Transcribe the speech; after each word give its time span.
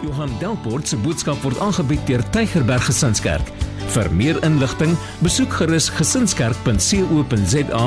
Johan 0.00 0.30
Delport 0.40 0.88
se 0.88 0.96
boodskap 1.00 1.40
word 1.44 1.58
aangebied 1.60 2.00
deur 2.08 2.22
Tygerberg 2.32 2.86
Gesinskerk. 2.88 3.50
Vir 3.90 4.08
meer 4.14 4.38
inligting, 4.46 4.94
besoek 5.24 5.52
gerus 5.58 5.88
gesinskerk.co.za 5.92 7.82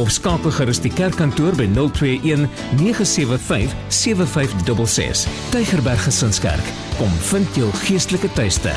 of 0.00 0.12
skakel 0.14 0.54
gerus 0.54 0.80
die 0.84 0.92
kerkkantoor 0.92 1.58
by 1.58 1.66
021 1.74 2.46
975 2.78 3.74
7566. 3.92 5.26
Tygerberg 5.52 6.06
Gesinskerk, 6.06 6.72
kom 7.00 7.12
vind 7.32 7.60
jou 7.60 7.68
geestelike 7.84 8.30
tuiste. 8.38 8.72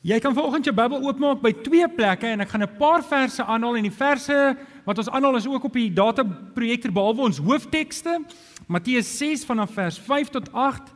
Jy 0.00 0.16
kan 0.24 0.32
vanoggend 0.32 0.64
jou 0.64 0.72
Bybel 0.72 1.02
oopmaak 1.04 1.42
by 1.42 1.50
twee 1.60 1.84
plekke 1.92 2.30
en 2.32 2.40
ek 2.40 2.48
gaan 2.54 2.62
'n 2.64 2.76
paar 2.78 3.02
verse 3.04 3.44
aanhaal 3.44 3.76
en 3.76 3.84
die 3.84 3.92
verse 3.92 4.56
wat 4.86 4.98
ons 4.98 5.10
aanhaal 5.10 5.36
is 5.36 5.46
ook 5.46 5.64
op 5.64 5.72
die 5.72 5.92
data 5.92 6.24
projektor 6.54 6.92
behalwe 6.92 7.22
ons 7.22 7.38
hooftekste. 7.38 8.20
Matteus 8.70 9.08
6 9.18 9.42
vanaf 9.48 9.72
vers 9.74 9.98
5 9.98 10.28
tot 10.30 10.52
8 10.52 10.92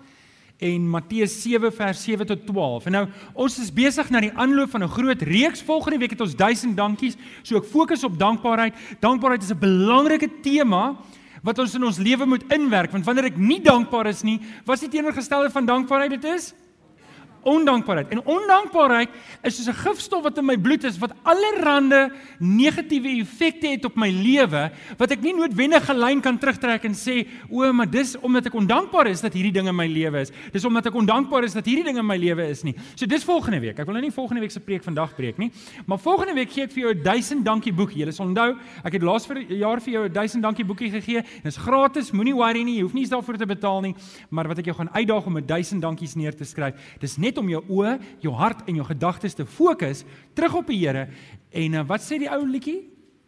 en 0.63 0.85
Matteus 0.89 1.33
7 1.43 1.73
vers 1.75 2.03
7 2.07 2.27
tot 2.27 2.47
12. 2.47 2.87
En 2.87 2.93
nou 2.93 3.03
ons 3.35 3.57
is 3.59 3.73
besig 3.75 4.13
na 4.15 4.21
die 4.23 4.31
aanloop 4.39 4.71
van 4.71 4.85
'n 4.85 4.95
groot 4.95 5.23
reeks. 5.23 5.63
Volgende 5.63 5.99
week 5.99 6.15
het 6.15 6.21
ons 6.21 6.37
1000 6.37 6.77
dankies. 6.77 7.17
So 7.43 7.57
ek 7.57 7.65
fokus 7.65 8.05
op 8.05 8.19
dankbaarheid. 8.19 8.75
Dankbaarheid 9.01 9.43
is 9.43 9.51
'n 9.51 9.59
belangrike 9.59 10.31
tema 10.43 10.97
wat 11.43 11.59
ons 11.59 11.75
in 11.75 11.85
ons 11.85 11.99
lewe 11.99 12.27
moet 12.27 12.45
inwerk 12.53 12.93
want 12.93 13.05
wanneer 13.05 13.25
ek 13.25 13.37
nie 13.37 13.61
dankbaar 13.61 14.07
is 14.07 14.23
nie, 14.23 14.41
wat 14.65 14.81
is 14.81 14.89
die 14.89 14.99
teenoorgestelde 14.99 15.51
van 15.51 15.67
dankbaarheid 15.67 16.11
dit 16.11 16.25
is? 16.25 16.55
Ondankbaarheid. 17.45 18.11
En 18.11 18.25
ondankbaarheid 18.25 19.11
is 19.43 19.57
soos 19.57 19.69
'n 19.69 19.81
gifstof 19.85 20.23
wat 20.23 20.39
in 20.39 20.45
my 20.45 20.57
bloed 20.57 20.85
is 20.85 20.99
wat 20.99 21.13
allerlei 21.23 22.11
negatiewe 22.39 23.21
effekte 23.21 23.69
het 23.69 23.85
op 23.85 23.97
my 23.97 24.11
lewe 24.11 24.71
wat 24.99 25.11
ek 25.15 25.23
nie 25.25 25.35
noodwendig 25.37 25.85
gelyn 25.87 26.21
kan 26.25 26.39
terugtrek 26.39 26.85
en 26.85 26.95
sê 26.95 27.27
o, 27.51 27.73
maar 27.73 27.89
dis 27.91 28.15
omdat 28.21 28.47
ek 28.47 28.55
ondankbaar 28.59 29.09
is 29.11 29.23
dat 29.25 29.35
hierdie 29.35 29.53
ding 29.53 29.69
in 29.69 29.77
my 29.77 29.87
lewe 29.87 30.21
is. 30.21 30.33
Dis 30.53 30.65
omdat 30.65 30.87
ek 30.87 30.95
ondankbaar 30.95 31.45
is 31.45 31.55
dat 31.57 31.67
hierdie 31.67 31.85
ding 31.85 31.99
in 31.99 32.07
my 32.07 32.17
lewe 32.17 32.49
is 32.49 32.65
nie. 32.67 32.75
So 32.95 33.07
dis 33.07 33.25
volgende 33.25 33.61
week. 33.61 33.79
Ek 33.79 33.87
wil 33.87 33.95
nou 33.95 34.05
nie 34.05 34.15
volgende 34.15 34.41
week 34.45 34.51
se 34.55 34.61
preek 34.61 34.85
vandag 34.85 35.15
preek 35.17 35.39
nie, 35.39 35.51
maar 35.87 35.99
volgende 35.99 36.35
week 36.35 36.53
gee 36.53 36.65
ek 36.65 36.73
vir 36.73 36.83
jou 36.83 36.95
'n 36.95 37.03
1000 37.03 37.45
dankie 37.45 37.73
boekie. 37.73 38.05
Jy 38.05 38.13
sal 38.13 38.27
onthou, 38.27 38.57
ek 38.85 38.93
het 38.93 39.03
laas 39.03 39.27
vir 39.27 39.43
jaar 39.49 39.81
vir 39.81 39.93
jou 39.93 40.05
'n 40.05 40.13
1000 40.13 40.43
dankie 40.43 40.65
boekie 40.65 40.91
gegee. 40.91 41.23
Dit 41.23 41.47
is 41.47 41.57
gratis, 41.57 42.13
moenie 42.13 42.35
worry 42.35 42.63
nie, 42.63 42.77
jy 42.77 42.83
hoef 42.83 42.95
nie 42.95 43.03
eens 43.03 43.11
daarvoor 43.11 43.37
te 43.39 43.47
betaal 43.47 43.81
nie, 43.81 43.95
maar 44.31 44.49
wat 44.49 44.59
ek 44.59 44.67
jou 44.67 44.77
gaan 44.77 44.91
uitdaag 44.93 45.27
om 45.27 45.39
'n 45.39 45.47
1000 45.47 45.81
dankies 45.81 46.15
neer 46.15 46.35
te 46.35 46.45
skryf. 46.45 46.75
Dis 47.01 47.17
net 47.17 47.34
om 47.39 47.49
jou 47.49 47.63
oë, 47.79 47.95
jou 48.25 48.35
hart 48.37 48.67
en 48.69 48.81
jou 48.81 48.87
gedagtes 48.89 49.37
te 49.39 49.47
fokus 49.47 50.05
terug 50.35 50.59
op 50.61 50.73
die 50.73 50.81
Here. 50.83 51.09
En 51.55 51.79
uh, 51.81 51.87
wat 51.89 52.05
sê 52.05 52.19
die 52.23 52.31
ou 52.31 52.43
liedjie? 52.47 52.81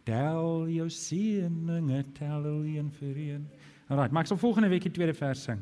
Tel 0.07 0.69
jou 0.71 0.87
seëninge, 0.93 2.03
tel 2.15 2.45
een 2.63 2.91
vir 2.99 3.17
een. 3.17 3.41
Alraai, 3.87 4.11
maar 4.11 4.23
ek 4.23 4.31
sal 4.31 4.39
volgende 4.39 4.69
week 4.71 4.85
die 4.87 4.93
tweede 4.95 5.15
vers 5.15 5.43
sing. 5.49 5.59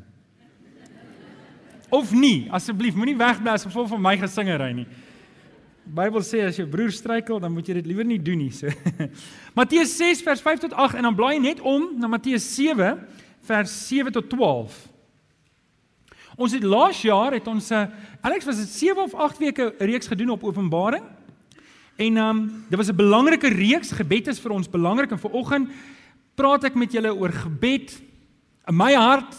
Of 1.94 2.10
nie, 2.14 2.48
asseblief, 2.54 2.96
moenie 2.98 3.14
wegbly 3.18 3.52
as 3.54 3.66
gevolg 3.66 3.92
van 3.92 4.02
my 4.02 4.16
gesingery 4.18 4.72
nie. 4.74 4.86
Bybel 5.86 6.22
sê 6.26 6.40
as 6.42 6.56
jou 6.58 6.66
broer 6.66 6.90
struikel, 6.90 7.38
dan 7.38 7.52
moet 7.54 7.68
jy 7.70 7.76
dit 7.78 7.86
liewer 7.86 8.06
nie 8.06 8.18
doen 8.18 8.40
nie. 8.42 8.50
So. 8.50 8.70
Matteus 9.58 9.94
6 9.94 10.24
vers 10.26 10.42
5 10.42 10.64
tot 10.66 10.74
8 10.74 10.98
en 10.98 11.06
dan 11.06 11.18
blaai 11.18 11.38
net 11.42 11.62
om 11.62 11.92
na 12.00 12.10
Matteus 12.10 12.48
7 12.56 12.96
vers 13.46 13.76
7 13.86 14.14
tot 14.18 14.26
12. 14.32 14.74
Ons 16.36 16.52
het 16.52 16.64
laas 16.64 17.00
jaar 17.00 17.32
het 17.32 17.46
ons 17.48 17.70
'n 17.70 17.74
eh, 17.74 17.86
Alex 18.20 18.44
was 18.44 18.56
dit 18.56 18.68
7 18.68 19.02
of 19.02 19.14
8 19.14 19.38
weke 19.38 19.74
reeks 19.78 20.06
gedoen 20.06 20.30
op 20.30 20.44
Openbaring. 20.44 21.04
En 21.96 22.16
ehm 22.16 22.36
um, 22.36 22.64
dit 22.68 22.78
was 22.78 22.88
'n 22.88 22.96
belangrike 22.96 23.48
reeks. 23.48 23.92
Gebed 23.92 24.26
is 24.26 24.40
vir 24.40 24.50
ons 24.50 24.70
belangrik 24.70 25.10
en 25.10 25.18
vanoggend 25.18 25.70
praat 26.34 26.64
ek 26.64 26.74
met 26.74 26.92
julle 26.92 27.14
oor 27.14 27.32
gebed. 27.32 28.02
In 28.66 28.76
my 28.76 28.92
hart 28.92 29.34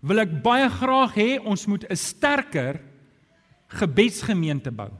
wil 0.00 0.18
ek 0.18 0.42
baie 0.42 0.68
graag 0.68 1.14
hê 1.14 1.40
ons 1.44 1.66
moet 1.66 1.84
'n 1.90 1.96
sterker 1.96 2.80
gebedsgemeente 3.68 4.70
bou. 4.70 4.90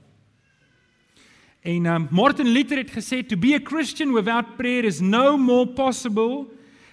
En 1.61 1.87
um, 1.87 2.09
Martin 2.11 2.49
Luther 2.49 2.77
het 2.77 2.91
gesê 2.91 3.27
to 3.27 3.37
be 3.37 3.55
a 3.55 3.61
Christian 3.65 4.13
without 4.13 4.57
prayer 4.57 4.85
is 4.85 5.01
no 5.01 5.37
more 5.37 5.67
possible 5.67 6.47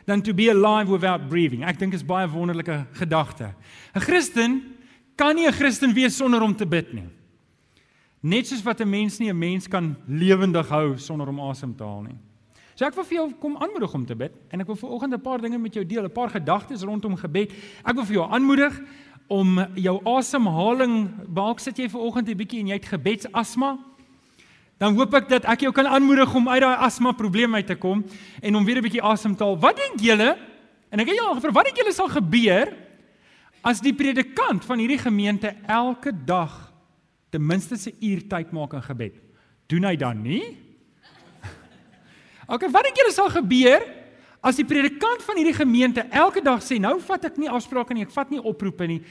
than 0.07 0.22
to 0.22 0.34
be 0.34 0.47
alive 0.47 0.90
without 0.90 1.28
breathing. 1.29 1.66
Ek 1.68 1.78
dink 1.78 1.94
is 1.94 2.03
baie 2.03 2.28
wonderlike 2.31 2.88
gedagte. 2.95 3.53
'n 3.94 4.01
Christen 4.01 4.62
kan 5.18 5.35
nie 5.35 5.47
'n 5.47 5.53
Christen 5.53 5.94
wees 5.94 6.16
sonder 6.16 6.41
om 6.41 6.56
te 6.56 6.66
bid 6.66 6.94
nie. 6.94 7.09
Net 8.23 8.47
soos 8.47 8.63
wat 8.63 8.79
'n 8.79 8.90
mens 8.90 9.19
nie 9.19 9.29
'n 9.29 9.38
mens 9.38 9.68
kan 9.68 9.95
lewendig 10.07 10.69
hou 10.69 10.97
sonder 10.97 11.28
om 11.28 11.40
asem 11.40 11.75
te 11.75 11.84
haal 11.84 12.03
nie. 12.03 12.18
So 12.75 12.85
ek 12.85 12.95
wil 12.95 13.03
vir 13.03 13.18
jou 13.18 13.34
kom 13.34 13.57
aanmoedig 13.57 13.94
om 13.94 14.06
te 14.06 14.16
bid 14.16 14.31
en 14.51 14.62
ek 14.62 14.68
wil 14.68 14.75
vanoggend 14.75 15.13
'n 15.13 15.22
paar 15.22 15.41
dinge 15.41 15.57
met 15.57 15.73
jou 15.73 15.85
deel, 15.85 16.06
'n 16.06 16.12
paar 16.12 16.29
gedagtes 16.29 16.84
rondom 16.84 17.16
gebed. 17.18 17.51
Ek 17.84 17.95
wil 17.95 18.06
vir 18.06 18.16
jou 18.16 18.31
aanmoedig 18.31 18.79
om 19.28 19.59
jou 19.75 20.00
asemhaling, 20.06 21.09
dalk 21.34 21.59
sit 21.59 21.78
jy 21.78 21.89
vanoggend 21.89 22.29
'n 22.29 22.38
bietjie 22.38 22.59
en 22.59 22.68
jy 22.68 22.74
het 22.74 22.85
gebedsasma, 22.85 23.78
dan 24.77 24.93
hoop 24.97 25.13
ek 25.17 25.29
dat 25.29 25.47
ek 25.49 25.65
jou 25.65 25.71
kan 25.73 25.89
aanmoedig 25.89 26.33
om 26.38 26.49
uit 26.49 26.61
daai 26.61 26.83
asma 26.85 27.13
probleem 27.17 27.55
uit 27.57 27.67
te 27.67 27.75
kom 27.75 28.03
en 28.41 28.55
om 28.55 28.65
weer 28.65 28.77
'n 28.77 28.85
bietjie 28.85 29.01
asem 29.01 29.35
te 29.35 29.43
haal. 29.43 29.57
Wat 29.57 29.75
dink 29.75 29.99
julle? 29.99 30.38
En 30.91 30.99
ek 30.99 31.07
het 31.07 31.17
julle 31.17 31.27
al 31.27 31.35
gevra, 31.35 31.51
wat 31.51 31.65
dink 31.65 31.77
julle 31.77 31.93
sal 31.93 32.09
gebeur 32.09 32.73
as 33.63 33.81
die 33.81 33.93
predikant 33.93 34.63
van 34.65 34.79
hierdie 34.79 35.01
gemeente 35.01 35.55
elke 35.67 36.11
dag 36.25 36.71
ten 37.29 37.45
minste 37.45 37.75
'n 37.75 37.97
uur 38.01 38.27
tyd 38.27 38.51
maak 38.51 38.73
in 38.73 38.83
gebed? 38.83 39.15
Doen 39.67 39.83
hy 39.83 39.95
dan 39.95 40.21
nie? 40.21 40.57
OK, 42.53 42.69
wat 42.71 42.83
dink 42.83 42.97
julle 42.97 43.13
sal 43.13 43.29
gebeur 43.29 43.81
as 44.41 44.55
die 44.55 44.65
predikant 44.65 45.23
van 45.23 45.35
hierdie 45.35 45.57
gemeente 45.57 46.05
elke 46.11 46.41
dag 46.41 46.61
sê, 46.61 46.79
nou 46.79 46.99
vat 47.01 47.25
ek 47.25 47.38
nie 47.38 47.49
afsprake 47.49 47.94
nie, 47.94 48.03
ek 48.03 48.13
vat 48.13 48.29
nie 48.29 48.39
oproepe 48.39 48.88
nie. 48.88 49.01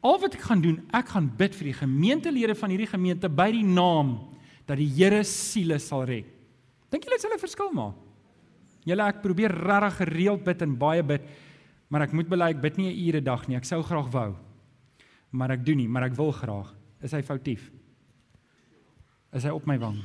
Al 0.00 0.18
wat 0.18 0.34
ek 0.34 0.40
gaan 0.40 0.60
doen, 0.60 0.80
ek 0.92 1.08
gaan 1.08 1.28
bid 1.36 1.54
vir 1.54 1.64
die 1.64 1.78
gemeentelede 1.78 2.54
van 2.54 2.70
hierdie 2.70 2.88
gemeente 2.88 3.28
by 3.28 3.50
die 3.52 3.64
naam 3.64 4.30
dat 4.70 4.78
die 4.78 4.88
Here 4.94 5.24
siele 5.26 5.80
sal 5.82 6.04
red. 6.06 6.28
Dink 6.90 7.04
julle 7.04 7.18
dit 7.18 7.22
sal 7.22 7.34
'n 7.34 7.42
verskil 7.42 7.72
maak? 7.74 7.96
Julle 8.86 9.02
ek 9.08 9.22
probeer 9.22 9.50
regtig 9.50 9.96
gereeld 9.98 10.44
bid 10.44 10.62
en 10.62 10.78
baie 10.78 11.02
bid, 11.02 11.22
maar 11.90 12.02
ek 12.02 12.12
moet 12.12 12.28
bely 12.28 12.50
ek 12.50 12.62
bid 12.62 12.78
nie 12.78 12.90
'n 12.90 13.08
ure 13.08 13.20
dag 13.20 13.48
nie. 13.48 13.56
Ek 13.56 13.64
sou 13.64 13.82
graag 13.82 14.10
wou. 14.10 14.36
Maar 15.32 15.50
ek 15.50 15.64
doen 15.64 15.76
nie, 15.76 15.88
maar 15.88 16.04
ek 16.04 16.16
wil 16.16 16.32
graag. 16.32 16.74
Is 17.02 17.12
hy 17.12 17.22
foutief? 17.22 17.70
Is 19.32 19.44
hy 19.44 19.50
op 19.50 19.66
my 19.66 19.78
wang? 19.78 19.98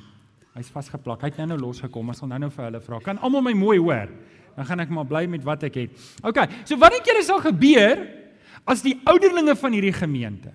Hy's 0.55 0.69
vasgeplak. 0.69 1.21
Hy 1.21 1.27
het 1.27 1.37
nou 1.37 1.47
nou 1.47 1.57
losgekom. 1.57 2.07
Ons 2.07 2.19
sal 2.19 2.27
nou 2.27 2.39
nou 2.39 2.49
vir 2.49 2.65
hulle 2.65 2.79
vra. 2.79 2.99
Kan 2.99 3.17
almal 3.17 3.41
my 3.41 3.53
mooi 3.53 3.77
hoor? 3.77 4.09
Dan 4.55 4.65
gaan 4.65 4.79
ek 4.79 4.89
maar 4.89 5.05
bly 5.05 5.25
met 5.27 5.43
wat 5.43 5.63
ek 5.63 5.75
het. 5.75 5.89
OK. 6.23 6.37
So 6.63 6.77
wat 6.77 6.91
dink 6.91 7.05
julle 7.05 7.23
sal 7.23 7.41
gebeur 7.41 8.07
as 8.65 8.81
die 8.81 8.95
ouderlinge 9.05 9.55
van 9.55 9.73
hierdie 9.73 9.93
gemeente 9.93 10.53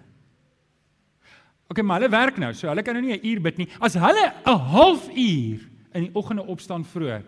Okay, 1.71 1.85
maar 1.87 2.01
hulle 2.01 2.11
werk 2.11 2.39
nou, 2.43 2.51
so 2.55 2.67
hulle 2.67 2.83
kan 2.83 2.97
nou 2.99 3.05
nie 3.05 3.15
'n 3.15 3.27
uur 3.27 3.41
bid 3.41 3.59
nie. 3.59 3.69
As 3.81 3.95
hulle 3.95 4.33
'n 4.45 4.59
halfuur 4.59 5.61
in 5.95 6.03
die 6.03 6.15
oggende 6.15 6.43
opstaan 6.47 6.85
vroeg 6.85 7.23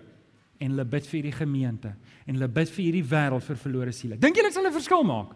en 0.59 0.71
hulle 0.71 0.85
bid 0.85 1.07
vir 1.07 1.23
hierdie 1.23 1.39
gemeente 1.39 1.95
en 2.27 2.35
hulle 2.35 2.49
bid 2.49 2.69
vir 2.71 2.85
hierdie 2.85 3.05
wêreld 3.05 3.43
vir 3.43 3.57
verlore 3.57 3.93
siele. 3.93 4.17
Dink 4.17 4.37
julle 4.37 4.49
dit 4.49 4.55
sal 4.55 4.67
'n 4.67 4.73
verskil 4.73 5.05
maak? 5.05 5.31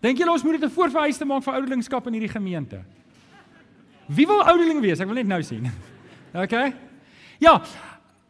Dink 0.00 0.18
julle 0.18 0.30
ons 0.30 0.44
moet 0.44 0.60
dit 0.60 0.70
'n 0.70 0.74
voorvereiste 0.74 1.24
maak 1.24 1.42
vir 1.42 1.54
ouderlingskap 1.54 2.06
in 2.06 2.12
hierdie 2.12 2.32
gemeente? 2.32 2.84
Wie 4.08 4.26
wil 4.26 4.42
ouderling 4.42 4.80
wees? 4.80 5.00
Ek 5.00 5.06
wil 5.06 5.16
net 5.16 5.26
nou 5.26 5.42
sien. 5.42 5.70
Okay? 6.34 6.74
Ja. 7.40 7.62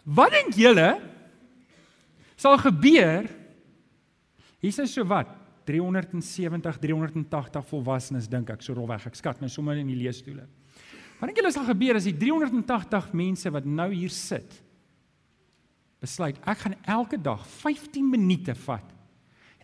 Wat 0.05 0.31
dink 0.31 0.55
julle 0.55 1.00
sal 2.37 2.56
gebeur? 2.56 3.28
Hier 4.61 4.83
is 4.83 4.93
so 4.93 5.05
wat 5.05 5.27
370 5.69 6.81
380 6.81 7.67
volwassenes 7.69 8.29
dink 8.31 8.51
ek 8.55 8.65
so 8.65 8.77
rolweg 8.77 9.05
ek 9.11 9.19
skat 9.19 9.43
nou 9.43 9.51
sommer 9.53 9.81
in 9.81 9.91
die 9.91 9.99
leesstoele. 9.99 10.47
Wat 11.19 11.29
dink 11.29 11.41
julle 11.41 11.53
sal 11.53 11.69
gebeur 11.69 11.99
as 11.99 12.09
die 12.09 12.17
380 12.17 13.12
mense 13.19 13.53
wat 13.53 13.67
nou 13.69 13.91
hier 13.93 14.12
sit 14.15 14.61
besluit 15.99 16.39
ek 16.47 16.62
gaan 16.62 16.77
elke 16.87 17.19
dag 17.21 17.43
15 17.59 18.06
minute 18.06 18.55
vat 18.65 18.95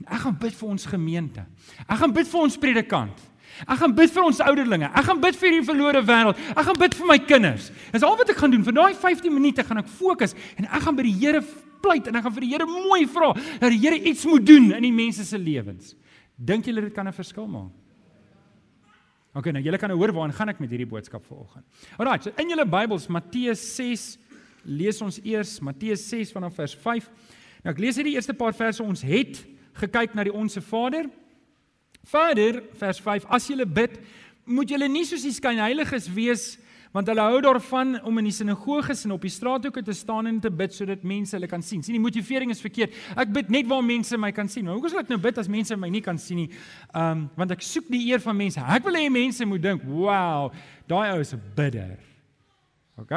en 0.00 0.09
ek 0.10 0.24
gaan 0.24 0.41
bid 0.41 0.56
vir 0.59 0.72
ons 0.74 0.89
gemeente. 0.91 1.45
Ek 1.86 2.01
gaan 2.01 2.12
bid 2.12 2.28
vir 2.28 2.42
ons 2.42 2.59
predikant. 2.59 3.21
Ek 3.62 3.78
gaan 3.78 3.92
bid 3.95 4.10
vir 4.10 4.24
ons 4.27 4.41
ouderlinge. 4.42 4.89
Ek 4.91 5.06
gaan 5.06 5.21
bid 5.22 5.36
vir 5.39 5.48
hierdie 5.48 5.66
verlore 5.68 6.01
wêreld. 6.03 6.41
Ek 6.51 6.65
gaan 6.66 6.80
bid 6.80 6.97
vir 6.98 7.06
my 7.06 7.18
kinders. 7.22 7.68
Dis 7.95 8.03
al 8.03 8.16
wat 8.18 8.33
ek 8.33 8.41
gaan 8.41 8.51
doen. 8.51 8.65
Vir 8.66 8.74
daai 8.74 8.97
15 8.98 9.30
minute 9.30 9.62
gaan 9.66 9.78
ek 9.84 9.92
fokus 10.01 10.34
en 10.59 10.66
ek 10.66 10.83
gaan 10.83 10.98
by 10.98 11.06
die 11.06 11.15
Here 11.21 11.45
pleit 11.84 12.09
en 12.09 12.19
ek 12.19 12.27
gaan 12.27 12.36
vir 12.39 12.47
die 12.47 12.53
Here 12.54 12.66
mooi 12.69 13.04
vra 13.10 13.33
dat 13.36 13.71
die 13.71 13.81
Here 13.83 14.01
iets 14.01 14.25
moet 14.28 14.47
doen 14.48 14.72
in 14.72 14.89
die 14.89 14.95
mense 14.95 15.27
se 15.28 15.39
lewens. 15.39 15.95
Dink 16.34 16.66
julle 16.66 16.89
dit 16.89 16.95
kan 16.95 17.07
'n 17.09 17.13
verskil 17.13 17.47
maak? 17.47 17.72
OK, 19.34 19.51
nou 19.51 19.63
julle 19.63 19.78
kan 19.83 19.91
nou 19.91 19.98
hoor 19.98 20.13
waaraan 20.15 20.33
gaan 20.33 20.48
ek 20.53 20.60
met 20.63 20.71
hierdie 20.71 20.86
boodskap 20.86 21.25
vanoggend. 21.27 21.65
Alraai, 21.98 22.22
so 22.22 22.31
in 22.39 22.53
julle 22.53 22.65
Bybels 22.65 23.09
Matteus 23.10 23.63
6 23.77 24.19
lees 24.65 25.01
ons 25.03 25.19
eers 25.25 25.60
Matteus 25.60 26.04
6 26.09 26.31
vanaf 26.33 26.54
vers 26.54 26.75
5. 26.75 27.09
Nou 27.65 27.72
ek 27.75 27.81
lees 27.83 27.97
hierdie 27.98 28.15
eerste 28.15 28.34
paar 28.34 28.54
verse 28.54 28.83
ons 28.83 29.03
het 29.03 29.42
gekyk 29.75 30.15
na 30.15 30.22
die 30.22 30.33
onsse 30.33 30.63
Vader. 30.63 31.09
Vader 32.07 32.63
vers 32.78 33.01
5 33.03 33.27
as 33.27 33.48
jy 33.51 33.65
bid, 33.66 33.98
moet 34.47 34.71
jy 34.71 34.78
nie 34.87 35.04
soos 35.09 35.25
die 35.25 35.34
skynheiliges 35.34 36.07
wees 36.15 36.59
Want 36.94 37.08
hulle 37.10 37.22
hou 37.26 37.41
daarvan 37.42 37.96
om 38.06 38.20
in 38.20 38.28
die 38.28 38.34
sinagoges 38.34 39.00
en 39.04 39.16
op 39.16 39.24
die 39.26 39.32
straathoeke 39.34 39.82
te 39.82 39.92
staan 39.98 40.28
en 40.30 40.36
te 40.41 40.50
bid 40.50 40.76
sodat 40.76 41.02
mense 41.02 41.34
hulle 41.34 41.48
kan 41.50 41.62
sien. 41.62 41.82
Sien, 41.82 41.96
die 41.96 42.02
motivering 42.02 42.52
is 42.54 42.62
verkeerd. 42.62 42.94
Ek 43.18 43.32
bid 43.34 43.50
net 43.50 43.66
waar 43.66 43.82
mense 43.82 44.18
my 44.20 44.30
kan 44.34 44.46
sien. 44.48 44.68
Maar 44.68 44.78
hoekom 44.78 44.92
sal 44.92 45.02
ek 45.02 45.10
nou 45.10 45.18
bid 45.24 45.41
as 45.42 45.50
mense 45.50 45.74
my 45.74 45.91
nie 45.91 46.04
kan 46.04 46.20
sien 46.22 46.44
nie? 46.44 46.50
Ehm 46.92 47.24
um, 47.24 47.24
want 47.34 47.56
ek 47.56 47.66
soek 47.66 47.91
die 47.91 48.04
eer 48.12 48.22
van 48.22 48.38
mense. 48.38 48.62
Ek 48.62 48.86
wil 48.86 49.00
hê 49.00 49.08
mense 49.10 49.42
moet 49.44 49.62
dink, 49.62 49.82
"Wow, 49.82 50.52
daai 50.86 51.16
ou 51.16 51.20
is 51.20 51.34
'n 51.34 51.42
bidder." 51.56 51.98
OK? 53.02 53.12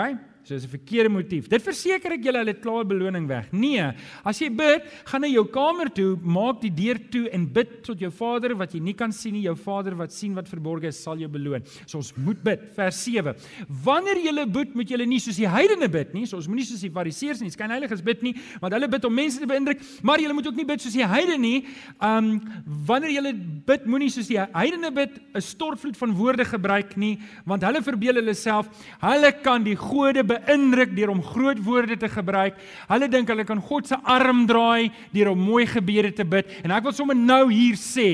So 0.48 0.56
dis 0.56 0.64
'n 0.64 0.80
verkeerde 0.80 1.10
motief. 1.12 1.50
Dit 1.50 1.62
verseker 1.62 2.14
ek 2.14 2.24
julle 2.24 2.40
hulle 2.40 2.54
het 2.54 2.62
klaar 2.62 2.86
beloning 2.88 3.28
weg. 3.28 3.52
Nee, 3.52 3.84
as 4.24 4.40
jy 4.40 4.48
bid, 4.50 4.84
gaan 5.04 5.22
na 5.22 5.28
jou 5.28 5.44
kamer 5.44 5.90
toe, 5.92 6.16
maak 6.24 6.62
die 6.62 6.72
deur 6.72 6.98
toe 7.12 7.28
en 7.34 7.46
bid 7.46 7.84
tot 7.84 8.00
jou 8.00 8.10
Vader 8.10 8.56
wat 8.56 8.72
jy 8.72 8.80
nie 8.80 8.94
kan 8.94 9.12
sien 9.12 9.34
nie, 9.34 9.42
jou 9.42 9.56
Vader 9.56 9.94
wat 9.96 10.14
sien 10.14 10.34
wat 10.34 10.48
verborge 10.48 10.88
is, 10.88 11.04
sal 11.04 11.18
jou 11.18 11.28
beloon. 11.28 11.62
So 11.86 11.98
ons 11.98 12.14
moet 12.16 12.42
bid. 12.42 12.62
Vers 12.78 12.96
7. 13.04 13.36
Wanneer 13.84 14.24
jy 14.24 14.46
bid, 14.46 14.74
moet 14.74 14.90
jy 14.90 15.06
nie 15.06 15.20
soos 15.20 15.36
die 15.36 15.50
heidene 15.50 15.90
bid 15.90 16.14
nie. 16.14 16.26
So 16.26 16.38
ons 16.38 16.48
moenie 16.48 16.64
soos 16.64 16.80
die 16.80 16.92
fariseërs 16.92 17.42
en 17.42 17.48
die 17.48 17.52
skynheiliges 17.52 18.02
bid 18.02 18.24
nie, 18.24 18.34
want 18.62 18.74
hulle 18.74 18.88
bid 18.88 19.04
om 19.04 19.14
mense 19.14 19.40
te 19.40 19.46
beïndruk, 19.46 19.84
maar 20.02 20.20
jy 20.20 20.32
moet 20.32 20.48
ook 20.48 20.56
nie 20.56 20.66
bid 20.66 20.80
soos 20.80 20.94
die 20.94 21.06
heidene 21.06 21.38
nie. 21.38 21.66
Um 22.00 22.40
wanneer 22.88 23.12
jy 23.12 23.34
bid, 23.66 23.86
moenie 23.86 24.10
soos 24.10 24.28
die 24.28 24.40
heidene 24.40 24.92
bid, 24.92 25.20
'n 25.36 25.42
stortvloed 25.42 25.98
van 25.98 26.16
woorde 26.16 26.46
gebruik 26.46 26.96
nie, 26.96 27.20
want 27.46 27.64
hulle 27.64 27.82
verbeel 27.84 28.16
hulle 28.16 28.34
self, 28.34 28.70
hulle 29.02 29.32
kan 29.44 29.64
die 29.64 29.76
gode 29.76 30.24
beïndruk 30.38 30.94
deur 30.96 31.12
om 31.12 31.24
groot 31.24 31.60
woorde 31.66 31.98
te 32.00 32.10
gebruik. 32.10 32.56
Hulle 32.88 33.10
dink 33.12 33.30
hulle 33.34 33.46
kan 33.48 33.62
God 33.62 33.90
se 33.90 33.98
arm 34.06 34.46
draai 34.48 34.92
deur 35.12 35.34
om 35.34 35.44
mooi 35.50 35.66
gebede 35.68 36.14
te 36.16 36.26
bid. 36.26 36.50
En 36.64 36.72
ek 36.72 36.88
wil 36.88 36.96
sommer 36.96 37.18
nou 37.18 37.48
hier 37.52 37.76
sê, 37.82 38.12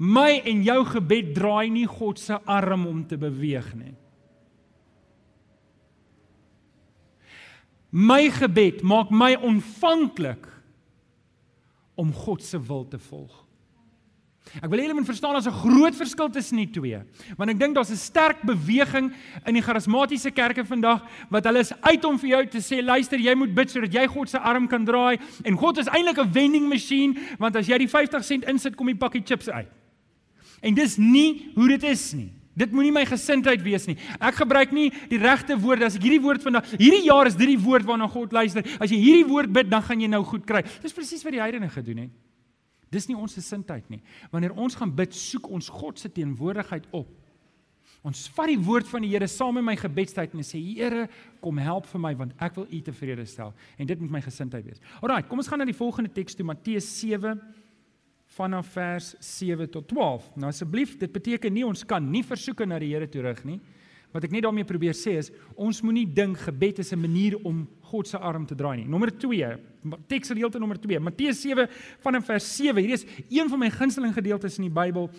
my 0.00 0.40
en 0.48 0.62
jou 0.64 0.78
gebed 0.94 1.34
draai 1.36 1.70
nie 1.72 1.86
God 1.88 2.20
se 2.20 2.38
arm 2.48 2.86
om 2.88 3.02
te 3.06 3.18
beweeg 3.20 3.72
nie. 3.76 3.94
My 7.90 8.30
gebed 8.30 8.84
maak 8.86 9.10
my 9.10 9.34
ontvanklik 9.34 10.46
om 11.98 12.12
God 12.14 12.42
se 12.42 12.58
wil 12.62 12.86
te 12.88 12.98
volg. 12.98 13.49
Ek 14.58 14.66
wil 14.66 14.80
hê 14.80 14.88
julle 14.88 14.96
moet 14.98 15.06
verstaan 15.06 15.36
daar's 15.36 15.46
'n 15.46 15.62
groot 15.62 15.94
verskil 15.94 16.28
tussen 16.28 16.56
die 16.56 16.70
twee. 16.70 16.98
Want 17.36 17.50
ek 17.50 17.58
dink 17.58 17.74
daar's 17.74 17.90
'n 17.90 17.96
sterk 17.96 18.42
beweging 18.42 19.12
in 19.46 19.54
die 19.54 19.62
charismatiese 19.62 20.30
kerke 20.32 20.64
vandag 20.64 21.06
wat 21.30 21.44
hulle 21.44 21.60
is 21.60 21.72
uit 21.82 22.04
om 22.04 22.18
vir 22.18 22.28
jou 22.28 22.46
te 22.46 22.58
sê 22.58 22.82
luister, 22.82 23.18
jy 23.18 23.34
moet 23.34 23.54
bid 23.54 23.70
sodat 23.70 23.92
jy 23.92 24.06
God 24.06 24.28
se 24.28 24.38
arm 24.38 24.66
kan 24.66 24.84
draai 24.84 25.18
en 25.44 25.56
God 25.56 25.78
is 25.78 25.86
eintlik 25.86 26.18
'n 26.18 26.32
vending 26.32 26.68
masjien 26.68 27.16
want 27.38 27.56
as 27.56 27.68
jy 27.68 27.78
die 27.78 27.88
50 27.88 28.24
sent 28.24 28.44
insit 28.44 28.76
kom 28.76 28.86
die 28.86 28.94
pakkie 28.94 29.22
chips 29.22 29.48
uit. 29.48 29.68
En 30.62 30.74
dis 30.74 30.96
nie 30.98 31.52
hoe 31.54 31.68
dit 31.68 31.82
is 31.84 32.12
nie. 32.12 32.32
Dit 32.56 32.72
moenie 32.72 32.92
my 32.92 33.04
gesindheid 33.06 33.62
wees 33.62 33.86
nie. 33.86 33.96
Ek 34.20 34.34
gebruik 34.34 34.72
nie 34.72 34.90
die 35.08 35.18
regte 35.18 35.56
woorde 35.56 35.86
as 35.86 35.96
ek 35.96 36.02
hierdie 36.02 36.20
woord 36.20 36.42
vandag. 36.42 36.66
Hierdie 36.76 37.06
jaar 37.06 37.26
is 37.26 37.36
dit 37.36 37.46
die 37.46 37.58
woord 37.58 37.86
waarna 37.86 38.08
God 38.10 38.32
luister. 38.32 38.64
As 38.80 38.90
jy 38.90 38.98
hierdie 38.98 39.28
woord 39.28 39.52
bid, 39.52 39.70
dan 39.70 39.82
gaan 39.82 40.00
jy 40.00 40.08
nou 40.08 40.22
goed 40.24 40.44
kry. 40.44 40.62
Dis 40.82 40.92
presies 40.92 41.22
wat 41.22 41.32
die 41.32 41.40
heidene 41.40 41.68
gedoen 41.68 41.98
het. 41.98 42.10
Dis 42.90 43.06
nie 43.06 43.16
ons 43.18 43.36
gesindheid 43.38 43.86
nie. 43.90 44.00
Wanneer 44.32 44.56
ons 44.58 44.74
gaan 44.74 44.90
bid, 44.94 45.14
soek 45.14 45.46
ons 45.50 45.70
God 45.70 46.00
se 46.00 46.10
teenwoordigheid 46.10 46.88
op. 46.96 47.08
Ons 48.06 48.24
vat 48.32 48.48
die 48.48 48.60
woord 48.60 48.88
van 48.88 49.04
die 49.04 49.10
Here 49.12 49.28
saam 49.28 49.60
in 49.60 49.66
my 49.66 49.74
gebedstyd 49.76 50.32
en 50.34 50.46
sê 50.46 50.58
Here, 50.62 51.06
kom 51.44 51.58
help 51.60 51.88
vir 51.90 52.00
my 52.00 52.14
want 52.16 52.36
ek 52.40 52.56
wil 52.56 52.68
U 52.70 52.80
tevrede 52.86 53.26
stel 53.28 53.52
en 53.76 53.88
dit 53.88 54.00
moet 54.00 54.14
my 54.16 54.22
gesindheid 54.24 54.64
wees. 54.64 54.80
Alraai, 55.04 55.26
kom 55.28 55.42
ons 55.42 55.50
gaan 55.50 55.60
na 55.60 55.68
die 55.68 55.76
volgende 55.76 56.12
teks 56.14 56.38
toe 56.38 56.46
Matteus 56.48 56.88
7 56.96 57.36
vanaf 58.30 58.72
vers 58.72 59.12
7 59.26 59.68
tot 59.74 59.88
12. 59.90 60.30
Nou 60.40 60.48
asseblief, 60.48 60.96
dit 61.00 61.12
beteken 61.12 61.52
nie 61.52 61.66
ons 61.66 61.84
kan 61.84 62.04
nie 62.04 62.24
versoeke 62.24 62.66
na 62.66 62.80
die 62.80 62.92
Here 62.94 63.10
toe 63.10 63.26
rig 63.26 63.44
nie. 63.44 63.60
Wat 64.10 64.24
ek 64.26 64.32
net 64.34 64.42
daarmee 64.42 64.66
probeer 64.66 64.96
sê 64.96 65.14
is 65.20 65.30
ons 65.54 65.82
moenie 65.86 66.06
dink 66.06 66.38
gebed 66.42 66.80
is 66.82 66.92
'n 66.92 67.00
manier 67.00 67.36
om 67.44 67.68
God 67.90 68.08
se 68.08 68.18
arm 68.18 68.46
te 68.46 68.54
draai 68.54 68.76
nie. 68.76 68.88
Nommer 68.88 69.10
2, 69.10 69.58
teksgedeelte 70.08 70.58
nommer 70.58 70.78
2, 70.78 70.98
Matteus 70.98 71.40
7 71.42 71.68
vanaf 72.00 72.26
vers 72.26 72.56
7. 72.56 72.82
Hierdie 72.82 72.98
is 72.98 73.06
een 73.28 73.48
van 73.48 73.58
my 73.58 73.70
gunsteling 73.70 74.14
gedeeltes 74.14 74.58
in 74.58 74.68
die 74.68 74.74
Bybel. 74.74 75.10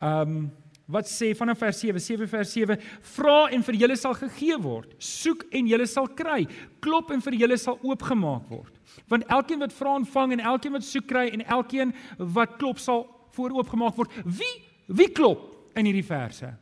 Um 0.00 0.50
wat 0.88 1.04
sê 1.04 1.34
vanaf 1.36 1.58
vers 1.58 1.78
7, 1.78 2.00
7 2.00 2.28
vers 2.28 2.52
7, 2.52 2.78
vra 3.00 3.50
en 3.52 3.62
vir 3.62 3.74
julle 3.74 3.96
sal 3.96 4.14
gegee 4.14 4.56
word. 4.56 4.94
Soek 4.98 5.44
en 5.52 5.66
julle 5.68 5.86
sal 5.86 6.08
kry. 6.08 6.46
Klop 6.80 7.10
en 7.10 7.20
vir 7.20 7.32
julle 7.32 7.58
sal 7.60 7.78
oopgemaak 7.82 8.48
word. 8.48 8.72
Want 9.08 9.26
elkeen 9.28 9.60
wat 9.60 9.72
vra 9.72 9.98
ontvang 10.00 10.32
en 10.32 10.40
elkeen 10.40 10.72
wat 10.72 10.84
soek 10.84 11.06
kry 11.06 11.28
en 11.28 11.44
elkeen 11.44 11.92
wat 12.16 12.56
klop 12.56 12.78
sal 12.78 13.04
voor 13.36 13.50
oopgemaak 13.60 13.96
word. 13.96 14.16
Wie 14.24 14.54
wie 14.88 15.12
klop 15.12 15.68
in 15.76 15.84
hierdie 15.84 16.06
verse? 16.06 16.54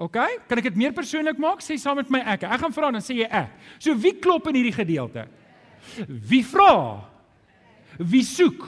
OK? 0.00 0.16
Kan 0.48 0.60
ek 0.62 0.70
dit 0.70 0.78
meer 0.80 0.94
persoonlik 0.96 1.40
maak? 1.40 1.60
Sê 1.60 1.76
saam 1.80 1.98
met 2.00 2.08
my 2.12 2.22
ek. 2.34 2.46
Ek 2.48 2.62
gaan 2.62 2.72
vra 2.72 2.88
dan 2.94 3.04
sê 3.04 3.18
jy 3.20 3.28
ek. 3.28 3.52
So 3.78 3.92
wie 4.00 4.14
klop 4.16 4.48
in 4.48 4.56
hierdie 4.56 4.76
gedeelte? 4.76 5.26
Wie 6.08 6.42
vra? 6.46 6.72
Wie 7.98 8.24
soek? 8.24 8.64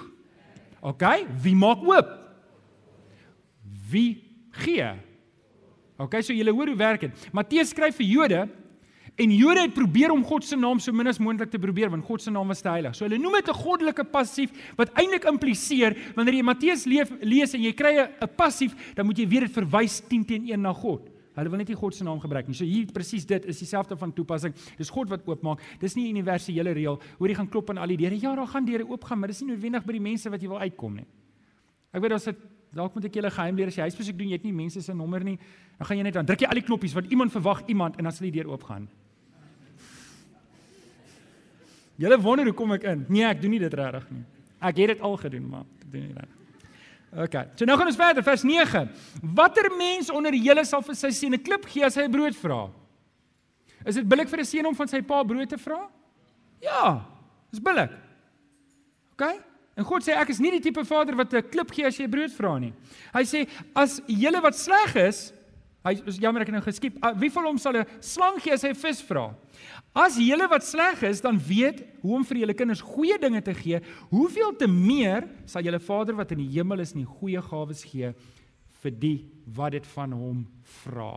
OK? 0.85 1.05
Wie 1.41 1.55
maak 1.57 1.85
oop? 1.89 2.11
Wie 3.93 4.21
gee? 4.61 4.91
OK, 6.03 6.19
so 6.25 6.35
julle 6.35 6.53
hoor 6.53 6.73
hoe 6.73 6.81
werk 6.81 7.07
dit. 7.07 7.31
Matteus 7.33 7.71
skryf 7.73 7.97
vir 8.01 8.09
Jode 8.11 8.43
en 9.21 9.33
Jode 9.37 9.61
het 9.61 9.75
probeer 9.77 10.13
om 10.13 10.25
God 10.25 10.45
se 10.45 10.57
naam 10.57 10.81
so 10.81 10.93
min 10.97 11.09
as 11.09 11.21
moontlik 11.21 11.53
te 11.53 11.61
probeer 11.61 11.93
want 11.93 12.05
God 12.09 12.25
se 12.25 12.33
naam 12.33 12.53
was 12.53 12.65
te 12.65 12.69
heilig. 12.73 12.97
So 12.97 13.07
hulle 13.07 13.21
noem 13.21 13.39
dit 13.41 13.49
'n 13.49 13.61
goddelike 13.63 14.05
passief 14.05 14.51
wat 14.77 14.93
eintlik 14.97 15.25
impliseer 15.25 15.97
wanneer 16.17 16.41
jy 16.41 16.43
Matteus 16.43 16.85
lees 16.87 17.55
en 17.55 17.63
jy 17.63 17.73
kry 17.73 18.01
'n 18.01 18.29
passief, 18.37 18.75
dan 18.95 19.07
moet 19.07 19.17
jy 19.17 19.29
weet 19.29 19.47
dit 19.49 19.55
verwys 19.55 20.01
10 20.01 20.25
teen 20.25 20.45
1 20.53 20.61
na 20.61 20.73
God. 20.73 21.12
Hulle 21.35 21.49
wil 21.49 21.63
net 21.63 21.69
nie 21.73 21.77
God 21.77 21.95
se 21.97 22.05
naam 22.05 22.21
gebruik 22.21 22.49
nie. 22.49 22.55
So 22.55 22.65
hier 22.69 22.87
presies 22.93 23.25
dit 23.27 23.47
is 23.49 23.59
dieselfde 23.63 23.97
van 23.97 24.13
toepassing. 24.13 24.55
Dis 24.77 24.91
God 24.93 25.09
wat 25.09 25.25
oopmaak. 25.27 25.61
Dis 25.81 25.95
nie 25.97 26.09
'n 26.09 26.17
universele 26.17 26.73
reël 26.73 27.01
hoe 27.19 27.29
jy 27.29 27.35
gaan 27.35 27.49
klop 27.49 27.71
aan 27.71 27.79
al 27.79 27.89
die 27.89 27.97
deure. 27.97 28.21
Ja, 28.21 28.35
daar 28.35 28.47
gaan 28.47 28.65
deure 28.65 28.87
oopgaan, 28.87 29.19
maar 29.19 29.29
dis 29.29 29.41
nie 29.41 29.51
noodwendig 29.53 29.85
by 29.85 29.93
die 29.93 30.01
mense 30.01 30.31
wat 30.31 30.41
jy 30.43 30.49
wil 30.49 30.59
uitkom 30.59 30.95
nie. 30.95 31.07
Ek 31.93 32.01
weet 32.03 32.11
daar's 32.11 32.29
'n 32.29 32.37
dalk 32.73 32.95
moet 32.95 33.05
ek 33.05 33.15
julle 33.15 33.31
geheim 33.31 33.57
leer 33.57 33.67
as 33.67 33.77
jy 33.77 33.83
huisbesoek 33.83 34.19
doen, 34.19 34.29
jy 34.29 34.33
het 34.33 34.45
nie 34.45 34.53
mense 34.53 34.81
se 34.83 34.95
nommer 34.95 35.25
nie. 35.25 35.39
Dan 35.79 35.87
gaan 35.87 35.97
jy 35.97 36.03
net 36.03 36.15
dan 36.15 36.27
druk 36.27 36.41
jy 36.41 36.47
al 36.49 36.55
die 36.55 36.63
knoppies 36.63 36.95
want 36.95 37.11
iemand 37.11 37.33
verwag 37.33 37.63
iemand 37.67 37.97
en 37.97 38.05
dan 38.05 38.13
sal 38.13 38.31
die 38.31 38.43
deur 38.43 38.51
oopgaan. 38.51 38.89
Julle 41.97 42.19
wonder 42.21 42.45
hoe 42.45 42.55
kom 42.55 42.73
ek 42.73 42.85
in? 42.85 43.05
Nee, 43.09 43.25
ek 43.25 43.41
doen 43.43 43.51
nie 43.51 43.59
dit 43.59 43.75
regtig 43.75 44.11
nie. 44.11 44.25
Ek 44.61 44.77
het 44.77 44.95
dit 44.95 45.01
al 45.01 45.17
gedoen, 45.17 45.49
maar 45.49 45.67
ek 45.81 45.91
doen 45.93 46.01
nie 46.01 46.15
regtig. 46.15 46.42
OK. 47.13 47.35
So 47.57 47.69
nou 47.69 47.77
gaan 47.77 47.91
ons 47.91 47.99
verder 47.99 48.25
vers 48.25 48.43
9. 48.43 48.87
Watter 49.37 49.69
mens 49.77 50.11
onder 50.11 50.33
julle 50.35 50.65
sal 50.65 50.83
vir 50.83 50.97
sy 50.97 51.11
seun 51.11 51.35
'n 51.35 51.43
klip 51.43 51.67
gee 51.69 51.85
as 51.85 51.95
hy 51.95 52.05
'n 52.05 52.13
brood 52.13 52.37
vra? 52.37 52.71
Is 53.85 53.97
dit 53.97 54.09
billik 54.09 54.29
vir 54.29 54.41
'n 54.41 54.45
seun 54.45 54.67
om 54.67 54.75
van 54.75 54.89
sy 54.89 55.03
pa 55.03 55.23
brood 55.23 55.49
te 55.49 55.59
vra? 55.59 55.89
Ja, 56.61 57.05
dis 57.51 57.61
billik. 57.61 57.91
OK? 59.13 59.41
En 59.77 59.85
God 59.85 60.03
sê 60.03 60.17
ek 60.17 60.31
is 60.31 60.41
nie 60.41 60.51
die 60.51 60.61
tipe 60.61 60.85
vader 60.85 61.17
wat 61.17 61.35
'n 61.35 61.43
klip 61.51 61.71
gee 61.73 61.87
as 61.87 61.99
jy 61.99 62.09
brood 62.09 62.33
vra 62.33 62.59
nie. 62.59 62.73
Hy 63.13 63.23
sê 63.23 63.49
as 63.75 64.01
julle 64.07 64.41
wat 64.41 64.55
sleg 64.55 64.97
is, 64.97 65.33
hy 65.85 65.93
is 66.07 66.19
jammer 66.19 66.43
ek 66.43 66.49
het 66.49 66.55
nou 66.55 66.63
geskiep. 66.63 66.97
Wie 67.19 67.31
van 67.31 67.45
hom 67.45 67.59
sal 67.59 67.77
'n 67.77 67.87
slang 68.01 68.41
gee 68.41 68.53
as 68.53 68.63
hy 68.63 68.73
vis 68.73 69.03
vra? 69.03 69.35
As 69.93 70.17
julle 70.17 70.47
wat 70.49 70.65
sleg 70.65 71.03
is, 71.05 71.21
dan 71.21 71.37
weet 71.37 71.83
hoe 72.01 72.17
om 72.17 72.25
vir 72.25 72.39
julle 72.43 72.57
kinders 72.57 72.81
goeie 72.81 73.19
dinge 73.21 73.43
te 73.45 73.53
gee, 73.53 73.81
hoeveel 74.09 74.55
te 74.57 74.69
meer 74.69 75.27
sal 75.45 75.65
julle 75.67 75.81
Vader 75.85 76.17
wat 76.17 76.33
in 76.33 76.41
die 76.41 76.49
hemel 76.55 76.81
is 76.81 76.95
nie 76.97 77.05
goeie 77.05 77.43
gawes 77.45 77.85
gee 77.85 78.15
vir 78.83 78.95
die 79.03 79.19
wat 79.53 79.77
dit 79.77 79.87
van 79.93 80.15
hom 80.17 80.47
vra. 80.81 81.13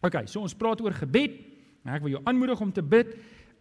OK, 0.00 0.22
so 0.24 0.40
ons 0.40 0.56
praat 0.56 0.80
oor 0.80 0.96
gebed. 0.96 1.36
Ek 1.86 2.02
wil 2.02 2.16
jou 2.16 2.22
aanmoedig 2.26 2.62
om 2.64 2.72
te 2.74 2.82
bid. 2.82 3.12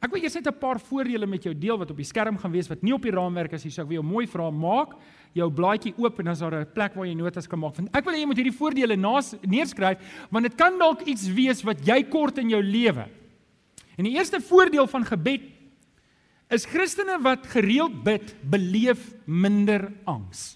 Ek 0.04 0.12
wil 0.14 0.24
eers 0.24 0.36
net 0.36 0.48
'n 0.48 0.60
paar 0.60 0.80
voordele 0.80 1.28
met 1.28 1.44
jou 1.44 1.54
deel 1.54 1.78
wat 1.78 1.92
op 1.92 1.98
die 1.98 2.08
skerm 2.08 2.38
gaan 2.38 2.52
wees 2.52 2.70
wat 2.70 2.84
nie 2.84 2.94
op 2.94 3.02
die 3.02 3.12
raamwerk 3.12 3.54
is 3.54 3.64
nie. 3.64 3.72
So 3.72 3.82
ek 3.82 3.90
wil 3.90 4.02
jou 4.02 4.04
mooi 4.04 4.28
vra, 4.28 4.50
maak 4.50 4.96
jou 5.34 5.50
blaadjie 5.52 5.94
oop 5.98 6.20
en 6.20 6.26
dan 6.26 6.34
is 6.34 6.40
daar 6.40 6.62
'n 6.62 6.74
plek 6.74 6.96
waar 6.96 7.06
jy 7.06 7.16
notas 7.16 7.48
kan 7.48 7.60
maak. 7.60 7.76
Want 7.76 7.96
ek 7.96 8.06
wil 8.06 8.14
hê 8.14 8.20
jy 8.20 8.26
moet 8.26 8.38
hierdie 8.38 8.60
voordele 8.60 8.96
naas 8.96 9.36
neerskryf 9.44 9.98
want 10.32 10.44
dit 10.44 10.56
kan 10.56 10.78
dalk 10.80 11.02
iets 11.02 11.28
wees 11.28 11.64
wat 11.64 11.86
jy 11.86 12.04
kort 12.04 12.38
in 12.38 12.50
jou 12.50 12.62
lewe. 12.62 13.08
En 13.96 14.08
die 14.08 14.16
eerste 14.18 14.42
voordeel 14.42 14.88
van 14.88 15.06
gebed 15.06 15.52
is 16.54 16.68
Christene 16.70 17.18
wat 17.24 17.48
gereeld 17.48 18.04
bid, 18.06 18.36
beleef 18.44 19.14
minder 19.26 19.90
angs. 20.06 20.56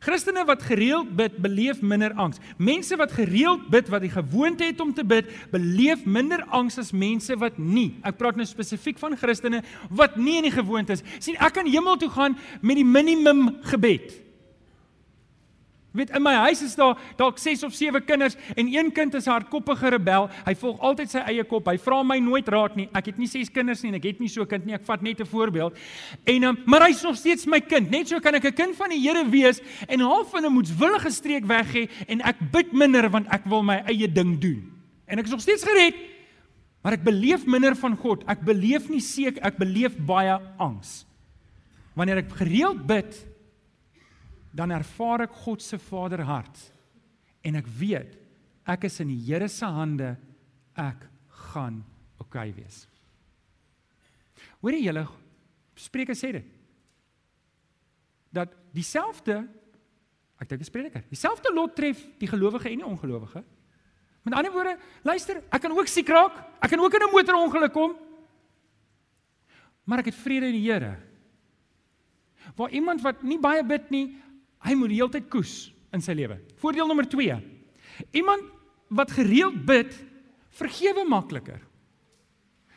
Christene 0.00 0.46
wat 0.48 0.62
gereeld 0.64 1.10
bid, 1.16 1.34
beleef 1.44 1.82
minder 1.84 2.14
angs. 2.16 2.40
Mense 2.56 2.96
wat 2.96 3.12
gereeld 3.12 3.66
bid, 3.68 3.90
wat 3.92 4.00
die 4.00 4.12
gewoonte 4.12 4.64
het 4.64 4.80
om 4.80 4.94
te 4.96 5.04
bid, 5.04 5.28
beleef 5.52 6.06
minder 6.08 6.40
angs 6.48 6.78
as 6.80 6.94
mense 6.96 7.36
wat 7.36 7.58
nie. 7.60 7.98
Ek 8.08 8.16
praat 8.16 8.40
nou 8.40 8.46
spesifiek 8.48 8.96
van 9.02 9.18
Christene 9.20 9.60
wat 9.92 10.16
nie 10.16 10.38
in 10.40 10.48
die 10.48 10.54
gewoonte 10.54 10.96
is. 10.96 11.04
sien, 11.18 11.36
ek 11.36 11.58
kan 11.58 11.68
hemel 11.68 12.00
toe 12.00 12.08
gaan 12.16 12.38
met 12.62 12.80
die 12.80 12.86
minimum 12.88 13.58
gebed. 13.68 14.16
Weet 15.90 16.12
in 16.14 16.22
my 16.22 16.36
huis 16.46 16.60
is 16.62 16.76
daar 16.78 16.94
dalk 17.18 17.38
6 17.42 17.64
of 17.66 17.74
7 17.74 18.04
kinders 18.06 18.36
en 18.54 18.68
een 18.70 18.92
kind 18.94 19.14
is 19.14 19.26
'n 19.26 19.30
hardkoppige 19.30 19.88
rebel. 19.88 20.28
Hy 20.44 20.54
volg 20.54 20.80
altyd 20.80 21.10
sy 21.10 21.18
eie 21.18 21.44
kop. 21.44 21.66
Hy 21.66 21.78
vra 21.78 22.02
my 22.02 22.18
nooit 22.18 22.48
raad 22.48 22.76
nie. 22.76 22.88
Ek 22.94 23.06
het 23.06 23.18
nie 23.18 23.26
6 23.26 23.50
kinders 23.50 23.82
nie 23.82 23.90
en 23.90 23.96
ek 23.96 24.04
het 24.04 24.20
nie 24.20 24.28
so 24.28 24.42
'n 24.42 24.46
kind 24.46 24.66
nie. 24.66 24.74
Ek 24.74 24.84
vat 24.84 25.02
net 25.02 25.20
'n 25.20 25.26
voorbeeld. 25.26 25.76
En 26.24 26.42
um, 26.44 26.58
maar 26.66 26.86
hy's 26.86 27.02
nog 27.02 27.16
steeds 27.16 27.46
my 27.46 27.60
kind. 27.60 27.90
Net 27.90 28.08
so 28.08 28.20
kan 28.20 28.34
ek 28.34 28.44
'n 28.44 28.52
kind 28.52 28.76
van 28.76 28.90
die 28.90 29.00
Here 29.00 29.28
wees 29.28 29.60
en 29.88 30.00
half 30.00 30.30
van 30.30 30.44
'n 30.44 30.52
moetswillige 30.52 31.10
streek 31.10 31.44
weg 31.46 31.72
hê 31.74 31.90
en 32.06 32.20
ek 32.20 32.36
bid 32.52 32.72
minder 32.72 33.10
want 33.10 33.26
ek 33.28 33.44
wil 33.44 33.62
my 33.62 33.82
eie 33.86 34.12
ding 34.12 34.38
doen. 34.38 34.72
En 35.06 35.18
ek 35.18 35.24
is 35.24 35.30
nog 35.30 35.40
steeds 35.40 35.64
gered. 35.64 35.94
Maar 36.82 36.92
ek 36.92 37.04
beleef 37.04 37.46
minder 37.46 37.76
van 37.76 37.96
God. 37.96 38.24
Ek 38.28 38.40
beleef 38.40 38.88
nie 38.88 39.00
seker 39.00 39.42
ek 39.42 39.58
beleef 39.58 39.96
baie 39.96 40.38
angs. 40.58 41.04
Wanneer 41.94 42.16
ek 42.22 42.30
gereeld 42.30 42.86
bid, 42.86 43.26
dan 44.52 44.70
ervaar 44.74 45.26
ek 45.26 45.36
God 45.44 45.62
se 45.62 45.78
Vaderhart 45.78 46.58
en 47.46 47.56
ek 47.60 47.68
weet 47.78 48.16
ek 48.70 48.84
is 48.84 49.00
in 49.00 49.08
die 49.08 49.22
Here 49.26 49.48
se 49.48 49.66
hande 49.66 50.16
ek 50.78 51.06
gaan 51.50 51.80
oukei 52.20 52.50
okay 52.50 52.54
wees. 52.54 52.84
Hoor 54.60 54.76
jy 54.76 54.84
julle 54.84 55.06
Spreuke 55.80 56.16
sê 56.18 56.34
dit 56.36 56.56
dat 58.30 58.52
dieselfde 58.74 59.40
ek 60.40 60.48
dink 60.48 60.62
'n 60.62 60.72
prediker, 60.72 61.02
dieselfde 61.10 61.52
lot 61.52 61.74
tref 61.76 61.98
die 62.18 62.28
gelowige 62.28 62.70
en 62.70 62.78
die 62.78 62.86
ongelowige. 62.86 63.44
Met 64.22 64.34
ander 64.34 64.52
woorde, 64.52 64.78
luister, 65.02 65.42
ek 65.50 65.60
kan 65.60 65.72
ook 65.72 65.88
siek 65.88 66.08
raak, 66.08 66.36
ek 66.60 66.70
kan 66.70 66.80
ook 66.80 66.94
in 66.94 67.02
'n 67.02 67.12
motorongeluk 67.12 67.72
kom. 67.72 67.96
Maar 69.84 69.98
ek 69.98 70.06
het 70.06 70.14
vrede 70.14 70.46
in 70.46 70.52
die 70.52 70.70
Here. 70.70 70.96
Waar 72.56 72.70
iemand 72.70 73.02
wat 73.02 73.22
nie 73.22 73.38
baie 73.38 73.64
bid 73.64 73.90
nie, 73.90 74.16
Hy 74.66 74.76
moet 74.76 74.92
die 74.92 75.00
hele 75.00 75.12
tyd 75.12 75.28
koes 75.32 75.70
in 75.94 76.02
sy 76.04 76.14
lewe. 76.16 76.38
Voordeel 76.60 76.88
nommer 76.90 77.08
2. 77.08 77.38
Iemand 78.16 78.46
wat 78.90 79.12
gereeld 79.14 79.60
bid, 79.66 79.92
vergewe 80.58 81.04
makliker. 81.08 81.60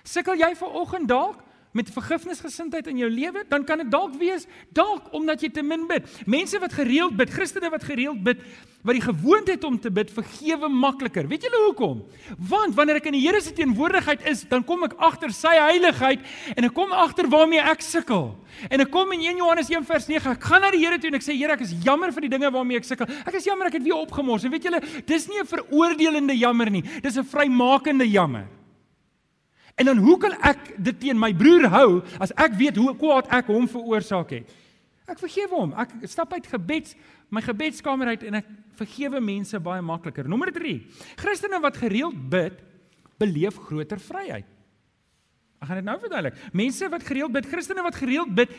Sukkel 0.03 0.39
jy 0.39 0.51
ver 0.59 0.77
oggend 0.79 1.09
dalk 1.09 1.41
met 1.73 1.89
vergifnisgesindheid 1.89 2.87
in 2.87 3.01
jou 3.01 3.09
lewe, 3.09 3.43
dan 3.49 3.65
kan 3.65 3.81
dit 3.81 3.89
dalk 3.91 4.13
wees 4.21 4.45
dalk 4.73 5.09
omdat 5.13 5.41
jy 5.41 5.49
te 5.53 5.63
min 5.65 5.87
bid. 5.89 6.05
Mense 6.29 6.59
wat 6.61 6.75
gereeld 6.77 7.17
bid, 7.17 7.33
Christene 7.33 7.71
wat 7.73 7.83
gereeld 7.83 8.21
bid, 8.23 8.41
wat 8.83 8.97
die 8.97 9.03
gewoonte 9.03 9.55
het 9.55 9.63
om 9.63 9.79
te 9.79 9.89
bid, 9.91 10.11
vergewe 10.11 10.69
makliker. 10.69 11.27
Weet 11.31 11.47
julle 11.47 11.61
hoekom? 11.65 12.03
Want 12.49 12.75
wanneer 12.75 12.99
ek 12.99 13.09
in 13.09 13.17
die 13.17 13.23
Here 13.23 13.39
se 13.41 13.53
teenwoordigheid 13.55 14.25
is, 14.29 14.43
dan 14.49 14.65
kom 14.67 14.83
ek 14.85 14.97
agter 15.01 15.31
sy 15.33 15.53
heiligheid 15.55 16.23
en 16.53 16.67
ek 16.67 16.75
kom 16.75 16.91
agter 16.93 17.29
waarmee 17.31 17.63
ek 17.63 17.85
sukkel. 17.85 18.33
En 18.69 18.83
ek 18.83 18.91
kom 18.93 19.13
in 19.15 19.23
1 19.23 19.39
Johannes 19.41 19.71
1 19.71 19.87
vers 19.87 20.09
9, 20.11 20.35
ek 20.35 20.49
gaan 20.49 20.61
na 20.65 20.71
die 20.75 20.83
Here 20.83 20.99
toe 20.99 21.09
en 21.09 21.17
ek 21.17 21.25
sê 21.25 21.37
Here, 21.37 21.55
ek 21.55 21.63
is 21.65 21.73
jammer 21.85 22.11
vir 22.13 22.27
die 22.27 22.33
dinge 22.35 22.51
waarmee 22.53 22.81
ek 22.81 22.89
sukkel. 22.89 23.09
Ek 23.23 23.39
is 23.39 23.47
jammer 23.47 23.71
ek 23.71 23.79
het 23.79 23.87
weer 23.87 24.01
opgemors. 24.03 24.43
En 24.43 24.53
weet 24.53 24.67
julle, 24.67 24.83
dis 25.07 25.29
nie 25.31 25.39
'n 25.39 25.47
veroordelende 25.47 26.35
jammer 26.37 26.69
nie, 26.69 26.83
dis 27.01 27.17
'n 27.17 27.23
vrymakende 27.23 28.05
jammer. 28.05 28.45
En 29.79 29.89
dan 29.89 29.97
hoe 29.97 30.17
kan 30.21 30.35
ek 30.45 30.73
dit 30.77 30.99
teen 30.99 31.19
my 31.19 31.31
broer 31.33 31.65
hou 31.73 31.87
as 32.21 32.33
ek 32.37 32.57
weet 32.59 32.77
hoe 32.77 32.93
kwaad 32.97 33.31
ek 33.33 33.49
hom 33.49 33.65
veroorsaak 33.69 34.35
het? 34.37 34.51
Ek 35.09 35.19
vergewe 35.19 35.57
hom. 35.57 35.73
Ek 35.75 35.91
stap 36.07 36.33
uit 36.35 36.47
gebeds 36.47 36.95
my 37.33 37.41
gebedskamer 37.41 38.13
uit 38.13 38.23
en 38.29 38.37
ek 38.37 38.49
vergewe 38.77 39.17
mense 39.23 39.57
baie 39.63 39.81
makliker. 39.81 40.27
Nommer 40.29 40.51
3. 40.53 40.75
Christene 41.17 41.59
wat 41.63 41.79
gereeld 41.81 42.17
bid, 42.29 42.59
beleef 43.21 43.57
groter 43.65 44.01
vryheid. 44.01 44.45
Ek 45.57 45.69
gaan 45.69 45.79
dit 45.79 45.87
nou 45.87 45.97
verduidelik. 46.01 46.37
Mense 46.53 46.89
wat 46.91 47.05
gereeld 47.07 47.33
bid, 47.33 47.47
Christene 47.49 47.85
wat 47.85 47.97
gereeld 47.97 48.33
bid, 48.35 48.53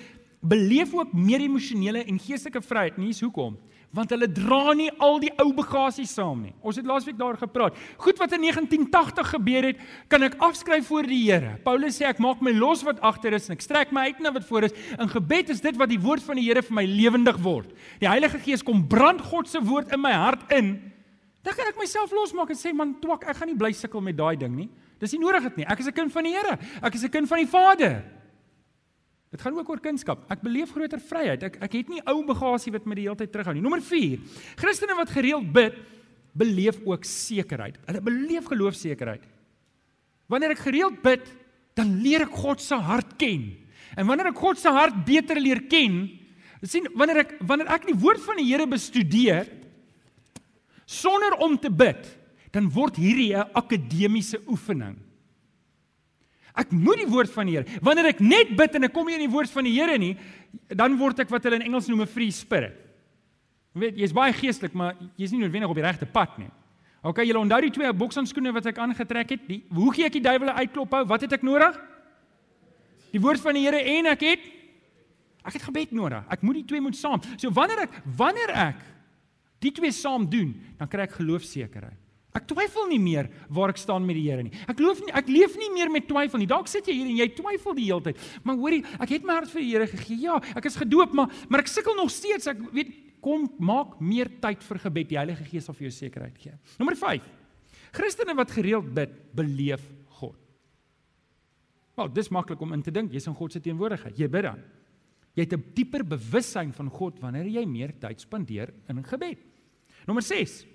beleef 0.44 0.94
ook 0.96 1.12
meer 1.14 1.44
emosionele 1.44 2.02
en 2.02 2.18
geestelike 2.20 2.62
vryheid. 2.64 2.98
Nie 2.98 3.12
is 3.14 3.22
hoekom? 3.22 3.54
Want 3.94 4.10
hulle 4.10 4.26
dra 4.26 4.74
nie 4.74 4.88
al 5.02 5.20
die 5.22 5.30
ou 5.38 5.52
bagasie 5.54 6.06
saam 6.10 6.42
nie. 6.48 6.52
Ons 6.66 6.80
het 6.80 6.86
laasweek 6.88 7.16
daar 7.18 7.36
gepraat. 7.38 7.76
Goed 8.02 8.18
wat 8.18 8.32
in 8.34 8.42
1980 8.42 9.28
gebeur 9.36 9.68
het, 9.70 9.84
kan 10.10 10.26
ek 10.26 10.34
afskryf 10.42 10.88
voor 10.90 11.06
die 11.06 11.20
Here. 11.24 11.54
Paulus 11.64 12.00
sê 12.00 12.08
ek 12.10 12.22
maak 12.22 12.42
my 12.42 12.52
los 12.56 12.82
wat 12.86 12.98
agter 13.06 13.36
is 13.38 13.46
en 13.48 13.54
ek 13.54 13.62
strek 13.62 13.94
my 13.94 14.08
uit 14.10 14.24
na 14.24 14.34
wat 14.34 14.46
voor 14.48 14.66
is. 14.66 14.74
In 14.98 15.12
gebed 15.12 15.52
is 15.54 15.62
dit 15.62 15.78
wat 15.78 15.92
die 15.92 16.00
woord 16.02 16.24
van 16.26 16.40
die 16.40 16.48
Here 16.48 16.64
vir 16.66 16.78
my 16.80 16.84
lewendig 16.90 17.38
word. 17.44 17.70
Die 18.02 18.10
Heilige 18.10 18.42
Gees 18.42 18.66
kom 18.66 18.82
brand 18.90 19.22
God 19.30 19.48
se 19.48 19.62
woord 19.62 19.94
in 19.94 20.02
my 20.02 20.12
hart 20.12 20.42
in. 20.52 20.74
Dan 21.44 21.54
kan 21.54 21.70
ek 21.70 21.78
myself 21.78 22.10
losmaak 22.16 22.50
en 22.50 22.58
sê 22.58 22.72
man, 22.74 22.96
twak, 23.02 23.28
ek 23.30 23.38
gaan 23.38 23.52
nie 23.52 23.58
bly 23.60 23.70
sukkel 23.76 24.02
met 24.02 24.18
daai 24.18 24.34
ding 24.40 24.56
nie. 24.56 24.70
Dis 24.98 25.14
nie 25.14 25.22
nodig 25.22 25.46
dit 25.50 25.62
nie. 25.62 25.66
Ek 25.70 25.78
is 25.78 25.86
'n 25.86 25.92
kind 25.92 26.12
van 26.12 26.24
die 26.24 26.34
Here. 26.34 26.58
Ek 26.82 26.94
is 26.94 27.04
'n 27.04 27.10
kind 27.10 27.28
van 27.28 27.38
die 27.38 27.46
Vader. 27.46 28.02
Dit 29.34 29.42
gaan 29.42 29.56
ook 29.58 29.70
oor 29.72 29.80
kunskap. 29.82 30.20
Ek 30.30 30.44
beleef 30.46 30.70
groter 30.70 31.00
vryheid. 31.02 31.42
Ek 31.42 31.56
ek 31.66 31.72
het 31.80 31.88
nie 31.90 32.02
ou 32.06 32.20
bagasie 32.26 32.70
wat 32.74 32.84
my 32.86 32.94
die 32.94 33.08
hele 33.08 33.18
tyd 33.18 33.32
terughou 33.34 33.56
nie. 33.56 33.64
Nommer 33.64 33.82
4. 33.82 34.20
Christene 34.60 34.94
wat 34.94 35.10
gereeld 35.10 35.48
bid, 35.56 35.80
beleef 36.38 36.78
ook 36.86 37.06
sekerheid. 37.08 37.80
Hulle 37.88 38.02
beleef 38.06 38.46
geloofsekerheid. 38.46 39.24
Wanneer 40.30 40.54
ek 40.54 40.62
gereeld 40.62 41.00
bid, 41.02 41.26
dan 41.74 41.96
leer 42.04 42.28
ek 42.28 42.36
God 42.44 42.62
se 42.62 42.78
hart 42.78 43.16
ken. 43.18 43.48
En 43.98 44.06
wanneer 44.06 44.30
ek 44.30 44.38
God 44.38 44.60
se 44.60 44.70
hart 44.70 45.02
beter 45.06 45.40
leer 45.42 45.64
ken, 45.70 46.04
sien 46.62 46.86
wanneer 46.94 47.24
ek 47.24 47.34
wanneer 47.42 47.74
ek 47.74 47.90
die 47.90 47.98
woord 47.98 48.22
van 48.22 48.38
die 48.38 48.46
Here 48.46 48.66
bestudeer 48.70 49.50
sonder 50.86 51.34
om 51.42 51.58
te 51.58 51.72
bid, 51.74 52.06
dan 52.54 52.70
word 52.70 53.02
hierdie 53.02 53.34
'n 53.34 53.50
akademiese 53.50 54.38
oefening. 54.46 54.94
Ek 56.54 56.70
moet 56.70 57.00
die 57.02 57.10
woord 57.10 57.32
van 57.34 57.48
die 57.48 57.56
Here. 57.56 57.80
Wanneer 57.82 58.12
ek 58.12 58.20
net 58.22 58.52
bid 58.56 58.76
en 58.78 58.86
ek 58.86 58.92
kom 58.94 59.08
nie 59.10 59.16
in 59.18 59.24
die 59.26 59.32
woord 59.32 59.50
van 59.50 59.66
die 59.66 59.74
Here 59.74 59.96
nie, 59.98 60.14
dan 60.70 60.94
word 61.00 61.24
ek 61.24 61.32
wat 61.34 61.46
hulle 61.46 61.58
in 61.58 61.66
Engels 61.66 61.88
noem 61.90 62.02
'n 62.02 62.10
free 62.10 62.30
spirit. 62.30 62.76
Jy 63.74 63.80
weet, 63.80 63.96
jy's 63.98 64.14
baie 64.14 64.32
geestelik, 64.32 64.74
maar 64.74 64.94
jy's 65.18 65.32
nie 65.32 65.40
noodwendig 65.40 65.68
op 65.68 65.74
die 65.74 65.82
regte 65.82 66.06
pad 66.06 66.38
nie. 66.38 66.50
OK, 67.02 67.18
julle 67.26 67.42
onthou 67.42 67.60
die 67.60 67.72
twee 67.74 67.92
bokshandskoene 67.92 68.52
wat 68.54 68.66
ek 68.66 68.78
aangetrek 68.78 69.34
het? 69.34 69.48
Die 69.48 69.64
hoe 69.68 69.92
gee 69.92 70.06
ek 70.06 70.12
die 70.12 70.22
duiwel 70.24 70.54
uitklop 70.54 70.94
hou? 70.94 71.04
Wat 71.04 71.20
het 71.26 71.32
ek 71.32 71.42
nodig? 71.42 71.74
Die 73.10 73.20
woord 73.20 73.42
van 73.42 73.54
die 73.54 73.64
Here 73.66 73.82
en 73.98 74.06
ek 74.06 74.20
het 74.20 74.40
ek 75.44 75.58
het 75.58 75.66
gebed 75.66 75.90
nodig. 75.92 76.22
Ek 76.32 76.40
moet 76.40 76.62
die 76.62 76.64
twee 76.64 76.80
moet 76.80 76.96
saam. 76.96 77.20
So 77.36 77.50
wanneer 77.50 77.84
ek 77.84 77.98
wanneer 78.16 78.54
ek 78.70 78.80
die 79.60 79.72
twee 79.72 79.92
saam 79.92 80.24
doen, 80.30 80.54
dan 80.78 80.88
kry 80.88 81.04
ek 81.04 81.18
geloofsekerheid. 81.18 82.03
Ek 82.34 82.48
twyfel 82.50 82.88
nie 82.90 82.98
meer 82.98 83.28
waar 83.54 83.70
ek 83.70 83.78
staan 83.78 84.02
met 84.06 84.16
die 84.18 84.24
Here 84.26 84.42
nie. 84.42 84.50
Ek 84.66 84.74
glo 84.80 84.90
nie 84.98 85.14
ek 85.14 85.28
leef 85.30 85.54
nie 85.60 85.70
meer 85.70 85.92
met 85.92 86.08
twyfel 86.10 86.42
nie. 86.42 86.50
Dalk 86.50 86.66
sit 86.70 86.88
jy 86.90 86.96
hier 86.98 87.06
en 87.12 87.20
jy 87.20 87.28
twyfel 87.36 87.76
die 87.78 87.86
hele 87.86 88.02
tyd. 88.08 88.18
Maar 88.42 88.58
hoorie, 88.58 88.82
ek 88.98 89.14
het 89.14 89.28
my 89.28 89.38
hart 89.38 89.52
vir 89.52 89.62
die 89.62 89.70
Here 89.70 89.86
gegee. 89.92 90.18
Ja, 90.24 90.40
ek 90.58 90.66
is 90.66 90.78
gedoop, 90.80 91.14
maar 91.14 91.30
maar 91.48 91.62
ek 91.62 91.70
sukkel 91.70 91.94
nog 91.94 92.10
steeds. 92.10 92.50
Ek 92.50 92.58
weet 92.74 92.90
kom 93.24 93.46
maak 93.62 94.00
meer 94.02 94.28
tyd 94.42 94.66
vir 94.66 94.82
gebed. 94.82 95.08
Die 95.12 95.20
Heilige 95.20 95.46
Gees 95.46 95.70
sal 95.70 95.78
vir 95.78 95.86
jou 95.88 95.94
sekerheid 95.94 96.42
gee. 96.42 96.58
Nommer 96.80 96.98
5. 96.98 97.30
Christene 97.94 98.34
wat 98.36 98.52
gereeld 98.52 98.90
bid, 98.96 99.14
beleef 99.38 99.86
God. 100.18 100.36
Wel, 101.94 102.10
dis 102.18 102.32
maklik 102.34 102.60
om 102.66 102.74
in 102.74 102.82
te 102.82 102.90
dink. 102.90 103.14
Jy's 103.14 103.30
in 103.30 103.38
God 103.38 103.54
se 103.54 103.62
teenwoordigheid. 103.62 104.18
Jy 104.18 104.28
bid 104.28 104.48
dan. 104.50 104.60
Jy 105.34 105.46
het 105.46 105.54
'n 105.54 105.64
dieper 105.74 106.02
bewussyn 106.02 106.72
van 106.74 106.90
God 106.90 107.20
wanneer 107.20 107.46
jy 107.46 107.64
meer 107.66 107.94
tyd 107.98 108.20
spandeer 108.20 108.74
in 108.88 109.02
gebed. 109.02 109.38
Nommer 110.06 110.22
6. 110.22 110.73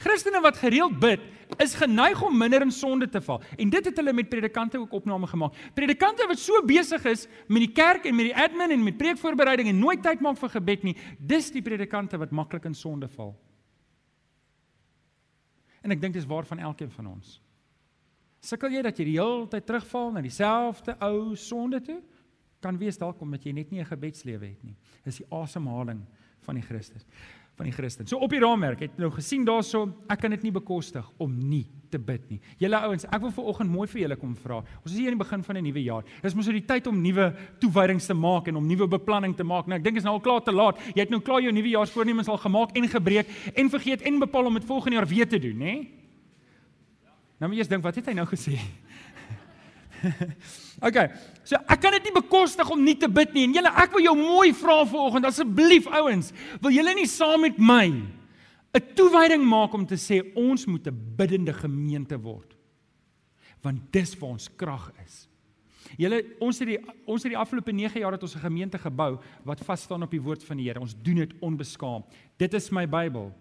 Christene 0.00 0.40
wat 0.40 0.56
gereeld 0.56 0.96
bid, 1.00 1.20
is 1.60 1.74
geneig 1.76 2.20
om 2.24 2.36
minder 2.38 2.62
in 2.64 2.70
sonde 2.72 3.08
te 3.08 3.20
val. 3.20 3.42
En 3.60 3.70
dit 3.70 3.84
het 3.84 3.96
hulle 4.00 4.14
met 4.16 4.28
predikante 4.32 4.78
ook 4.78 4.92
opname 4.96 5.26
gemaak. 5.28 5.56
Predikante 5.76 6.24
wat 6.28 6.38
so 6.40 6.62
besig 6.64 7.04
is 7.10 7.26
met 7.48 7.66
die 7.66 7.72
kerk 7.76 8.06
en 8.08 8.16
met 8.16 8.30
die 8.30 8.36
admin 8.36 8.72
en 8.72 8.84
met 8.86 8.96
preekvoorbereiding 8.96 9.68
en 9.68 9.82
nooit 9.82 10.02
tyd 10.02 10.22
maak 10.24 10.38
vir 10.40 10.54
gebed 10.56 10.86
nie, 10.88 10.96
dis 11.18 11.50
die 11.52 11.64
predikante 11.64 12.20
wat 12.20 12.32
maklik 12.32 12.68
in 12.70 12.76
sonde 12.76 13.10
val. 13.12 13.34
En 15.84 15.92
ek 15.92 16.00
dink 16.00 16.16
dis 16.16 16.28
waar 16.28 16.48
van 16.48 16.62
elkeen 16.70 16.92
van 16.94 17.12
ons. 17.16 17.36
Sukkel 18.40 18.72
jy 18.72 18.84
dat 18.84 18.96
jy 18.96 19.04
die 19.04 19.18
hele 19.18 19.48
tyd 19.52 19.66
terugval 19.68 20.14
na 20.14 20.22
dieselfde 20.24 20.96
ou 21.04 21.36
sonde 21.36 21.82
toe? 21.84 21.98
Kan 22.64 22.78
wees 22.80 22.96
dalk 23.00 23.20
omdat 23.20 23.44
jy 23.44 23.52
net 23.52 23.70
nie 23.70 23.80
'n 23.80 23.92
gebedslewe 23.92 24.46
het 24.46 24.64
nie. 24.64 24.76
Dis 25.04 25.20
die 25.20 25.28
asemhaling 25.28 26.06
van 26.40 26.54
die 26.54 26.64
Christus 26.64 27.04
van 27.60 27.68
die 27.68 27.76
Christen. 27.76 28.08
So 28.08 28.16
op 28.24 28.32
die 28.32 28.40
raamwerk 28.40 28.86
het 28.86 28.96
nou 29.00 29.10
gesien 29.12 29.44
daarso, 29.44 29.84
ek 30.08 30.22
kan 30.22 30.32
dit 30.32 30.46
nie 30.46 30.52
bekostig 30.54 31.04
om 31.20 31.34
nie 31.36 31.66
te 31.92 31.98
bid 32.00 32.22
nie. 32.30 32.38
Julle 32.62 32.78
ouens, 32.86 33.04
ek 33.04 33.20
wil 33.20 33.34
viroggend 33.34 33.72
mooi 33.72 33.84
vir 33.90 34.04
julle 34.04 34.16
kom 34.16 34.32
vra. 34.38 34.62
Ons 34.80 34.94
is 34.94 34.96
hier 34.96 35.10
aan 35.10 35.18
die 35.18 35.24
begin 35.24 35.44
van 35.44 35.56
'n 35.58 35.64
nuwe 35.66 35.82
jaar. 35.82 36.04
Dis 36.22 36.34
mos 36.34 36.46
nou 36.46 36.54
die 36.56 36.64
tyd 36.66 36.86
om 36.86 37.02
nuwe 37.02 37.34
toewydings 37.60 38.06
te 38.06 38.14
maak 38.14 38.48
en 38.48 38.56
om 38.56 38.66
nuwe 38.66 38.88
beplanning 38.88 39.36
te 39.36 39.44
maak. 39.44 39.66
Nou 39.66 39.76
ek 39.76 39.84
dink 39.84 39.96
is 39.96 40.04
nou 40.04 40.14
al 40.14 40.20
klaar 40.20 40.40
te 40.40 40.52
laat. 40.52 40.78
Jy 40.94 41.00
het 41.00 41.10
nou 41.10 41.20
klaar 41.20 41.42
jou 41.42 41.52
nuwejaarsvoornemens 41.52 42.28
al 42.28 42.38
gemaak 42.38 42.76
en 42.76 42.88
gebreek 42.88 43.26
en 43.54 43.68
vergeet 43.68 44.02
en 44.02 44.18
bepaal 44.18 44.46
om 44.46 44.54
dit 44.54 44.64
volgende 44.64 44.96
jaar 44.96 45.06
weer 45.06 45.28
te 45.28 45.38
doen, 45.38 45.58
nê? 45.58 45.88
Nou 47.38 47.48
moet 47.48 47.52
jy 47.52 47.58
eers 47.58 47.68
dink 47.68 47.82
wat 47.82 47.94
het 47.94 48.06
hy 48.06 48.12
nou 48.14 48.26
gesê? 48.26 48.56
okay. 50.86 51.10
So 51.44 51.58
ek 51.68 51.80
kan 51.82 51.96
dit 51.98 52.08
nie 52.08 52.14
bekostig 52.16 52.70
om 52.70 52.82
nie 52.84 52.96
te 52.98 53.08
bid 53.08 53.34
nie. 53.34 53.46
En 53.48 53.56
julle, 53.58 53.72
ek 53.82 53.96
wil 53.96 54.04
jou 54.04 54.16
mooi 54.18 54.52
vra 54.56 54.80
vanoggend 54.88 55.28
asseblief 55.30 55.88
ouens, 56.00 56.32
wil 56.62 56.74
julle 56.74 56.94
nie 56.96 57.08
saam 57.10 57.46
met 57.46 57.58
my 57.58 57.86
'n 58.70 58.94
toewyding 58.94 59.42
maak 59.42 59.74
om 59.74 59.86
te 59.86 59.98
sê 59.98 60.22
ons 60.34 60.66
moet 60.66 60.86
'n 60.86 61.14
biddende 61.16 61.52
gemeente 61.52 62.16
word? 62.16 62.56
Want 63.62 63.92
dis 63.92 64.14
waar 64.18 64.30
ons 64.30 64.48
krag 64.56 64.92
is. 65.04 65.28
Julle 65.98 66.22
ons 66.40 66.58
het 66.58 66.68
die 66.68 66.78
ons 67.06 67.22
het 67.22 67.32
die 67.32 67.38
afgelope 67.38 67.72
9 67.72 68.00
jaar 68.00 68.12
het 68.12 68.22
ons 68.22 68.36
'n 68.36 68.46
gemeente 68.46 68.78
gebou 68.78 69.18
wat 69.44 69.60
vas 69.60 69.82
staan 69.82 70.02
op 70.02 70.10
die 70.10 70.22
woord 70.22 70.44
van 70.44 70.56
die 70.56 70.68
Here. 70.68 70.80
Ons 70.80 70.94
doen 71.02 71.16
dit 71.16 71.32
onbeskaam. 71.40 72.04
Dit 72.38 72.54
is 72.54 72.70
my 72.70 72.86
Bybel. 72.86 73.32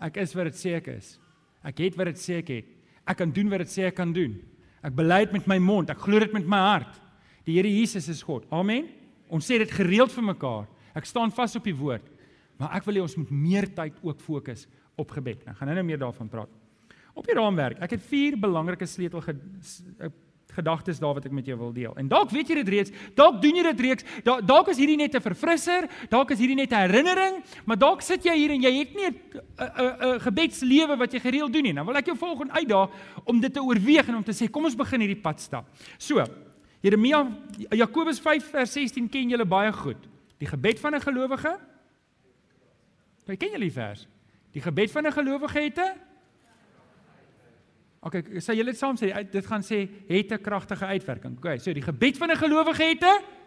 Ek 0.00 0.16
is 0.16 0.34
wat 0.34 0.44
dit 0.44 0.54
sê 0.54 0.74
ek 0.76 0.86
is. 0.88 1.18
Ek 1.62 1.78
het 1.78 1.96
wat 1.96 2.06
dit 2.06 2.18
sê 2.18 2.38
ek 2.38 2.48
het. 2.48 2.64
Ek 3.06 3.16
kan 3.16 3.30
doen 3.30 3.48
wat 3.48 3.58
dit 3.58 3.68
sê 3.68 3.86
ek 3.86 3.94
kan 3.94 4.12
doen. 4.12 4.42
Ek 4.84 4.94
bely 4.94 5.24
dit 5.26 5.34
met 5.38 5.48
my 5.50 5.58
mond, 5.62 5.90
ek 5.90 6.02
glo 6.04 6.20
dit 6.22 6.34
met 6.36 6.46
my 6.46 6.60
hart. 6.62 7.00
Die 7.48 7.56
Here 7.56 7.70
Jesus 7.70 8.08
is 8.12 8.22
God. 8.22 8.44
Amen. 8.54 8.86
Ons 9.32 9.48
sê 9.48 9.58
dit 9.60 9.72
gereeld 9.72 10.12
vir 10.12 10.26
mekaar. 10.30 10.68
Ek 10.96 11.08
staan 11.08 11.32
vas 11.34 11.56
op 11.58 11.66
die 11.66 11.76
woord. 11.76 12.04
Maar 12.58 12.76
ek 12.78 12.86
wil 12.88 12.98
hê 12.98 13.02
ons 13.04 13.16
moet 13.20 13.30
meer 13.32 13.68
tyd 13.74 13.98
ook 14.02 14.22
fokus 14.22 14.66
op 14.98 15.12
gebed. 15.14 15.44
Ek 15.46 15.58
gaan 15.58 15.70
nou-nou 15.70 15.86
meer 15.86 16.00
daarvan 16.02 16.30
praat. 16.30 16.50
Op 17.18 17.26
die 17.26 17.36
raamwerk. 17.38 17.80
Ek 17.82 17.96
het 17.96 18.04
vier 18.06 18.38
belangrike 18.38 18.86
sleutel 18.86 19.22
gedagtes 20.58 21.00
daar 21.02 21.14
wat 21.18 21.28
ek 21.28 21.34
met 21.36 21.46
jou 21.46 21.56
wil 21.58 21.72
deel. 21.72 21.94
En 22.00 22.08
dalk 22.10 22.32
weet 22.34 22.50
jy 22.50 22.58
dit 22.60 22.72
reeds, 22.74 22.92
dalk 23.18 23.40
doen 23.42 23.60
jy 23.60 23.64
dit 23.70 23.80
reeds. 23.86 24.06
Dalk 24.24 24.72
is 24.72 24.80
hierdie 24.80 24.98
net 24.98 25.14
'n 25.14 25.22
verfrisser, 25.22 25.88
dalk 26.10 26.30
is 26.34 26.38
hierdie 26.38 26.58
net 26.58 26.72
'n 26.72 26.84
herinnering, 26.86 27.42
maar 27.64 27.78
dalk 27.78 28.02
sit 28.02 28.24
jy 28.24 28.34
hier 28.34 28.50
en 28.50 28.62
jy 28.62 28.72
het 28.78 28.94
nie 28.94 29.06
'n 29.06 29.14
'n 29.58 30.20
gebedslewe 30.20 30.96
wat 30.96 31.12
jy 31.12 31.20
gereeld 31.20 31.52
doen 31.52 31.62
nie. 31.62 31.74
Dan 31.74 31.86
wil 31.86 31.96
ek 31.96 32.06
jou 32.06 32.16
volgende 32.16 32.52
uitdaag 32.52 32.90
om 33.24 33.40
dit 33.40 33.52
te 33.52 33.62
oorweeg 33.62 34.08
en 34.08 34.16
om 34.16 34.24
te 34.24 34.32
sê, 34.32 34.50
kom 34.50 34.64
ons 34.64 34.76
begin 34.76 35.00
hierdie 35.00 35.22
pad 35.22 35.40
stap. 35.40 35.66
So, 35.98 36.24
Jeremia 36.80 37.26
Jakobus 37.70 38.20
5 38.20 38.50
vers 38.50 38.72
16 38.72 39.08
ken 39.08 39.28
julle 39.28 39.44
baie 39.44 39.72
goed. 39.72 39.98
Die 40.38 40.46
gebed 40.46 40.78
van 40.78 40.94
'n 40.94 41.00
gelowige. 41.00 41.58
Jy 43.26 43.36
ken 43.36 43.50
julle 43.50 43.68
die 43.68 43.72
vers. 43.72 44.06
Die 44.52 44.62
gebed 44.62 44.90
van 44.90 45.06
'n 45.06 45.12
gelowige 45.12 45.60
het 45.60 45.78
'n 45.78 46.07
OK, 48.00 48.14
sê 48.38 48.54
julle 48.54 48.72
dit 48.72 48.78
saam 48.78 48.96
sê 48.96 49.10
dit 49.32 49.46
gaan 49.46 49.62
sê 49.62 49.88
het 50.08 50.32
'n 50.32 50.42
kragtige 50.42 50.86
uitwerking. 50.86 51.36
OK, 51.38 51.60
so 51.60 51.72
die 51.72 51.82
gebed 51.82 52.16
van 52.16 52.30
'n 52.30 52.36
gelowige 52.36 52.82
het 52.82 53.02
'n 53.02 53.38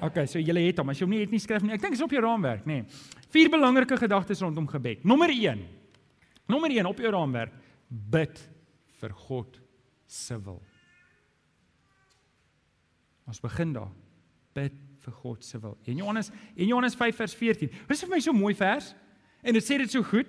OK, 0.00 0.26
so 0.28 0.38
julle 0.38 0.60
het 0.60 0.78
hom. 0.78 0.90
As 0.92 0.98
jy 0.98 1.06
hom 1.06 1.10
nie 1.14 1.22
het 1.24 1.30
nie 1.30 1.40
skryf 1.40 1.62
nie. 1.62 1.72
Ek 1.72 1.80
dink 1.80 1.94
dit 1.94 2.00
is 2.00 2.04
op 2.04 2.12
jou 2.12 2.20
raamwerk, 2.20 2.66
nê. 2.66 2.82
Nee. 2.82 2.84
Vier 3.32 3.50
belangrike 3.52 3.96
gedagtes 3.96 4.42
rondom 4.44 4.66
gebed. 4.68 5.04
Nommer 5.04 5.30
1. 5.32 5.62
Nommer 6.46 6.70
1 6.70 6.86
op 6.86 6.98
jou 6.98 7.10
raamwerk. 7.10 7.52
Bid 7.88 8.40
vir 9.00 9.14
God 9.26 9.60
se 10.06 10.36
wil. 10.44 10.60
Ons 13.26 13.40
begin 13.40 13.72
daar. 13.72 13.90
Bid 14.54 14.76
vir 15.02 15.12
God 15.22 15.44
se 15.44 15.58
wil. 15.58 15.78
En 15.86 15.96
Johannes, 15.96 16.30
en 16.56 16.66
Johannes 16.66 16.94
5 16.94 17.16
vers 17.16 17.34
14. 17.34 17.72
Dis 17.88 18.04
vir 18.04 18.12
my 18.12 18.20
so 18.20 18.36
mooi 18.36 18.54
vers. 18.54 18.92
En 19.42 19.56
dit 19.56 19.64
sê 19.64 19.78
dit 19.78 19.90
so 19.90 20.04
goed. 20.06 20.28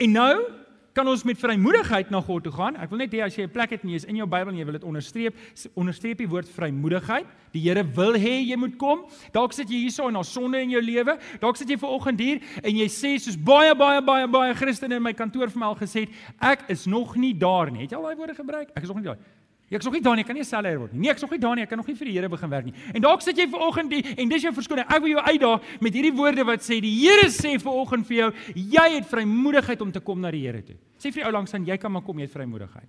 En 0.00 0.16
nou 0.16 0.63
kan 0.94 1.08
ons 1.10 1.24
met 1.26 1.38
vrymoedigheid 1.38 2.10
na 2.14 2.20
God 2.22 2.44
toe 2.46 2.52
gaan. 2.54 2.76
Ek 2.78 2.92
wil 2.92 3.02
net 3.02 3.14
hê 3.14 3.24
as 3.24 3.34
jy 3.34 3.44
'n 3.44 3.50
plek 3.50 3.70
het 3.70 3.82
en 3.82 3.90
jy 3.90 3.96
is 3.96 4.04
in 4.04 4.16
jou 4.16 4.26
Bybel 4.26 4.52
en 4.52 4.58
jy 4.58 4.64
wil 4.64 4.78
dit 4.78 4.84
onderstreep, 4.84 5.34
onderstreep 5.74 6.18
die 6.18 6.28
woord 6.28 6.48
vrymoedigheid. 6.48 7.26
Die 7.52 7.60
Here 7.60 7.82
wil 7.82 8.14
hê 8.14 8.46
jy 8.46 8.56
moet 8.56 8.76
kom. 8.78 9.04
Dalk 9.32 9.52
sit 9.52 9.68
jy 9.68 9.86
hierso 9.86 10.06
en 10.08 10.14
daar's 10.14 10.32
sonde 10.32 10.60
in 10.60 10.70
jou 10.70 10.82
lewe. 10.82 11.18
Dalk 11.40 11.56
sit 11.56 11.68
jy 11.68 11.78
ver 11.78 11.88
oggend 11.88 12.20
hier 12.20 12.40
en 12.62 12.76
jy 12.76 12.86
sê 12.86 13.18
soos 13.18 13.36
baie 13.36 13.74
baie 13.74 14.00
baie 14.02 14.28
baie 14.28 14.54
Christene 14.54 14.96
in 14.96 15.02
my 15.02 15.12
kantoor 15.12 15.50
vir 15.50 15.58
my 15.58 15.66
al 15.66 15.76
gesê 15.76 16.06
het, 16.06 16.10
ek 16.40 16.68
is 16.68 16.86
nog 16.86 17.16
nie 17.16 17.34
daar 17.34 17.70
nie. 17.70 17.82
Het 17.82 17.90
jy 17.90 17.96
al 17.96 18.02
daai 18.02 18.16
woorde 18.16 18.34
gebruik? 18.34 18.70
Ek 18.76 18.82
is 18.82 18.88
nog 18.88 18.96
nie 18.98 19.04
daar 19.04 19.16
nie. 19.16 19.33
Ek 19.72 19.80
is 19.80 19.86
nog 19.88 19.94
nie 19.96 20.02
daar 20.04 20.14
nie, 20.14 20.22
ek 20.22 20.28
kan 20.28 20.36
nie 20.36 20.42
'n 20.42 20.44
seller 20.44 20.78
word 20.78 20.92
nie. 20.92 21.00
Nee, 21.00 21.10
ek 21.10 21.16
is 21.16 21.22
nog 21.22 21.30
nie 21.30 21.38
daar 21.38 21.54
nie, 21.56 21.62
ek 21.62 21.68
kan 21.68 21.78
nog 21.78 21.86
nie 21.86 21.94
vir 21.94 22.04
die 22.04 22.12
Here 22.12 22.28
begin 22.28 22.50
werk 22.50 22.64
nie. 22.64 22.74
En 22.94 23.00
dalk 23.00 23.22
sit 23.22 23.36
jy 23.36 23.48
ver 23.48 23.60
oggend 23.60 23.90
die 23.90 24.02
en 24.18 24.28
dis 24.28 24.42
jou 24.42 24.52
verskoning. 24.52 24.84
Ek 24.86 25.00
wil 25.00 25.08
jou 25.08 25.20
uitdaag 25.20 25.60
met 25.80 25.94
hierdie 25.94 26.12
woorde 26.12 26.44
wat 26.44 26.60
sê 26.60 26.80
die 26.80 26.94
Here 27.00 27.28
sê 27.28 27.58
ver 27.58 27.72
oggend 27.72 28.06
vir 28.06 28.16
jou, 28.16 28.32
jy 28.54 28.94
het 28.94 29.06
vrymoedigheid 29.06 29.80
om 29.80 29.90
te 29.90 30.00
kom 30.00 30.20
na 30.20 30.30
die 30.30 30.46
Here 30.46 30.62
toe. 30.62 30.76
Sê 30.98 31.12
vir 31.12 31.22
die 31.22 31.24
ou 31.24 31.32
langs 31.32 31.54
aan, 31.54 31.64
jy 31.64 31.76
kan 31.78 31.90
maar 31.92 32.02
kom, 32.02 32.18
jy 32.18 32.26
het 32.26 32.32
vrymoedigheid. 32.32 32.88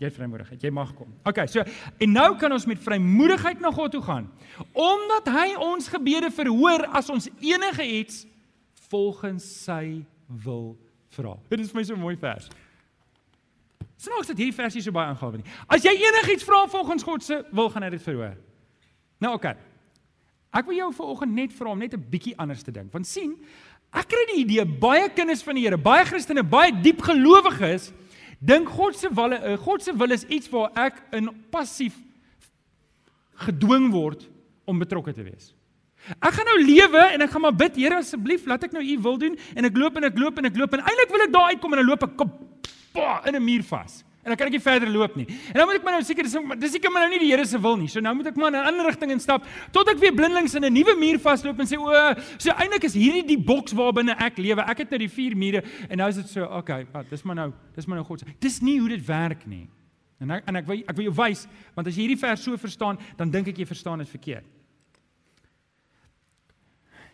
Jy 0.00 0.08
het 0.08 0.16
vrymoedigheid, 0.16 0.62
jy 0.62 0.70
mag 0.70 0.94
kom. 0.96 1.12
Okay, 1.26 1.46
so 1.46 1.60
en 2.00 2.12
nou 2.12 2.36
kan 2.36 2.52
ons 2.52 2.66
met 2.66 2.78
vrymoedigheid 2.78 3.60
na 3.60 3.70
God 3.70 3.92
toe 3.92 4.02
gaan. 4.02 4.30
Omdat 4.72 5.28
hy 5.28 5.56
ons 5.56 5.88
gebede 5.88 6.30
verhoor 6.30 6.86
as 6.92 7.10
ons 7.10 7.28
enige 7.40 7.84
iets 7.84 8.26
volgens 8.90 9.44
sy 9.64 10.04
wil 10.44 10.76
vra. 11.16 11.36
Dit 11.50 11.60
is 11.60 11.70
vir 11.70 11.80
my 11.80 11.84
so 11.84 11.94
'n 11.94 12.00
mooi 12.00 12.16
vers. 12.16 12.48
Snaaks 14.00 14.30
dat 14.30 14.38
hierdie 14.40 14.56
versie 14.56 14.80
so 14.80 14.94
baie 14.96 15.10
aangawe 15.12 15.40
nie. 15.40 15.56
As 15.68 15.84
jy 15.84 15.92
enigiets 15.92 16.46
vra 16.46 16.62
volgens 16.72 17.04
God 17.04 17.24
se 17.24 17.42
wil, 17.52 17.68
gaan 17.72 17.84
hy 17.84 17.90
dit 17.92 18.04
verhoor. 18.04 18.38
Nou 19.20 19.34
oké. 19.36 19.52
Okay. 19.52 19.66
Ek 20.56 20.66
wil 20.66 20.78
jou 20.80 20.88
vanoggend 20.96 21.36
net 21.36 21.52
vra 21.54 21.70
om 21.70 21.78
net 21.78 21.94
'n 21.94 22.06
bietjie 22.10 22.34
anders 22.36 22.62
te 22.62 22.72
dink. 22.72 22.92
Want 22.92 23.06
sien, 23.06 23.36
ek 23.92 24.08
kry 24.08 24.24
die 24.32 24.40
idee 24.44 24.64
baie 24.64 25.08
kinders 25.10 25.42
van 25.42 25.54
die 25.54 25.64
Here, 25.64 25.76
baie 25.76 26.04
Christene, 26.04 26.42
baie 26.42 26.72
diep 26.72 27.02
gelowiges 27.02 27.92
dink 28.40 28.68
God 28.68 28.96
se 28.96 29.08
wil, 29.14 29.32
uh, 29.32 29.56
God 29.56 29.82
se 29.82 29.92
wil 29.92 30.10
is 30.10 30.24
iets 30.24 30.48
waar 30.48 30.70
ek 30.74 31.02
in 31.12 31.28
passief 31.50 31.94
gedwing 33.34 33.92
word 33.92 34.28
om 34.64 34.78
betrokke 34.78 35.12
te 35.12 35.22
wees. 35.22 35.54
Ek 36.20 36.32
gaan 36.32 36.46
nou 36.46 36.64
lewe 36.64 37.12
en 37.12 37.20
ek 37.20 37.30
gaan 37.30 37.42
maar 37.42 37.56
bid, 37.56 37.76
Here 37.76 37.96
asseblief, 37.96 38.46
laat 38.46 38.64
ek 38.64 38.72
nou 38.72 38.82
u 38.82 38.98
wil 38.98 39.18
doen 39.18 39.36
en 39.54 39.64
ek 39.64 39.76
loop 39.76 39.96
en 39.96 40.04
ek 40.04 40.18
loop 40.18 40.38
en 40.38 40.44
ek 40.44 40.56
loop 40.56 40.72
en 40.72 40.80
eintlik 40.80 41.10
wil 41.10 41.26
ek 41.26 41.32
daar 41.32 41.50
uitkom 41.52 41.72
en 41.72 41.78
dan 41.82 41.86
loop 41.86 42.02
ek 42.02 42.16
pa, 42.92 43.22
in 43.26 43.36
'n 43.36 43.44
muur 43.44 43.62
vas. 43.62 44.04
En 44.20 44.28
dan 44.28 44.36
kan 44.36 44.50
ek 44.50 44.52
nie 44.52 44.60
verder 44.60 44.88
loop 44.92 45.14
nie. 45.16 45.24
En 45.48 45.62
dan 45.62 45.66
moet 45.66 45.78
ek 45.78 45.84
maar 45.86 45.94
nou 45.96 46.02
seker 46.04 46.26
dis 46.26 46.34
dis 46.60 46.74
seker 46.76 46.92
maar 46.92 47.06
nou 47.06 47.14
nie 47.14 47.22
die 47.22 47.30
Here 47.32 47.44
se 47.48 47.56
wil 47.58 47.78
nie. 47.80 47.88
So 47.88 48.02
nou 48.04 48.12
moet 48.18 48.26
ek 48.28 48.36
maar 48.36 48.52
in 48.52 48.58
'n 48.60 48.66
ander 48.68 48.84
rigting 48.84 49.12
instap 49.12 49.46
tot 49.72 49.88
ek 49.88 49.96
weer 49.96 50.12
blindelings 50.12 50.54
in 50.54 50.64
'n 50.64 50.72
nuwe 50.72 50.94
muur 50.94 51.18
vasloop 51.18 51.58
en 51.58 51.66
sê 51.66 51.78
o, 51.80 51.88
so 52.36 52.50
eintlik 52.50 52.84
is 52.84 52.94
hierdie 52.94 53.24
die 53.24 53.38
boks 53.38 53.72
waarbinne 53.72 54.12
ek 54.20 54.36
lewe. 54.36 54.60
Ek 54.60 54.78
het 54.78 54.90
nou 54.90 54.98
die 54.98 55.08
vier 55.08 55.34
mure 55.34 55.64
en 55.88 55.96
nou 55.96 56.08
is 56.08 56.16
dit 56.16 56.28
so, 56.28 56.44
okay, 56.44 56.86
wat, 56.92 57.08
dis 57.08 57.22
maar 57.22 57.34
nou, 57.34 57.52
dis 57.74 57.86
maar 57.86 57.96
nou 57.96 58.04
God 58.04 58.20
se. 58.20 58.26
Dis 58.38 58.60
nie 58.60 58.78
hoe 58.78 58.88
dit 58.88 59.06
werk 59.06 59.46
nie. 59.46 59.68
En 60.20 60.30
ek, 60.30 60.44
en 60.46 60.56
ek 60.56 60.66
wil 60.66 60.76
ek 60.86 60.96
wil 60.96 61.04
jou 61.04 61.14
wys 61.14 61.48
want 61.74 61.86
as 61.86 61.96
jy 61.96 62.02
hierdie 62.02 62.20
vers 62.20 62.42
so 62.42 62.56
verstaan, 62.56 62.98
dan 63.16 63.30
dink 63.30 63.48
ek 63.48 63.56
jy 63.56 63.66
verstaan 63.66 63.98
dit 63.98 64.08
verkeerd. 64.08 64.44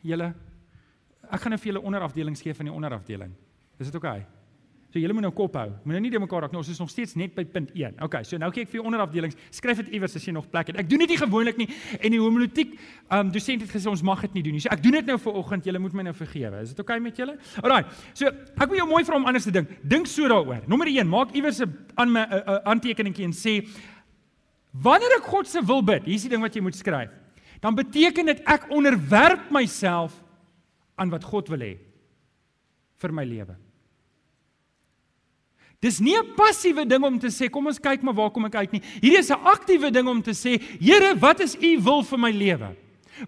Julle 0.02 0.34
ek 1.30 1.40
gaan 1.40 1.50
nou 1.50 1.58
vir 1.58 1.72
julle 1.72 1.86
onderafdelings 1.86 2.42
gee 2.42 2.54
van 2.54 2.66
die 2.66 2.74
onderafdeling. 2.74 3.32
Is 3.78 3.90
dit? 3.90 3.94
Okay? 3.94 4.26
So 4.96 5.02
julle 5.02 5.12
moet 5.12 5.26
nou 5.26 5.32
kop 5.36 5.58
hou. 5.60 5.66
Moet 5.84 5.92
nou 5.98 6.00
nie 6.06 6.10
de 6.14 6.18
mekaar 6.22 6.46
raak 6.46 6.52
nie. 6.54 6.58
Ons 6.62 6.70
is 6.72 6.78
nog 6.80 6.88
steeds 6.88 7.18
net 7.20 7.34
by 7.36 7.42
punt 7.52 7.68
1. 7.76 7.98
Okay, 8.06 8.24
so 8.24 8.38
nou 8.40 8.48
kyk 8.48 8.64
ek 8.64 8.70
vir 8.72 8.78
jou 8.78 8.84
onderafdelings. 8.88 9.36
Skryf 9.52 9.82
dit 9.82 9.90
iewers 9.98 10.14
as 10.16 10.24
jy 10.24 10.32
nog 10.32 10.46
plek 10.48 10.70
het. 10.70 10.78
Ek 10.80 10.86
doen 10.88 11.02
dit 11.04 11.10
nie 11.12 11.18
gewoonlik 11.20 11.58
nie 11.60 11.66
en 11.98 12.14
die 12.14 12.20
homiletiek 12.22 12.72
um 13.12 13.28
dosent 13.34 13.66
het 13.66 13.74
gesê 13.74 13.90
ons 13.92 14.00
mag 14.08 14.22
dit 14.24 14.38
nie 14.38 14.44
doen 14.46 14.56
nie. 14.56 14.62
So 14.64 14.72
ek 14.72 14.80
doen 14.80 14.96
dit 14.96 15.10
nou 15.12 15.18
vir 15.20 15.36
oggend. 15.42 15.68
Julle 15.68 15.82
moet 15.84 15.98
my 15.98 16.06
nou 16.06 16.14
vergewe. 16.16 16.62
Is 16.64 16.72
dit 16.72 16.80
okay 16.80 16.96
met 17.04 17.20
julle? 17.20 17.34
Alraai. 17.60 17.82
So 18.16 18.30
ek 18.30 18.64
wil 18.70 18.78
jou 18.78 18.86
mooi 18.88 19.02
vra 19.10 19.18
om 19.20 19.28
anders 19.28 19.44
te 19.50 19.52
dink. 19.58 19.74
Dink 19.84 20.08
so 20.08 20.32
daaroor. 20.32 20.64
Nommer 20.64 20.88
1, 20.88 21.12
maak 21.12 21.36
iewers 21.36 21.60
'n 21.60 21.76
aan 22.00 22.12
my 22.16 22.24
'n 22.24 22.60
aantekeningkie 22.64 23.28
en 23.28 23.36
sê 23.36 23.68
wanneer 24.72 25.18
ek 25.18 25.28
God 25.28 25.46
se 25.46 25.60
wil 25.60 25.82
bid, 25.82 26.08
hier's 26.08 26.22
die 26.22 26.30
ding 26.30 26.40
wat 26.40 26.56
jy 26.56 26.62
moet 26.62 26.74
skryf. 26.74 27.12
Dan 27.60 27.74
beteken 27.74 28.32
dit 28.32 28.40
ek 28.46 28.70
onderwerp 28.70 29.50
myself 29.50 30.16
aan 30.96 31.10
wat 31.10 31.24
God 31.24 31.48
wil 31.48 31.60
hê 31.60 31.76
vir 32.96 33.12
my 33.12 33.24
lewe. 33.24 33.65
Dis 35.86 36.00
nie 36.00 36.16
'n 36.18 36.34
passiewe 36.34 36.84
ding 36.84 37.04
om 37.04 37.18
te 37.18 37.28
sê 37.30 37.48
kom 37.48 37.66
ons 37.66 37.78
kyk 37.78 38.02
maar 38.02 38.14
waar 38.14 38.30
kom 38.30 38.44
ek 38.46 38.54
uit 38.54 38.72
nie. 38.72 38.82
Hierdie 39.00 39.18
is 39.18 39.30
'n 39.30 39.44
aktiewe 39.44 39.90
ding 39.92 40.08
om 40.08 40.20
te 40.22 40.32
sê, 40.34 40.60
Here, 40.80 41.14
wat 41.14 41.40
is 41.40 41.54
u 41.54 41.78
wil 41.80 42.02
vir 42.02 42.18
my 42.18 42.30
lewe? 42.32 42.74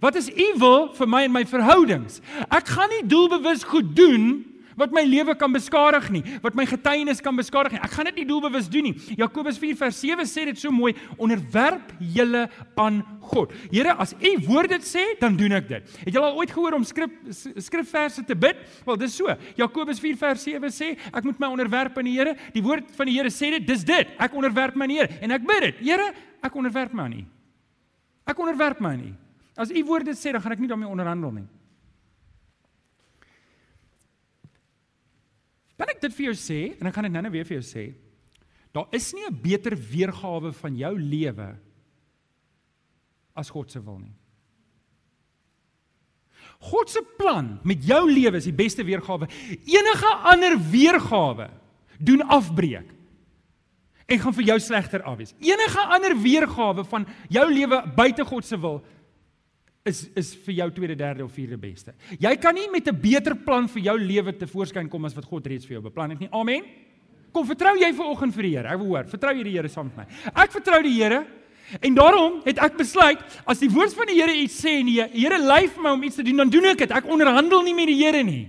Wat 0.01 0.17
is 0.17 0.29
u 0.29 0.59
wil 0.59 0.93
vir 0.93 1.07
my 1.09 1.23
en 1.25 1.33
my 1.33 1.45
verhoudings? 1.45 2.21
Ek 2.51 2.67
gaan 2.67 2.91
nie 2.91 3.07
doelbewus 3.07 3.63
goed 3.65 3.95
doen 3.95 4.45
wat 4.79 4.95
my 4.95 5.03
lewe 5.07 5.35
kan 5.39 5.53
beskadig 5.53 6.09
nie, 6.15 6.23
wat 6.45 6.57
my 6.59 6.65
getuienis 6.69 7.23
kan 7.25 7.37
beskadig 7.37 7.75
nie. 7.75 7.83
Ek 7.83 7.95
gaan 7.97 8.09
dit 8.11 8.21
nie 8.23 8.27
doelbewus 8.29 8.69
doen 8.71 8.91
nie. 8.91 8.95
Jakobus 9.19 9.59
4 9.61 9.77
vers 9.81 10.01
7 10.01 10.27
sê 10.31 10.47
dit 10.49 10.59
so 10.59 10.71
mooi: 10.71 10.95
"Onderwerp 11.19 11.93
julle 11.99 12.49
aan 12.79 13.03
God." 13.21 13.53
Here, 13.71 13.95
as 13.99 14.15
U 14.15 14.33
woord 14.47 14.71
dit 14.71 14.87
sê, 14.87 15.19
dan 15.21 15.37
doen 15.37 15.53
ek 15.53 15.69
dit. 15.69 15.99
Het 16.05 16.15
julle 16.15 16.31
al 16.31 16.39
ooit 16.39 16.51
gehoor 16.51 16.79
om 16.79 16.85
skrif 16.85 17.11
skrifverse 17.59 18.25
te 18.25 18.35
bid? 18.35 18.57
Wel, 18.87 18.97
dis 18.97 19.17
so. 19.17 19.27
Jakobus 19.57 20.01
4 20.01 20.17
vers 20.17 20.43
7 20.43 20.71
sê, 20.71 20.97
"Ek 21.13 21.25
moet 21.25 21.39
my 21.39 21.47
onderwerp 21.47 21.99
aan 21.99 22.05
die 22.05 22.19
Here." 22.19 22.37
Die 22.55 22.63
woord 22.63 22.91
van 22.97 23.07
die 23.07 23.15
Here 23.15 23.31
sê 23.31 23.51
dit, 23.51 23.67
dis 23.67 23.85
dit. 23.85 24.07
Ek 24.19 24.35
onderwerp 24.35 24.77
my 24.77 24.85
aan 24.85 24.89
die 24.89 24.99
Here 24.99 25.19
en 25.21 25.31
ek 25.31 25.47
bid 25.47 25.61
dit. 25.61 25.75
Here, 25.83 26.13
ek 26.43 26.55
onderwerp 26.55 26.93
my 26.93 27.03
aan 27.03 27.13
U. 27.13 27.25
Ek 28.27 28.39
onderwerp 28.39 28.81
my 28.81 28.89
aan 28.89 29.01
U. 29.01 29.15
As 29.57 29.71
U 29.71 29.85
woord 29.85 30.05
dit 30.05 30.17
sê, 30.17 30.33
dan 30.33 30.41
gaan 30.41 30.53
ek 30.53 30.61
nie 30.63 30.69
daarmee 30.69 30.89
onderhandel 30.89 31.33
nie. 31.33 31.49
Kan 35.79 35.93
ek 35.93 36.01
dit 36.03 36.15
vir 36.17 36.31
jou 36.31 36.37
sê 36.37 36.61
en 36.75 36.91
ek 36.91 36.97
gaan 36.97 37.07
dit 37.07 37.15
nou-nou 37.15 37.33
weer 37.33 37.47
vir 37.47 37.61
jou 37.61 37.67
sê? 37.67 37.85
Daar 38.75 38.91
is 38.93 39.13
nie 39.15 39.25
'n 39.27 39.41
beter 39.43 39.77
weergawe 39.77 40.53
van 40.53 40.77
jou 40.77 40.99
lewe 40.99 41.57
as 43.35 43.51
God 43.51 43.71
se 43.71 43.81
wil 43.81 43.99
nie. 43.99 44.15
God 46.59 46.91
se 46.91 47.03
plan 47.17 47.61
met 47.63 47.85
jou 47.85 48.11
lewe 48.11 48.37
is 48.37 48.45
die 48.45 48.53
beste 48.53 48.83
weergawe. 48.83 49.29
Enige 49.65 50.15
ander 50.27 50.59
weergawe 50.59 51.51
doen 51.99 52.23
afbreek 52.23 52.95
en 54.09 54.19
gaan 54.19 54.35
vir 54.35 54.45
jou 54.45 54.59
slegter 54.61 55.03
afwees. 55.03 55.35
Enige 55.39 55.81
ander 55.81 56.17
weergawe 56.17 56.85
van 56.85 57.07
jou 57.29 57.47
lewe 57.53 57.83
buite 57.95 58.25
God 58.25 58.45
se 58.45 58.57
wil 58.57 58.83
is 59.85 60.09
is 60.17 60.35
vir 60.47 60.55
jou 60.55 60.71
tweede, 60.71 60.97
derde 60.97 61.25
of 61.25 61.33
vierde 61.33 61.57
beste. 61.57 61.95
Jy 62.19 62.37
kan 62.37 62.55
nie 62.55 62.69
met 62.71 62.89
'n 62.89 63.01
beter 63.01 63.35
plan 63.35 63.69
vir 63.69 63.83
jou 63.83 63.99
lewe 63.99 64.33
te 64.37 64.47
voorskyn 64.47 64.89
kom 64.89 65.05
as 65.05 65.15
wat 65.15 65.25
God 65.25 65.47
reeds 65.47 65.67
vir 65.67 65.81
jou 65.81 65.83
beplan 65.83 66.11
het 66.11 66.21
nie. 66.21 66.29
Amen. 66.33 66.63
Kom 67.33 67.47
vertrou 67.47 67.77
jy 67.77 67.93
ver 67.93 68.07
oggend 68.07 68.35
vir 68.35 68.43
die 68.43 68.57
Here. 68.57 68.69
Ek 68.69 68.79
wil 68.79 68.87
hoor, 68.87 69.05
vertrou 69.05 69.35
jy 69.37 69.45
die 69.45 69.53
Here 69.53 69.69
saam 69.69 69.87
met 69.87 69.97
my? 69.97 70.07
Ek 70.35 70.51
vertrou 70.51 70.83
die 70.83 71.03
Here 71.03 71.27
En 71.81 71.95
daarom 71.95 72.41
het 72.45 72.59
ek 72.65 72.79
besluit 72.81 73.21
as 73.45 73.61
die 73.61 73.69
woord 73.69 73.93
van 73.97 74.09
die 74.09 74.17
Here 74.17 74.33
iets 74.33 74.57
sê 74.63 74.79
en 74.81 74.89
die 74.89 75.03
Here 75.03 75.39
lei 75.41 75.67
vir 75.69 75.83
my 75.85 75.91
om 75.97 76.07
iets 76.07 76.17
te 76.17 76.25
doen, 76.25 76.41
dan 76.41 76.53
doen 76.53 76.71
ek 76.71 76.85
dit. 76.85 76.95
Ek 76.95 77.11
onderhandel 77.11 77.65
nie 77.67 77.75
met 77.77 77.91
die 77.91 77.99
Here 78.01 78.23
nie. 78.25 78.47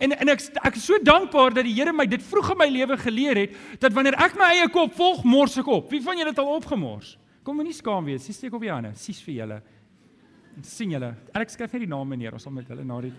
En 0.00 0.14
en 0.16 0.32
ek 0.32 0.40
ek 0.64 0.78
is 0.80 0.86
so 0.88 0.96
dankbaar 1.04 1.52
dat 1.58 1.68
die 1.68 1.74
Here 1.76 1.92
my 1.92 2.06
dit 2.08 2.24
vroeg 2.24 2.54
in 2.54 2.60
my 2.62 2.68
lewe 2.72 2.96
geleer 2.96 3.42
het 3.44 3.58
dat 3.82 3.92
wanneer 3.92 4.16
ek 4.16 4.38
my 4.40 4.48
eie 4.56 4.70
kop 4.72 4.94
volg, 4.96 5.20
mors 5.28 5.58
ek 5.60 5.68
op. 5.68 5.90
Wie 5.92 6.00
van 6.00 6.16
julle 6.16 6.32
het 6.32 6.40
al 6.40 6.54
opgemors? 6.56 7.18
Kom 7.44 7.58
moenie 7.58 7.76
skaam 7.76 8.06
wees. 8.08 8.24
Sis 8.24 8.38
steek 8.38 8.54
op 8.56 8.64
die 8.64 8.72
hande. 8.72 8.94
Sis 8.96 9.20
vir 9.26 9.34
julle. 9.42 9.60
Sien 10.62 10.90
julle. 10.90 11.14
Ek 11.34 11.50
skryf 11.50 11.72
net 11.72 11.80
die 11.80 11.88
name 11.88 12.16
neer. 12.16 12.32
Ons 12.32 12.42
sal 12.42 12.52
met 12.52 12.68
hulle 12.68 12.84
na 12.84 13.00
die 13.00 13.12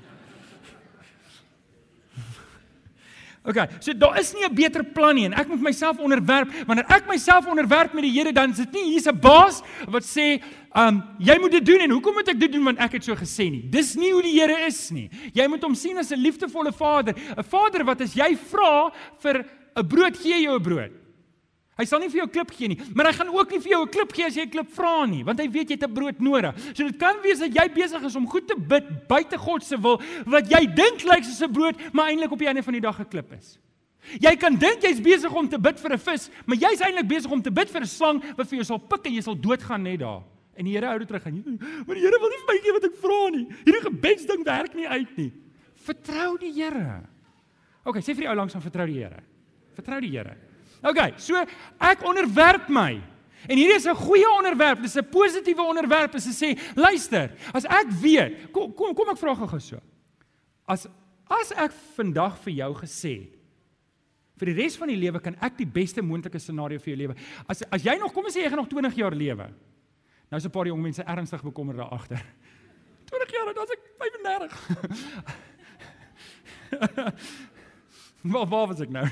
OK, 3.43 3.59
so 3.83 3.91
daar 3.91 4.15
is 4.19 4.31
nie 4.33 4.45
'n 4.45 4.55
beter 4.55 4.83
plan 4.83 5.15
nie 5.15 5.25
en 5.25 5.33
ek 5.33 5.47
moet 5.47 5.61
myself 5.61 5.99
onderwerp. 5.99 6.47
Wanneer 6.65 6.85
ek 6.87 7.07
myself 7.07 7.45
onderwerp 7.45 7.93
met 7.93 8.03
die 8.03 8.11
Here, 8.11 8.31
dan 8.31 8.51
is 8.51 8.57
dit 8.57 8.71
nie 8.71 8.83
hier's 8.91 9.05
'n 9.07 9.19
baas 9.19 9.61
wat 9.85 10.03
sê, 10.03 10.41
"Um, 10.73 11.03
jy 11.19 11.37
moet 11.39 11.51
dit 11.51 11.65
doen 11.65 11.81
en 11.81 11.89
hoekom 11.89 12.13
moet 12.13 12.29
ek 12.29 12.39
dit 12.39 12.51
doen 12.51 12.63
want 12.63 12.79
ek 12.79 12.93
het 12.93 13.03
so 13.03 13.15
gesê 13.15 13.51
nie." 13.51 13.61
Dis 13.69 13.95
nie 13.95 14.11
hoe 14.11 14.21
die 14.21 14.39
Here 14.39 14.65
is 14.65 14.91
nie. 14.91 15.09
Jy 15.33 15.47
moet 15.47 15.61
hom 15.61 15.75
sien 15.75 15.97
as 15.97 16.11
'n 16.11 16.23
liefdevolle 16.23 16.71
Vader, 16.71 17.13
'n 17.37 17.43
Vader 17.43 17.83
wat 17.83 18.01
as 18.01 18.13
jy 18.13 18.37
vra 18.37 18.91
vir 19.19 19.45
'n 19.75 19.87
brood, 19.87 20.15
gee 20.17 20.41
jou 20.43 20.55
'n 20.55 20.63
brood. 20.63 21.02
Hy 21.73 21.85
sal 21.89 22.03
nie 22.03 22.09
vir 22.13 22.19
jou 22.21 22.27
klip 22.29 22.51
gee 22.53 22.69
nie, 22.69 22.77
maar 22.93 23.07
hy 23.09 23.13
gaan 23.17 23.31
ook 23.33 23.51
nie 23.51 23.59
vir 23.59 23.71
jou 23.71 23.81
'n 23.81 23.89
klip 23.89 24.13
gee 24.13 24.25
as 24.25 24.35
jy 24.35 24.43
'n 24.45 24.49
klip 24.49 24.69
vra 24.69 25.05
nie, 25.05 25.23
want 25.23 25.39
hy 25.39 25.47
weet 25.49 25.69
jy 25.69 25.75
het 25.75 25.89
'n 25.89 25.93
brood 25.93 26.19
nodig. 26.19 26.53
So 26.75 26.83
dit 26.83 26.99
kan 26.99 27.15
wees 27.23 27.39
dat 27.39 27.49
jy 27.49 27.67
besig 27.73 28.03
is 28.03 28.15
om 28.15 28.27
goed 28.27 28.47
te 28.47 28.55
bid 28.55 29.07
buite 29.07 29.37
God 29.37 29.63
se 29.63 29.77
wil, 29.77 29.99
wat 30.25 30.49
jy 30.49 30.65
dink 30.67 31.03
lyk 31.03 31.23
soos 31.23 31.41
'n 31.41 31.51
brood, 31.51 31.75
maar 31.93 32.09
eintlik 32.09 32.31
op 32.31 32.39
die 32.39 32.47
einde 32.47 32.63
van 32.63 32.73
die 32.73 32.81
dag 32.81 32.99
'n 32.99 33.09
klip 33.09 33.33
is. 33.33 33.57
Jy 34.19 34.35
kan 34.35 34.55
dink 34.55 34.81
jy's 34.83 35.01
besig 35.01 35.33
om 35.33 35.47
te 35.49 35.57
bid 35.57 35.79
vir 35.79 35.93
'n 35.93 35.97
vis, 35.97 36.29
maar 36.45 36.57
jy's 36.57 36.81
eintlik 36.81 37.07
besig 37.07 37.31
om 37.31 37.41
te 37.41 37.51
bid 37.51 37.69
vir 37.69 37.81
'n 37.81 37.87
slang 37.87 38.21
wat 38.37 38.47
vir 38.47 38.57
jou 38.59 38.63
sal 38.63 38.79
pik 38.79 39.05
en 39.07 39.13
jy 39.13 39.21
sal 39.21 39.35
doodgaan 39.35 39.83
net 39.83 39.99
daar. 39.99 40.23
En 40.55 40.65
die 40.65 40.73
Here 40.73 40.85
hou 40.85 40.99
dit 40.99 41.07
terug 41.07 41.25
aan 41.25 41.35
jou. 41.35 41.57
Maar 41.87 41.95
die 41.95 42.03
Here 42.03 42.19
wil 42.19 42.29
nie 42.29 42.37
vir 42.37 42.53
my 42.53 42.59
gee 42.61 42.73
wat 42.73 42.83
ek 42.83 42.95
vra 43.01 43.29
nie. 43.29 43.47
Hierdie 43.65 43.85
gebedsding 43.89 44.43
werk 44.45 44.75
nie 44.75 44.87
uit 44.87 45.17
nie. 45.17 45.31
Vertrou 45.75 46.37
die 46.37 46.51
Here. 46.53 47.03
OK, 47.85 47.97
sê 47.97 48.13
vir 48.13 48.27
die 48.27 48.29
ou 48.29 48.35
langs 48.35 48.53
van 48.53 48.61
vertrou 48.61 48.85
die 48.85 48.99
Here. 48.99 49.23
Vertrou 49.73 49.99
die 49.99 50.11
Here. 50.11 50.37
OK, 50.83 51.13
so 51.17 51.45
ek 51.79 52.03
onderwerp 52.07 52.69
my. 52.69 53.01
En 53.47 53.59
hierdie 53.59 53.75
is 53.75 53.87
'n 53.87 53.95
goeie 53.95 54.29
onderwerp, 54.29 54.81
dis 54.81 54.95
'n 54.95 55.09
positiewe 55.09 55.63
onderwerp 55.63 56.15
as 56.15 56.25
jy 56.25 56.33
sê, 56.33 56.59
luister, 56.75 57.31
as 57.53 57.65
ek 57.65 57.89
weet, 58.01 58.51
kom 58.51 58.73
kom 58.73 58.93
kom 58.93 59.09
ek 59.09 59.17
vra 59.17 59.35
gou 59.35 59.59
so. 59.59 59.79
As 60.67 60.87
as 61.29 61.51
ek 61.51 61.71
vandag 61.95 62.37
vir 62.43 62.53
jou 62.53 62.73
gesê 62.75 63.21
het 63.21 63.43
vir 64.43 64.51
die 64.51 64.63
res 64.63 64.75
van 64.79 64.91
die 64.91 64.99
lewe 64.99 65.21
kan 65.23 65.35
ek 65.45 65.57
die 65.61 65.69
beste 65.69 66.03
moontlike 66.03 66.39
scenario 66.41 66.81
vir 66.81 66.93
jou 66.93 66.99
lewe. 67.05 67.15
As 67.47 67.63
as 67.71 67.85
jy 67.85 67.95
nog 67.99 68.13
kom 68.13 68.25
ons 68.25 68.35
sê 68.35 68.43
jy 68.43 68.49
gaan 68.51 68.59
nog 68.59 68.71
20 68.71 68.97
jaar 68.99 69.15
lewe. 69.15 69.47
Nou 70.29 70.37
is 70.37 70.45
'n 70.45 70.51
paar 70.51 70.67
jong 70.67 70.81
mense 70.81 71.03
ernstig 71.03 71.43
bekommerd 71.43 71.77
daar 71.77 71.93
agter. 71.93 72.21
20 73.05 73.31
jaar, 73.31 73.53
dan 73.53 73.63
is 73.63 73.71
ek 73.71 73.79
35. 73.99 74.53
Maar 78.23 78.47
waar 78.53 78.67
was 78.67 78.81
ek 78.81 78.89
nou? 78.89 79.07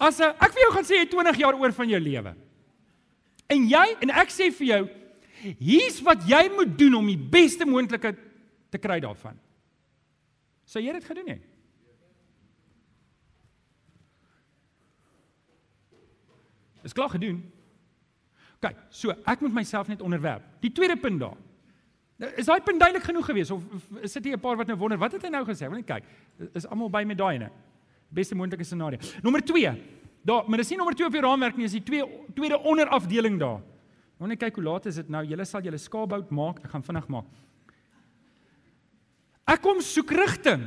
As 0.00 0.20
eh, 0.20 0.32
ek 0.40 0.54
vir 0.56 0.64
jou 0.64 0.70
gaan 0.72 0.88
sê 0.88 1.02
jy 1.02 1.10
20 1.12 1.42
jaar 1.42 1.58
oor 1.60 1.74
van 1.76 1.92
jou 1.92 2.00
lewe. 2.00 2.32
En 3.50 3.68
jy 3.68 3.84
en 4.00 4.12
ek 4.22 4.32
sê 4.32 4.48
vir 4.54 4.66
jou 4.70 4.82
hier's 5.60 6.00
wat 6.04 6.24
jy 6.28 6.42
moet 6.54 6.72
doen 6.78 6.98
om 7.00 7.06
die 7.08 7.20
beste 7.20 7.66
moontlike 7.68 8.14
te 8.70 8.80
kry 8.80 9.00
daarvan. 9.02 9.38
Sou 10.68 10.82
jy 10.82 10.92
dit 10.94 11.04
gedoen 11.04 11.30
het? 11.34 11.46
Is 16.86 16.96
klaar 16.96 17.12
gedoen. 17.12 17.42
OK, 18.60 18.72
so 18.92 19.12
ek 19.28 19.40
moet 19.44 19.56
myself 19.56 19.88
net 19.88 20.04
onderwerp. 20.04 20.44
Die 20.64 20.72
tweede 20.72 20.96
punt 21.00 21.20
daar. 21.20 21.36
Nou, 22.20 22.28
is 22.36 22.48
daai 22.48 22.60
punt 22.64 22.80
duidelik 22.80 23.04
genoeg 23.08 23.28
geweest 23.30 23.52
of, 23.54 23.64
of 23.72 24.04
is 24.04 24.12
dit 24.12 24.26
'n 24.28 24.40
paar 24.40 24.56
wat 24.56 24.66
nou 24.68 24.76
wonder 24.76 24.98
wat 24.98 25.12
het 25.12 25.22
hy 25.22 25.28
nou 25.28 25.44
gesê? 25.44 25.68
Wil 25.68 25.80
net 25.80 25.86
kyk. 25.86 26.04
Is 26.52 26.66
almal 26.66 26.90
by 26.90 27.04
met 27.04 27.18
daai 27.18 27.34
ene? 27.34 27.50
Beste 28.10 28.34
moontlike 28.34 28.64
scenario. 28.64 28.98
Nommer 29.22 29.42
2. 29.44 29.72
Daar, 30.26 30.44
maar 30.46 30.60
dis 30.60 30.70
nie 30.72 30.78
nommer 30.80 30.96
2 30.98 31.06
op 31.06 31.16
die 31.16 31.24
raamwerk 31.24 31.56
nie, 31.56 31.64
dis 31.64 31.78
die 31.78 31.86
twee 31.86 32.04
tweede 32.36 32.58
onderafdeling 32.58 33.38
daar. 33.40 33.60
Net 34.20 34.40
kyk 34.42 34.58
hoe 34.60 34.66
laat 34.66 34.86
is 34.90 34.98
dit 35.00 35.08
nou. 35.08 35.22
Julle 35.24 35.46
sal 35.48 35.64
julle 35.64 35.78
skaapbout 35.80 36.28
maak. 36.36 36.58
Ek 36.66 36.74
gaan 36.74 36.84
vinnig 36.84 37.06
maak. 37.08 37.28
Ek 39.48 39.62
kom 39.64 39.80
soek 39.80 40.12
rigting. 40.12 40.66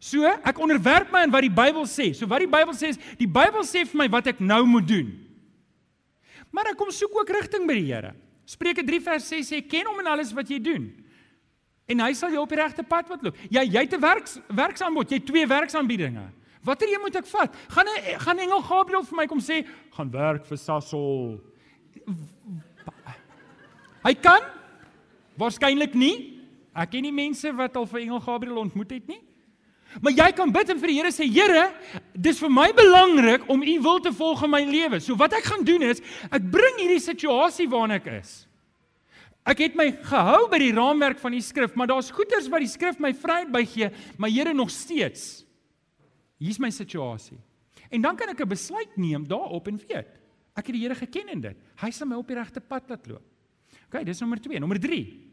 So, 0.00 0.24
ek 0.24 0.60
onderwerp 0.62 1.10
my 1.12 1.26
aan 1.26 1.34
wat 1.34 1.44
die 1.44 1.52
Bybel 1.52 1.84
sê. 1.90 2.12
So 2.16 2.28
wat 2.30 2.40
die 2.44 2.50
Bybel 2.50 2.72
sê 2.78 2.94
is, 2.94 3.00
die 3.18 3.28
Bybel 3.28 3.66
sê 3.66 3.82
vir 3.90 3.98
my 4.04 4.06
wat 4.14 4.30
ek 4.30 4.40
nou 4.40 4.62
moet 4.70 4.86
doen. 4.88 5.10
Maar 6.54 6.72
ek 6.72 6.78
kom 6.80 6.90
soek 6.94 7.12
ook 7.18 7.34
rigting 7.34 7.66
by 7.68 7.76
die 7.76 7.90
Here. 7.90 8.14
Spreuke 8.48 8.84
3 8.86 9.02
vers 9.04 9.28
6 9.28 9.52
sê 9.52 9.60
ken 9.60 9.90
hom 9.90 10.00
in 10.00 10.08
alles 10.08 10.32
wat 10.32 10.48
jy 10.48 10.56
doen. 10.62 10.88
En 11.88 12.00
hy 12.04 12.12
sal 12.16 12.32
jou 12.32 12.40
op 12.40 12.52
die 12.52 12.60
regte 12.60 12.84
pad 12.86 13.10
wat 13.12 13.26
loop. 13.26 13.36
Jy 13.52 13.64
jy 13.68 13.84
het 13.84 13.94
'n 13.94 14.00
werks 14.00 14.38
werksaanbod, 14.48 15.10
jy 15.10 15.18
het 15.18 15.26
twee 15.26 15.46
werksaanbiedinge. 15.46 16.24
Watter 16.64 16.88
een 16.88 17.00
moet 17.00 17.16
ek 17.20 17.26
vat? 17.26 17.54
Gaan 17.68 17.86
'n 17.86 18.18
gaan 18.20 18.38
engel 18.38 18.62
Gabriël 18.62 19.04
vir 19.04 19.16
my 19.16 19.26
kom 19.26 19.40
sê, 19.40 19.66
"Gaan 19.90 20.10
werk 20.10 20.46
vir 20.46 20.58
Sasol." 20.58 21.40
Hy 24.04 24.14
kan 24.14 24.42
waarskynlik 25.38 25.94
nie. 25.94 26.40
Ek 26.74 26.90
ken 26.90 27.02
nie 27.02 27.12
mense 27.12 27.52
wat 27.52 27.76
al 27.76 27.86
vir 27.86 28.00
engel 28.00 28.20
Gabriël 28.20 28.58
ontmoet 28.58 28.90
het 28.90 29.08
nie. 29.08 29.20
Maar 30.02 30.12
jy 30.12 30.32
kan 30.32 30.52
bid 30.52 30.68
en 30.68 30.78
vir 30.78 30.88
die 30.88 30.96
Here 31.00 31.10
sê, 31.10 31.24
"Here, 31.24 31.72
dis 32.14 32.38
vir 32.38 32.50
my 32.50 32.72
belangrik 32.72 33.48
om 33.48 33.62
U 33.62 33.80
wil 33.80 34.00
te 34.00 34.12
volg 34.12 34.44
in 34.44 34.50
my 34.50 34.64
lewe." 34.64 35.00
So 35.00 35.16
wat 35.16 35.32
ek 35.32 35.44
gaan 35.44 35.64
doen 35.64 35.82
is, 35.82 36.00
ek 36.30 36.50
bring 36.50 36.76
hierdie 36.78 37.00
situasie 37.00 37.68
waarna 37.68 37.94
ek 37.94 38.06
is. 38.06 38.46
Ek 39.46 39.58
het 39.58 39.74
my 39.74 39.92
gehou 39.92 40.48
by 40.50 40.58
die 40.58 40.72
raamwerk 40.72 41.18
van 41.18 41.32
die 41.32 41.40
skrif, 41.40 41.74
maar 41.74 41.86
daar's 41.86 42.10
goeters 42.10 42.48
wat 42.48 42.60
die 42.60 42.68
skrif 42.68 42.98
my 43.00 43.14
vryheid 43.14 43.50
bygee, 43.50 43.90
maar 44.18 44.30
Here 44.30 44.52
nog 44.52 44.70
steeds 44.70 45.47
hier's 46.38 46.58
my 46.58 46.70
situasie. 46.70 47.38
En 47.90 48.02
dan 48.02 48.16
kan 48.16 48.28
ek 48.28 48.40
'n 48.40 48.48
besluit 48.48 48.96
neem 48.96 49.26
daarop 49.26 49.68
en 49.68 49.76
weet, 49.76 50.08
ek 50.56 50.66
het 50.66 50.74
die 50.74 50.82
Here 50.82 50.94
geken 50.94 51.28
in 51.28 51.40
dit. 51.40 51.56
Hy 51.76 51.90
sal 51.90 52.06
my 52.06 52.16
op 52.16 52.26
die 52.26 52.36
regte 52.36 52.60
pad 52.60 52.88
laat 52.88 53.06
loop. 53.06 53.22
OK, 53.86 54.04
dis 54.04 54.20
nommer 54.20 54.40
2, 54.40 54.58
nommer 54.58 54.80
3. 54.80 55.28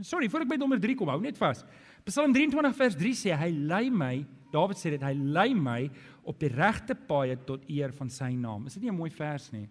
Sorry, 0.00 0.28
voor 0.28 0.40
ek 0.40 0.48
by 0.48 0.56
nommer 0.56 0.80
3 0.80 0.94
kom, 0.94 1.08
hou 1.08 1.20
net 1.20 1.38
vas. 1.38 1.64
Psalm 2.04 2.32
23 2.32 2.76
vers 2.76 2.96
3 2.96 3.14
sê 3.14 3.36
hy 3.36 3.50
lei 3.50 3.90
my, 3.90 4.26
Dawid 4.52 4.78
sê 4.78 4.90
dit, 4.90 5.02
hy 5.02 5.12
lei 5.12 5.54
my 5.54 5.90
op 6.24 6.38
die 6.38 6.48
regte 6.48 6.94
paaie 6.94 7.36
tot 7.36 7.64
eer 7.68 7.92
van 7.92 8.08
sy 8.08 8.30
naam. 8.36 8.66
Is 8.66 8.74
dit 8.74 8.82
nie 8.84 8.90
'n 8.90 8.96
mooi 8.96 9.10
vers 9.10 9.52
nie? 9.52 9.68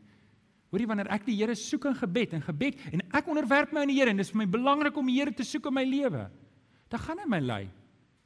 Hoorie 0.72 0.88
wanneer 0.88 1.08
ek 1.08 1.26
die 1.26 1.36
Here 1.36 1.56
soek 1.56 1.86
in 1.86 1.96
gebed 1.96 2.34
en 2.34 2.42
gebed 2.42 2.76
en 2.92 3.02
ek 3.14 3.28
onderwerp 3.28 3.72
my 3.72 3.82
aan 3.82 3.88
die 3.88 3.96
Here 3.96 4.10
en 4.10 4.18
dis 4.18 4.32
vir 4.32 4.38
my 4.38 4.46
belangrik 4.46 4.98
om 4.98 5.06
die 5.08 5.16
Here 5.20 5.32
te 5.32 5.44
soek 5.44 5.68
in 5.68 5.74
my 5.74 5.84
lewe, 5.84 6.30
dan 6.90 7.00
gaan 7.00 7.18
hy 7.20 7.26
my 7.26 7.40
lei 7.40 7.70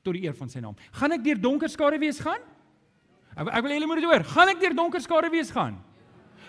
tot 0.03 0.13
die 0.13 0.23
eer 0.23 0.33
van 0.33 0.49
sy 0.49 0.59
naam. 0.59 0.75
Gaan 0.91 1.11
ek 1.11 1.23
deur 1.23 1.41
donker 1.41 1.69
skare 1.69 1.99
wees 1.99 2.19
gaan? 2.19 2.41
Ek, 3.35 3.47
ek 3.47 3.61
wil 3.63 3.71
julle 3.71 3.87
moet 3.87 4.01
dit 4.01 4.09
hoor. 4.09 4.23
Gaan 4.23 4.49
ek 4.49 4.59
deur 4.59 4.75
donker 4.75 5.01
skare 5.01 5.29
wees 5.29 5.51
gaan? 5.51 5.77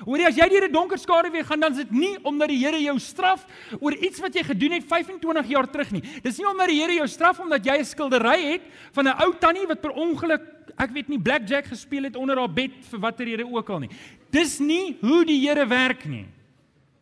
Hoorie 0.07 0.25
as 0.25 0.37
jy 0.39 0.47
deur 0.49 0.65
'n 0.69 0.73
donker 0.73 0.99
skare 0.99 1.31
wees 1.31 1.47
gaan, 1.47 1.61
dan 1.61 1.73
is 1.73 1.85
dit 1.85 1.93
nie 1.93 2.17
omdat 2.25 2.49
die 2.49 2.59
Here 2.59 2.79
jou 2.81 2.99
straf 2.99 3.45
oor 3.81 3.93
iets 3.93 4.21
wat 4.21 4.35
jy 4.35 4.43
gedoen 4.43 4.73
het 4.73 4.85
25 4.85 5.49
jaar 5.49 5.69
terug 5.69 5.93
nie. 5.93 6.01
Dis 6.23 6.39
nie 6.39 6.47
omdat 6.49 6.69
die 6.69 6.81
Here 6.81 6.95
jou 6.95 7.07
straf 7.09 7.41
omdat 7.41 7.65
jy 7.65 7.79
'n 7.79 7.85
skildery 7.85 8.53
het 8.53 8.63
van 8.93 9.09
'n 9.09 9.21
ou 9.21 9.33
tannie 9.39 9.67
wat 9.67 9.81
per 9.83 9.91
ongeluk, 9.91 10.41
ek 10.79 10.91
weet 10.91 11.09
nie, 11.09 11.19
blackjack 11.19 11.67
gespeel 11.67 12.05
het 12.05 12.17
onder 12.17 12.39
haar 12.39 12.49
bed 12.49 12.71
vir 12.91 13.01
watter 13.01 13.27
rede 13.27 13.45
ook 13.45 13.69
al 13.69 13.81
nie. 13.81 13.91
Dis 14.31 14.59
nie 14.59 14.97
hoe 15.01 15.25
die 15.25 15.47
Here 15.47 15.67
werk 15.67 16.07
nie. 16.07 16.27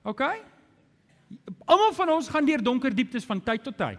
OK? 0.03 0.23
Almal 1.67 1.93
van 1.93 2.09
ons 2.09 2.29
gaan 2.29 2.45
deur 2.45 2.63
donker 2.63 2.95
dieptes 2.95 3.25
van 3.25 3.41
tyd 3.41 3.63
tot 3.63 3.77
tyd. 3.77 3.99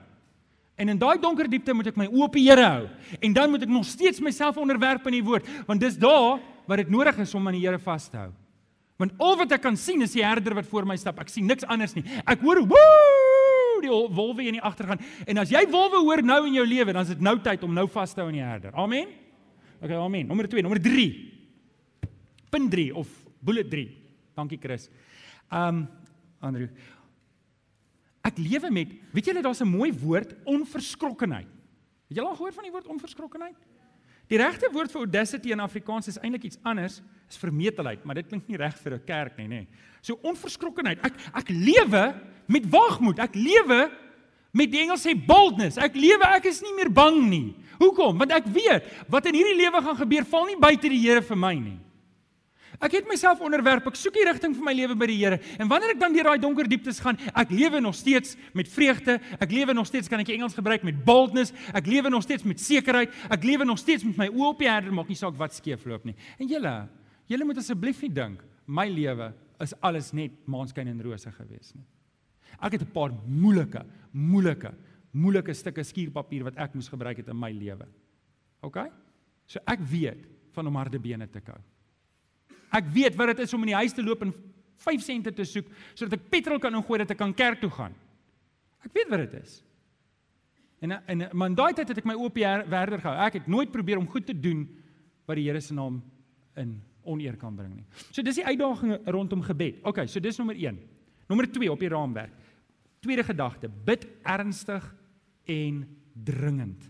En 0.79 0.89
in 0.89 0.99
daai 0.99 1.17
donker 1.19 1.49
diepte 1.51 1.75
moet 1.75 1.89
ek 1.91 1.97
my 1.99 2.07
oë 2.07 2.25
op 2.29 2.35
die 2.37 2.45
Here 2.47 2.63
hou. 2.63 2.85
En 3.19 3.33
dan 3.35 3.51
moet 3.51 3.65
ek 3.65 3.71
nog 3.73 3.87
steeds 3.87 4.21
myself 4.23 4.57
onderwerp 4.61 5.05
aan 5.05 5.17
die 5.17 5.25
woord, 5.25 5.47
want 5.67 5.83
dis 5.83 5.97
daar 5.99 6.39
waar 6.69 6.79
dit 6.79 6.91
nodig 6.93 7.17
is 7.19 7.33
om 7.35 7.47
aan 7.49 7.57
die 7.57 7.65
Here 7.65 7.79
vas 7.83 8.07
te 8.07 8.21
hou. 8.21 8.29
Want 8.99 9.15
al 9.23 9.37
wat 9.39 9.55
ek 9.55 9.63
kan 9.63 9.77
sien 9.79 10.03
is 10.03 10.15
die 10.15 10.23
herder 10.25 10.57
wat 10.57 10.67
voor 10.67 10.87
my 10.87 10.97
stap. 10.99 11.19
Ek 11.23 11.31
sien 11.31 11.47
niks 11.47 11.67
anders 11.71 11.95
nie. 11.95 12.03
Ek 12.27 12.41
hoor 12.43 12.59
woe 12.67 12.87
die 13.79 13.91
wolwe 13.91 14.43
in 14.43 14.57
die 14.57 14.63
agtergrond. 14.63 15.03
En 15.23 15.39
as 15.39 15.51
jy 15.53 15.61
wolwe 15.71 16.01
hoor 16.03 16.23
nou 16.23 16.41
in 16.49 16.57
jou 16.57 16.65
lewe, 16.67 16.91
dan 16.91 17.07
is 17.07 17.13
dit 17.13 17.23
nou 17.23 17.37
tyd 17.43 17.63
om 17.63 17.71
nou 17.75 17.85
vas 17.91 18.11
te 18.11 18.19
hou 18.19 18.27
aan 18.27 18.35
die 18.35 18.43
herder. 18.43 18.75
Amen. 18.75 19.13
OK, 19.79 19.93
amen. 19.95 20.27
Nommer 20.27 20.49
2, 20.51 20.63
nommer 20.65 20.81
3. 20.83 21.05
Punt 22.51 22.71
3 22.75 22.89
of 22.99 23.07
bullet 23.39 23.71
3. 23.71 23.87
Dankie 24.35 24.59
Chris. 24.59 24.89
Um 25.47 25.87
Andrew. 26.43 26.67
Ek 28.29 28.37
lewe 28.41 28.69
met, 28.73 28.93
weet 29.15 29.31
julle 29.31 29.41
daar's 29.41 29.61
'n 29.61 29.69
mooi 29.69 29.91
woord 29.91 30.35
onverskrokkenheid. 30.45 31.49
Het 32.09 32.17
julle 32.17 32.29
al 32.29 32.35
gehoor 32.35 32.53
van 32.53 32.63
die 32.63 32.71
woord 32.71 32.87
onverskrokkenheid? 32.87 33.57
Die 34.29 34.37
regte 34.37 34.69
woord 34.71 34.91
vir 34.91 35.01
audacity 35.01 35.51
in 35.51 35.59
Afrikaans 35.59 36.07
is 36.07 36.19
eintlik 36.21 36.43
iets 36.43 36.59
anders, 36.63 37.01
is 37.29 37.37
vermetelheid, 37.37 38.03
maar 38.05 38.15
dit 38.15 38.27
klink 38.27 38.47
nie 38.47 38.57
reg 38.57 38.77
vir 38.77 38.93
'n 38.93 39.05
kerk 39.05 39.37
nie, 39.37 39.47
nê. 39.47 39.67
So 40.01 40.19
onverskrokkenheid. 40.21 40.99
Ek 41.03 41.13
ek 41.33 41.49
lewe 41.49 42.15
met 42.47 42.69
waagmoed. 42.69 43.19
Ek 43.19 43.35
lewe 43.35 43.91
met 44.53 44.71
die 44.71 44.81
Engels 44.81 45.05
sê 45.05 45.13
boldness. 45.13 45.77
Ek 45.77 45.95
lewe, 45.95 46.23
ek 46.35 46.45
is 46.45 46.61
nie 46.61 46.73
meer 46.73 46.89
bang 46.89 47.29
nie. 47.29 47.55
Hoekom? 47.79 48.17
Want 48.17 48.31
ek 48.31 48.45
weet 48.45 48.83
wat 49.07 49.25
in 49.25 49.33
hierdie 49.33 49.57
lewe 49.57 49.81
gaan 49.81 49.95
gebeur, 49.95 50.25
val 50.25 50.45
nie 50.45 50.59
buite 50.59 50.89
die 50.89 51.01
Here 51.01 51.21
vir 51.21 51.37
my 51.37 51.53
nie. 51.55 51.79
Ek 52.79 52.93
het 52.95 53.07
myself 53.07 53.41
onderwerp. 53.43 53.87
Ek 53.87 53.95
soek 53.99 54.13
die 54.13 54.23
rigting 54.23 54.53
vir 54.55 54.63
my 54.63 54.73
lewe 54.73 54.95
by 54.95 55.07
die 55.11 55.17
Here. 55.19 55.39
En 55.59 55.67
wanneer 55.67 55.95
ek 55.95 55.99
dan 55.99 56.13
deur 56.13 56.29
daai 56.31 56.39
donker 56.39 56.67
dieptes 56.67 57.01
gaan, 57.03 57.17
ek 57.35 57.51
lewe 57.51 57.81
nog 57.83 57.95
steeds 57.95 58.37
met 58.55 58.67
vreugde. 58.71 59.19
Ek 59.39 59.51
lewe 59.51 59.73
nog 59.73 59.87
steeds 59.87 60.07
kan 60.07 60.19
ek 60.23 60.29
Engels 60.29 60.55
gebruik 60.55 60.83
met 60.87 61.03
boldness. 61.03 61.51
Ek 61.75 61.87
lewe 61.87 62.09
nog 62.09 62.23
steeds 62.23 62.43
met 62.47 62.59
sekerheid. 62.59 63.11
Ek 63.29 63.43
lewe 63.43 63.67
nog 63.67 63.79
steeds 63.79 64.03
met 64.07 64.17
my 64.17 64.29
oë 64.31 64.53
op 64.53 64.63
die 64.63 64.69
herder, 64.71 64.95
maak 64.95 65.11
nie 65.11 65.19
saak 65.19 65.35
wat 65.35 65.53
skeefloop 65.57 66.07
nie. 66.07 66.15
En 66.39 66.47
julle, 66.47 66.75
julle 67.27 67.45
moet 67.45 67.59
asseblief 67.59 67.99
nie 68.05 68.13
dink 68.15 68.45
my 68.69 68.85
lewe 68.91 69.31
is 69.63 69.73
alles 69.83 70.11
net 70.15 70.35
maanskyn 70.49 70.91
en 70.91 71.01
rose 71.03 71.31
gewees 71.33 71.73
nie. 71.75 71.85
Ek 72.61 72.73
het 72.77 72.81
'n 72.81 72.93
paar 72.93 73.11
moeilike, 73.11 73.85
moeilike, 74.13 74.73
moeilike 75.11 75.53
stukke 75.53 75.83
skuurpapier 75.83 76.43
wat 76.43 76.57
ek 76.57 76.75
moes 76.75 76.87
gebruik 76.87 77.17
het 77.17 77.27
in 77.27 77.39
my 77.39 77.51
lewe. 77.51 77.87
OK? 78.61 78.77
So 79.47 79.59
ek 79.65 79.79
weet 79.79 80.27
van 80.53 80.67
om 80.67 80.75
harde 80.75 80.99
bene 80.99 81.27
te 81.27 81.39
kou. 81.39 81.57
Ek 82.71 82.91
weet 82.93 83.15
wat 83.17 83.33
dit 83.33 83.45
is 83.45 83.53
om 83.53 83.63
in 83.65 83.73
die 83.73 83.79
huis 83.79 83.95
te 83.95 84.03
loop 84.05 84.21
en 84.25 84.33
5 84.79 85.01
sente 85.03 85.33
te 85.35 85.45
soek 85.47 85.71
sodat 85.93 86.19
ek 86.19 86.29
petrol 86.31 86.61
kan 86.61 86.75
ingooi 86.75 87.01
dat 87.01 87.15
ek 87.15 87.19
kan 87.19 87.33
kerk 87.35 87.61
toe 87.63 87.71
gaan. 87.73 87.95
Ek 88.85 88.93
weet 88.95 89.09
wat 89.11 89.25
dit 89.25 89.39
is. 89.41 89.57
En 90.79 90.95
en 90.95 91.25
maar 91.33 91.51
in 91.51 91.57
daai 91.57 91.73
tyd 91.75 91.89
het 91.91 91.99
ek 91.99 92.07
my 92.07 92.15
oop 92.15 92.37
werder 92.39 93.01
gehou. 93.01 93.15
Ek 93.25 93.41
het 93.41 93.47
nooit 93.47 93.71
probeer 93.71 93.99
om 93.99 94.07
goed 94.07 94.25
te 94.25 94.37
doen 94.37 94.67
wat 95.27 95.37
die 95.37 95.49
Here 95.49 95.61
se 95.61 95.73
naam 95.73 96.01
in 96.55 96.79
oneer 97.03 97.37
kan 97.37 97.55
bring 97.55 97.73
nie. 97.75 97.85
So 98.11 98.21
dis 98.21 98.39
die 98.39 98.45
uitdaging 98.45 99.09
rondom 99.09 99.41
gebed. 99.43 99.81
OK, 99.87 100.05
so 100.07 100.19
dis 100.19 100.37
nommer 100.37 100.55
1. 100.55 100.79
Nommer 101.29 101.47
2 101.51 101.71
op 101.71 101.79
die 101.79 101.89
raamwerk. 101.91 102.33
Tweede 102.99 103.23
gedagte, 103.23 103.69
bid 103.69 104.07
ernstig 104.27 104.85
en 105.47 105.83
dringend. 106.13 106.89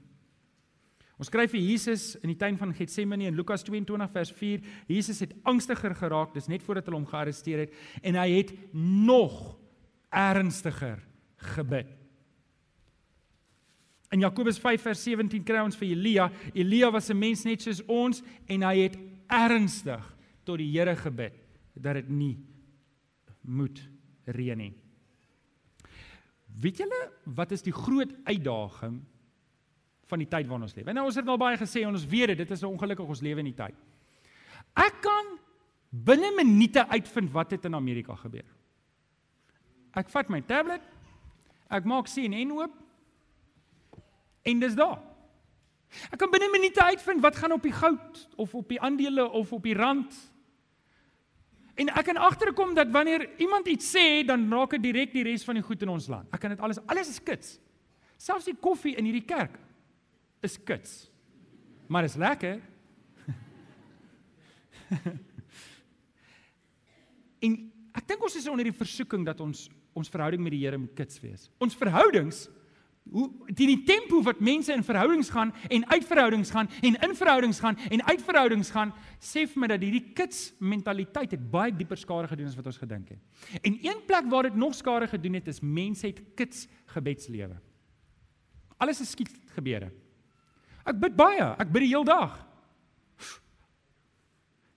Ons 1.20 1.28
skryf 1.28 1.52
vir 1.52 1.60
Jesus 1.60 2.14
in 2.24 2.32
die 2.32 2.38
tuin 2.40 2.56
van 2.56 2.72
Getsemane 2.72 3.28
in 3.28 3.36
Lukas 3.36 3.66
22 3.68 4.12
vers 4.14 4.30
4. 4.32 4.62
Jesus 4.88 5.20
het 5.20 5.34
angstiger 5.44 5.92
geraak, 6.00 6.32
dis 6.32 6.48
net 6.48 6.64
voordat 6.64 6.88
hulle 6.88 7.02
hom 7.02 7.10
gearresteer 7.10 7.66
het 7.66 7.74
en 8.08 8.16
hy 8.16 8.30
het 8.38 8.54
nog 8.72 9.58
ernstiger 10.16 11.02
gebid. 11.56 11.92
In 14.16 14.24
Jakobus 14.24 14.58
5 14.64 14.88
vers 14.88 15.04
17 15.06 15.44
kry 15.46 15.60
ons 15.62 15.78
vir 15.78 15.92
Elia. 15.92 16.30
Elia 16.56 16.90
was 16.90 17.12
'n 17.12 17.20
mens 17.20 17.44
net 17.46 17.62
soos 17.62 17.84
ons 17.86 18.24
en 18.48 18.64
hy 18.64 18.78
het 18.88 18.98
ernstig 19.28 20.16
tot 20.46 20.58
die 20.58 20.72
Here 20.72 20.96
gebid 20.96 21.34
dat 21.76 21.94
dit 21.94 22.10
nie 22.10 22.38
moet 23.42 23.80
reën 24.26 24.58
nie. 24.58 24.74
Weet 26.60 26.78
julle 26.78 27.12
wat 27.26 27.52
is 27.52 27.62
die 27.62 27.74
groot 27.74 28.12
uitdaging 28.26 29.04
van 30.10 30.24
die 30.24 30.30
tyd 30.30 30.48
waarin 30.50 30.66
ons 30.68 30.76
leef. 30.76 30.88
En 30.90 30.98
nou 30.98 31.06
ons 31.10 31.18
het 31.20 31.28
al 31.30 31.42
baie 31.42 31.58
gesê 31.60 31.84
en 31.86 31.94
ons 31.94 32.08
weet 32.10 32.34
dit, 32.34 32.42
dit 32.42 32.56
is 32.56 32.66
ongelukkig 32.66 33.12
ons 33.16 33.24
lewe 33.26 33.44
in 33.44 33.52
die 33.52 33.58
tyd. 33.58 33.78
Ek 34.80 35.02
kan 35.06 35.36
binne 35.90 36.32
minute 36.38 36.86
uitvind 36.90 37.32
wat 37.34 37.54
het 37.56 37.68
in 37.70 37.78
Amerika 37.78 38.16
gebeur. 38.18 38.48
Ek 39.98 40.10
vat 40.14 40.30
my 40.30 40.42
tablet, 40.46 40.84
ek 41.70 41.86
maak 41.90 42.10
CNN 42.10 42.54
oop 42.58 42.74
en 44.50 44.62
dis 44.62 44.76
daar. 44.78 45.00
Ek 46.14 46.20
kan 46.22 46.30
binne 46.30 46.50
minute 46.54 46.84
uitvind 46.92 47.24
wat 47.26 47.38
gaan 47.38 47.56
op 47.56 47.66
die 47.66 47.74
goud 47.74 48.20
of 48.38 48.54
op 48.56 48.68
die 48.70 48.82
aandele 48.82 49.26
of 49.26 49.54
op 49.54 49.66
die 49.66 49.78
rand. 49.78 50.14
En 51.80 51.90
ek 51.90 52.10
kan 52.12 52.20
agterkom 52.22 52.76
dat 52.78 52.92
wanneer 52.94 53.26
iemand 53.42 53.68
iets 53.72 53.90
sê, 53.96 54.22
dan 54.28 54.46
raak 54.52 54.76
dit 54.78 54.90
direk 54.90 55.14
die 55.16 55.24
res 55.26 55.46
van 55.48 55.58
die 55.58 55.66
goed 55.66 55.82
in 55.86 55.94
ons 55.94 56.10
land. 56.12 56.30
Ek 56.36 56.44
kan 56.44 56.54
dit 56.54 56.62
alles 56.62 56.82
alles 56.86 57.10
is 57.10 57.22
kits. 57.24 57.58
Selfs 58.20 58.50
die 58.50 58.58
koffie 58.58 58.98
in 59.00 59.08
hierdie 59.08 59.26
kerk 59.26 59.58
is 60.46 60.58
kits. 60.64 61.12
Maar 61.88 62.04
is 62.04 62.16
lekker. 62.16 62.62
en 67.46 67.72
ek 67.98 68.08
dink 68.08 68.24
ons 68.24 68.36
is 68.40 68.48
onder 68.50 68.66
die 68.70 68.76
versoeking 68.76 69.26
dat 69.28 69.40
ons 69.44 69.70
ons 69.98 70.10
verhouding 70.12 70.42
met 70.44 70.54
die 70.54 70.62
Here 70.62 70.78
moet 70.80 70.96
kits 70.96 71.20
wees. 71.20 71.50
Ons 71.60 71.76
verhoudings 71.76 72.48
hoe 73.10 73.26
teen 73.58 73.72
die 73.72 73.86
tempo 73.88 74.20
wat 74.26 74.42
mense 74.44 74.74
in 74.74 74.84
verhoudings 74.86 75.32
gaan 75.34 75.50
en 75.70 75.86
uit 75.90 76.06
verhoudings 76.06 76.52
gaan 76.54 76.70
en 76.82 76.98
in 77.08 77.16
verhoudings 77.18 77.60
gaan 77.60 77.78
en 77.90 78.04
uit 78.06 78.22
verhoudings 78.22 78.70
gaan, 78.70 78.92
sê 79.18 79.46
vir 79.50 79.64
my 79.64 79.70
dat 79.72 79.82
hierdie 79.82 80.12
kits 80.18 80.52
mentaliteit 80.62 81.34
het 81.34 81.48
baie 81.52 81.74
dieper 81.74 81.98
skade 81.98 82.30
gedoen 82.30 82.52
as 82.52 82.58
wat 82.60 82.70
ons 82.70 82.82
gedink 82.82 83.16
het. 83.16 83.22
En 83.66 83.80
een 83.82 84.04
plek 84.06 84.30
waar 84.30 84.50
dit 84.50 84.60
nog 84.60 84.76
skade 84.78 85.10
gedoen 85.10 85.40
het 85.40 85.50
is 85.50 85.64
mense 85.64 86.08
het 86.08 86.22
kits 86.38 86.68
gebedslewe. 86.94 87.58
Alles 88.78 89.02
is 89.02 89.16
skiet 89.16 89.34
gebeure. 89.56 89.90
Ek 90.90 90.98
bid 90.98 91.16
baie, 91.18 91.52
ek 91.62 91.70
bid 91.70 91.86
die 91.86 91.92
hele 91.94 92.08
dag. 92.08 92.38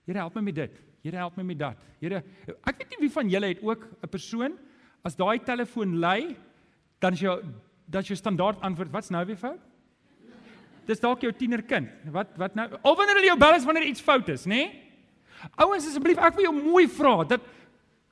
Here 0.05 0.18
help 0.18 0.37
my 0.37 0.42
met 0.44 0.59
dit. 0.59 0.81
Here 1.03 1.18
help 1.18 1.37
my 1.38 1.44
met 1.46 1.59
dat. 1.59 1.83
Here, 2.03 2.20
ek 2.68 2.79
weet 2.79 2.94
nie 2.94 3.03
wie 3.07 3.12
van 3.14 3.31
julle 3.31 3.53
het 3.55 3.62
ook 3.62 3.87
'n 4.03 4.11
persoon 4.11 4.53
as 5.05 5.16
daai 5.16 5.38
telefoon 5.42 5.98
lui, 5.98 6.37
dan 7.01 7.12
is 7.12 7.20
jou 7.20 7.42
dat 7.88 8.07
jou 8.07 8.16
standaard 8.16 8.61
antwoord, 8.61 8.90
wat's 8.90 9.11
nou 9.11 9.25
weer 9.27 9.37
fout? 9.37 9.61
Dis 10.87 11.01
dalk 11.01 11.20
jou 11.20 11.33
tienerkind. 11.33 11.88
Wat 12.11 12.37
wat 12.37 12.55
nou? 12.55 12.68
Al 12.83 12.96
wanneer 12.96 13.16
hulle 13.16 13.31
jou 13.31 13.38
bel 13.38 13.55
is 13.55 13.64
wanneer 13.64 13.87
iets 13.87 14.01
fout 14.01 14.29
is, 14.29 14.46
nê? 14.46 14.48
Nee? 14.48 14.83
Ouens 15.57 15.87
asseblief, 15.87 16.18
ek 16.18 16.35
wil 16.35 16.44
jou 16.44 16.55
mooi 16.55 16.88
vra 16.88 17.25
dat 17.25 17.40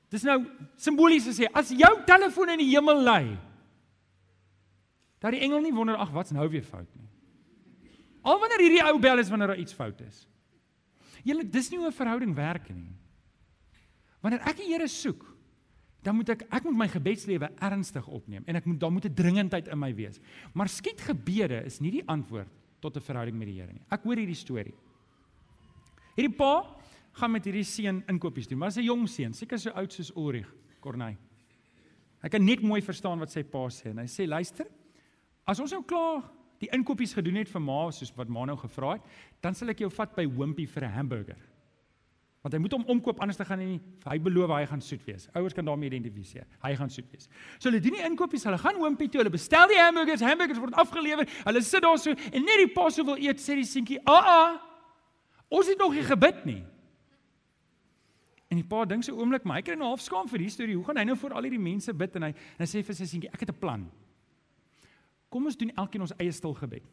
dis 0.09 0.23
nou 0.23 0.45
simbolies 0.75 1.27
sê, 1.27 1.47
as 1.53 1.69
jou 1.69 2.03
telefoon 2.05 2.49
in 2.49 2.59
die 2.59 2.71
hemel 2.75 3.03
lui, 3.03 3.37
dat 5.19 5.31
die 5.31 5.39
engel 5.39 5.61
nie 5.61 5.73
wonder 5.73 5.95
ag, 5.95 6.11
wat's 6.11 6.31
nou 6.31 6.47
weer 6.49 6.63
fout 6.63 6.87
nie. 6.95 7.10
Al 8.21 8.39
wanneer 8.39 8.59
hierdie 8.59 8.83
ou 8.85 8.99
bel 9.01 9.19
is 9.19 9.29
wanneer 9.29 9.53
daar 9.53 9.61
iets 9.61 9.73
fout 9.73 10.01
is. 10.01 10.27
Julle 11.25 11.45
dis 11.45 11.69
nie 11.69 11.77
hoe 11.77 11.87
'n 11.87 11.93
verhouding 11.93 12.35
werk 12.35 12.69
nie. 12.69 12.95
Wanneer 14.21 14.41
ek 14.47 14.57
die 14.57 14.69
Here 14.73 14.87
soek, 14.87 15.25
dan 16.03 16.15
moet 16.15 16.29
ek 16.29 16.41
ek 16.51 16.63
moet 16.63 16.77
my 16.77 16.87
gebedslewe 16.87 17.49
ernstig 17.59 18.07
opneem 18.07 18.43
en 18.47 18.55
ek 18.55 18.65
moet 18.65 18.79
daar 18.79 18.91
moet 18.91 19.05
'n 19.05 19.13
dringendheid 19.13 19.67
in 19.67 19.79
my 19.79 19.93
wees. 19.93 20.19
Maar 20.53 20.69
skiet 20.69 21.01
gebede 21.01 21.65
is 21.65 21.79
nie 21.79 21.91
die 21.91 22.07
antwoord 22.07 22.49
tot 22.79 22.95
'n 22.97 23.01
verhouding 23.01 23.37
met 23.37 23.47
die 23.47 23.59
Here 23.59 23.73
nie. 23.73 23.85
Ek 23.89 24.03
hoor 24.03 24.15
hierdie 24.15 24.35
storie. 24.35 24.73
Hierdie 26.15 26.35
pa 26.35 26.75
gaan 27.13 27.31
met 27.31 27.45
hierdie 27.45 27.63
seun 27.63 28.03
inkopies 28.07 28.47
doen, 28.47 28.57
maar 28.57 28.69
hy's 28.69 28.77
'n 28.77 28.83
jong 28.83 29.07
seun, 29.07 29.33
seker 29.33 29.59
so 29.59 29.69
oud 29.71 29.91
soos 29.93 30.11
Ulrich 30.15 30.53
Corney. 30.79 31.17
Hy 32.21 32.29
kan 32.29 32.45
net 32.45 32.61
mooi 32.61 32.81
verstaan 32.81 33.19
wat 33.19 33.31
sy 33.31 33.43
pa 33.43 33.69
sê 33.69 33.89
en 33.89 33.97
hy 33.97 34.05
sê 34.05 34.27
luister, 34.27 34.67
as 35.47 35.59
ons 35.59 35.71
nou 35.71 35.83
klaar 35.83 36.23
die 36.61 36.69
inkopies 36.75 37.15
gedoen 37.17 37.39
het 37.41 37.49
vir 37.49 37.63
ma 37.63 37.83
soos 37.91 38.13
wat 38.17 38.29
ma 38.29 38.45
nou 38.45 38.57
gevra 38.61 38.95
het, 38.97 39.07
dan 39.41 39.57
sal 39.57 39.73
ek 39.73 39.81
jou 39.81 39.89
vat 39.93 40.13
by 40.15 40.27
Wimpy 40.29 40.67
vir 40.69 40.85
'n 40.85 40.93
hamburger. 40.93 41.41
Want 42.41 42.55
hy 42.55 42.59
moet 42.59 42.73
hom 42.73 42.85
omkoop 42.89 43.19
anders 43.21 43.37
te 43.37 43.45
gaan 43.45 43.59
nie. 43.61 43.79
Hy 44.07 44.17
beloof 44.17 44.49
hy 44.49 44.65
gaan 44.65 44.81
soet 44.81 45.03
wees. 45.05 45.27
Ouers 45.37 45.53
kan 45.53 45.65
daarmee 45.65 45.91
identifiseer. 45.91 46.47
Hy 46.63 46.75
gaan 46.75 46.89
soet 46.89 47.05
wees. 47.11 47.29
So 47.59 47.69
hulle 47.69 47.79
doen 47.79 47.93
die 47.93 48.01
inkopies, 48.01 48.43
hulle 48.43 48.57
gaan 48.57 48.81
Wimpy 48.81 49.07
toe, 49.07 49.21
hulle 49.21 49.33
bestel 49.33 49.67
die 49.67 49.77
hamburgers, 49.77 50.21
hamburgers 50.21 50.59
word 50.59 50.73
afgelewer. 50.73 51.29
Hulle 51.45 51.61
sit 51.61 51.81
daar 51.85 51.99
so 52.01 52.09
en 52.09 52.41
net 52.41 52.57
die 52.57 52.73
pa 52.73 52.89
sou 52.89 53.05
wil 53.05 53.21
eet, 53.21 53.37
sê 53.37 53.55
die 53.55 53.65
seentjie, 53.65 53.99
"Aa, 54.05 54.21
ah, 54.25 54.59
ons 55.49 55.67
het 55.67 55.77
nog 55.77 55.93
nie 55.93 56.03
gebid 56.03 56.45
nie." 56.45 56.63
En 58.49 58.57
die 58.57 58.67
pa 58.67 58.85
dink 58.85 59.03
so 59.03 59.15
oomblik, 59.15 59.43
maar 59.43 59.57
hy 59.57 59.61
kry 59.61 59.75
nou 59.75 59.87
half 59.87 60.01
skaam 60.01 60.27
vir 60.27 60.39
hierdie 60.39 60.51
storie. 60.51 60.75
Hoe 60.75 60.83
gaan 60.83 60.97
hy 60.97 61.03
nou 61.03 61.15
voor 61.15 61.33
al 61.33 61.43
hierdie 61.43 61.59
mense 61.59 61.93
bid 61.93 62.15
en 62.15 62.23
hy 62.23 62.29
en 62.29 62.35
hy 62.59 62.65
sê 62.65 62.83
vir 62.83 62.95
sy 62.95 63.05
seentjie, 63.05 63.29
"Ek 63.33 63.39
het 63.39 63.49
'n 63.49 63.59
plan." 63.59 63.91
Kom 65.31 65.47
ons 65.47 65.55
doen 65.57 65.71
elkeen 65.79 66.03
ons 66.03 66.11
eie 66.19 66.31
stil 66.35 66.53
gebed. 66.59 66.83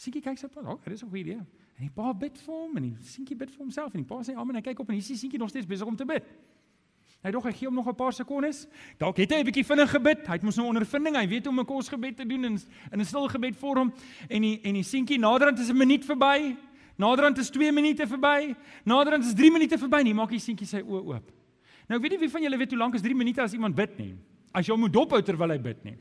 Siekie 0.00 0.22
kyk 0.24 0.38
sy 0.40 0.48
pa, 0.48 0.60
"Ag, 0.60 0.82
dit 0.82 0.92
is 0.92 1.02
'n 1.04 1.08
goeie 1.08 1.22
idee." 1.24 1.36
En 1.36 1.86
die 1.86 1.90
pa 1.90 2.12
bid 2.12 2.38
vir 2.38 2.54
hom 2.54 2.76
en 2.76 2.82
die 2.82 2.96
seentjie 3.00 3.36
bid 3.36 3.50
vir 3.50 3.58
homself 3.58 3.94
en 3.94 4.02
die 4.02 4.08
pa 4.08 4.22
sê, 4.22 4.34
"Amen." 4.34 4.56
Hy 4.56 4.62
kyk 4.62 4.80
op 4.80 4.88
en 4.88 4.94
hier 4.94 5.06
die 5.06 5.16
seentjie 5.16 5.38
nog 5.38 5.48
steeds 5.48 5.66
besig 5.66 5.86
om 5.86 5.96
te 5.96 6.04
bid. 6.04 6.24
Hy 7.22 7.30
dog 7.30 7.44
hy 7.44 7.52
gee 7.52 7.66
hom 7.66 7.74
nog 7.74 7.86
'n 7.86 7.94
paar 7.94 8.12
sekondes. 8.12 8.66
Dalk 8.98 9.16
het 9.16 9.30
hy 9.30 9.40
'n 9.40 9.44
bietjie 9.44 9.64
vinnig 9.64 9.90
gebid. 9.90 10.26
Hy 10.26 10.32
het 10.32 10.42
mos 10.42 10.56
nou 10.56 10.66
ondervinding. 10.66 11.16
Hy 11.16 11.28
weet 11.28 11.44
hoe 11.44 11.52
om 11.52 11.60
'n 11.60 11.66
kosgebed 11.66 12.16
te 12.16 12.26
doen 12.26 12.44
in 12.44 12.58
in 12.92 13.00
'n 13.00 13.04
stil 13.04 13.28
gebed 13.28 13.56
vorm. 13.56 13.92
En 14.28 14.42
die 14.42 14.60
en 14.62 14.74
die 14.74 14.82
seentjie 14.82 15.18
naderhand 15.18 15.58
is 15.58 15.68
'n 15.68 15.76
minuut 15.76 16.04
verby. 16.04 16.56
Naderhand 16.96 17.38
is 17.38 17.50
2 17.50 17.72
minute 17.72 18.06
verby. 18.06 18.54
Naderhand 18.84 19.24
is 19.24 19.34
3 19.34 19.50
minute 19.50 19.78
verby. 19.78 20.02
Nie 20.02 20.14
maak 20.14 20.30
die 20.30 20.38
seentjie 20.38 20.66
sy 20.66 20.80
oë 20.80 21.04
oop. 21.04 21.32
Nou 21.88 21.96
ek 21.96 22.02
weet 22.02 22.10
nie 22.10 22.18
wie 22.18 22.30
van 22.30 22.42
julle 22.42 22.56
weet 22.56 22.70
hoe 22.70 22.78
lank 22.78 22.94
is 22.94 23.02
3 23.02 23.14
minute 23.14 23.40
as 23.40 23.52
iemand 23.52 23.74
bid 23.74 23.98
nie 23.98 24.18
as 24.52 24.66
jy 24.66 24.72
hom 24.74 24.80
moet 24.86 24.92
dophou 24.92 25.22
terwyl 25.22 25.50
hy 25.54 25.58
bid 25.62 25.84
nie. 25.84 25.96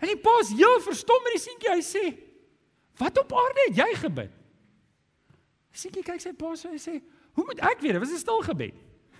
En 0.00 0.08
die 0.10 0.20
paas 0.20 0.48
heel 0.52 0.80
verstom 0.84 1.20
met 1.24 1.32
die 1.36 1.42
seentjie, 1.42 1.70
hy 1.72 1.82
sê: 1.82 2.04
"Wat 2.98 3.18
op 3.18 3.32
aarde 3.32 3.60
het 3.68 3.76
jy 3.76 3.94
gebid?" 4.02 4.32
Seentjie 5.72 6.02
kyk 6.06 6.20
sy 6.20 6.32
pa 6.32 6.54
so 6.56 6.68
en 6.68 6.78
sê: 6.78 7.02
"Hoe 7.34 7.44
moet 7.44 7.60
ek 7.60 7.80
weet? 7.80 7.92
Dit 7.92 8.00
was 8.00 8.12
'n 8.12 8.18
stil 8.18 8.42
gebed." 8.42 8.74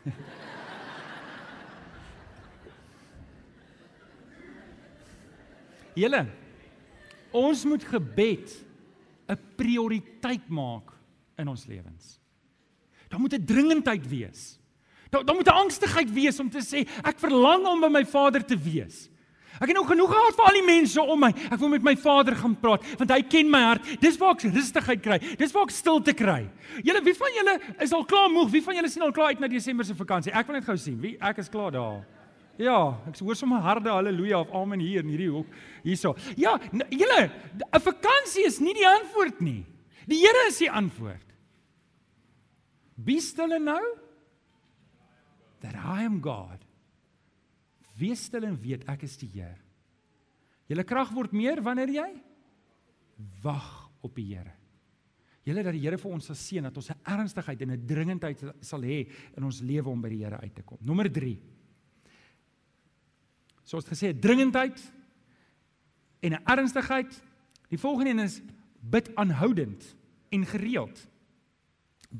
Julle 5.94 6.26
ons 7.34 7.64
moet 7.64 7.84
gebed 7.84 8.64
'n 9.28 9.38
prioriteit 9.56 10.48
maak 10.48 10.92
in 11.38 11.48
ons 11.48 11.66
lewens. 11.66 12.20
Daar 13.08 13.20
moet 13.20 13.34
'n 13.34 13.44
dringendheid 13.44 14.08
wees. 14.08 14.58
Daar 15.14 15.24
daar 15.24 15.36
moet 15.36 15.46
'n 15.46 15.60
angstigheid 15.62 16.12
wees 16.12 16.40
om 16.40 16.50
te 16.50 16.58
sê 16.58 16.88
ek 17.02 17.18
verlang 17.18 17.66
om 17.66 17.80
by 17.80 17.88
my 17.88 18.04
Vader 18.04 18.44
te 18.44 18.58
wees. 18.58 19.08
Ek 19.60 19.68
het 19.70 19.76
nou 19.76 19.86
genoeg 19.86 20.10
gehad 20.10 20.34
vir 20.34 20.44
al 20.44 20.56
die 20.58 20.66
mense 20.66 21.02
om 21.02 21.20
my. 21.20 21.30
Ek 21.50 21.60
wil 21.60 21.68
met 21.68 21.82
my 21.82 21.96
Vader 21.96 22.34
gaan 22.34 22.56
praat 22.58 22.82
want 22.98 23.10
hy 23.10 23.22
ken 23.22 23.50
my 23.50 23.60
hart. 23.60 24.00
Dis 24.00 24.18
waar 24.18 24.34
ek 24.34 24.42
rustigheid 24.42 25.02
kry. 25.02 25.18
Dis 25.38 25.52
waar 25.52 25.62
ek 25.62 25.70
stilte 25.70 26.12
kry. 26.12 26.50
Julle, 26.82 27.02
wie 27.04 27.14
van 27.14 27.30
julle 27.30 27.60
is 27.80 27.92
al 27.92 28.04
klaar 28.04 28.30
moeg? 28.30 28.50
Wie 28.50 28.62
van 28.62 28.74
julle 28.74 28.88
sien 28.88 29.02
al 29.02 29.12
klaar 29.12 29.26
uit 29.26 29.40
na 29.40 29.48
Desember 29.48 29.84
se 29.84 29.94
vakansie? 29.94 30.32
Ek 30.32 30.46
wil 30.46 30.56
net 30.56 30.64
gou 30.64 30.76
sien. 30.76 31.00
Wie 31.00 31.16
ek 31.20 31.38
is 31.38 31.48
klaar 31.48 31.70
daar. 31.70 32.04
Ja, 32.58 32.98
ek 33.06 33.18
hoor 33.18 33.36
sommer 33.36 33.60
harde 33.60 33.90
haleluja 33.90 34.40
of 34.40 34.52
amen 34.52 34.80
hier 34.80 35.00
in 35.00 35.08
hierdie 35.08 35.30
hoek 35.30 35.46
hierso. 35.84 36.16
Ja, 36.36 36.58
julle, 36.90 37.30
'n 37.72 37.80
vakansie 37.80 38.46
is 38.46 38.60
nie 38.60 38.74
die 38.74 38.86
antwoord 38.86 39.40
nie. 39.40 39.64
Die 40.06 40.18
Here 40.18 40.48
is 40.48 40.58
die 40.58 40.70
antwoord. 40.70 41.22
Be 42.96 43.20
still 43.20 43.52
and 43.52 43.64
know 43.64 44.03
that 45.64 45.74
I 45.80 46.04
am 46.04 46.20
God. 46.20 46.60
Wees 47.96 48.26
stil 48.28 48.44
en 48.44 48.58
weet 48.60 48.84
ek 48.90 49.06
is 49.06 49.16
die 49.20 49.30
Here. 49.32 49.56
Julle 50.68 50.84
krag 50.88 51.12
word 51.14 51.32
meer 51.36 51.62
wanneer 51.64 51.92
jy 51.92 52.10
wag 53.44 53.70
op 54.04 54.14
die 54.18 54.26
Here. 54.34 54.52
Julle 55.44 55.64
dat 55.64 55.76
die 55.76 55.82
Here 55.84 56.00
vir 56.00 56.16
ons 56.16 56.28
sal 56.28 56.38
seën 56.40 56.68
dat 56.68 56.76
ons 56.76 56.90
'n 56.90 57.00
ernstigheid 57.04 57.62
en 57.62 57.70
'n 57.70 57.86
dringendheid 57.86 58.44
sal 58.60 58.82
hê 58.82 59.08
in 59.36 59.44
ons 59.44 59.60
lewe 59.60 59.88
om 59.88 60.00
by 60.00 60.08
die 60.08 60.24
Here 60.24 60.40
uit 60.40 60.54
te 60.54 60.62
kom. 60.62 60.78
Nommer 60.80 61.08
3. 61.08 61.38
Soos 63.64 63.84
gesê, 63.84 64.12
dringendheid 64.12 64.92
en 66.20 66.32
'n 66.32 66.44
ernstigheid. 66.44 67.22
Die 67.68 67.78
volgende 67.78 68.10
een 68.10 68.18
is 68.18 68.42
bid 68.80 69.14
aanhoudend 69.16 69.96
en 70.30 70.46
gereeld 70.46 71.08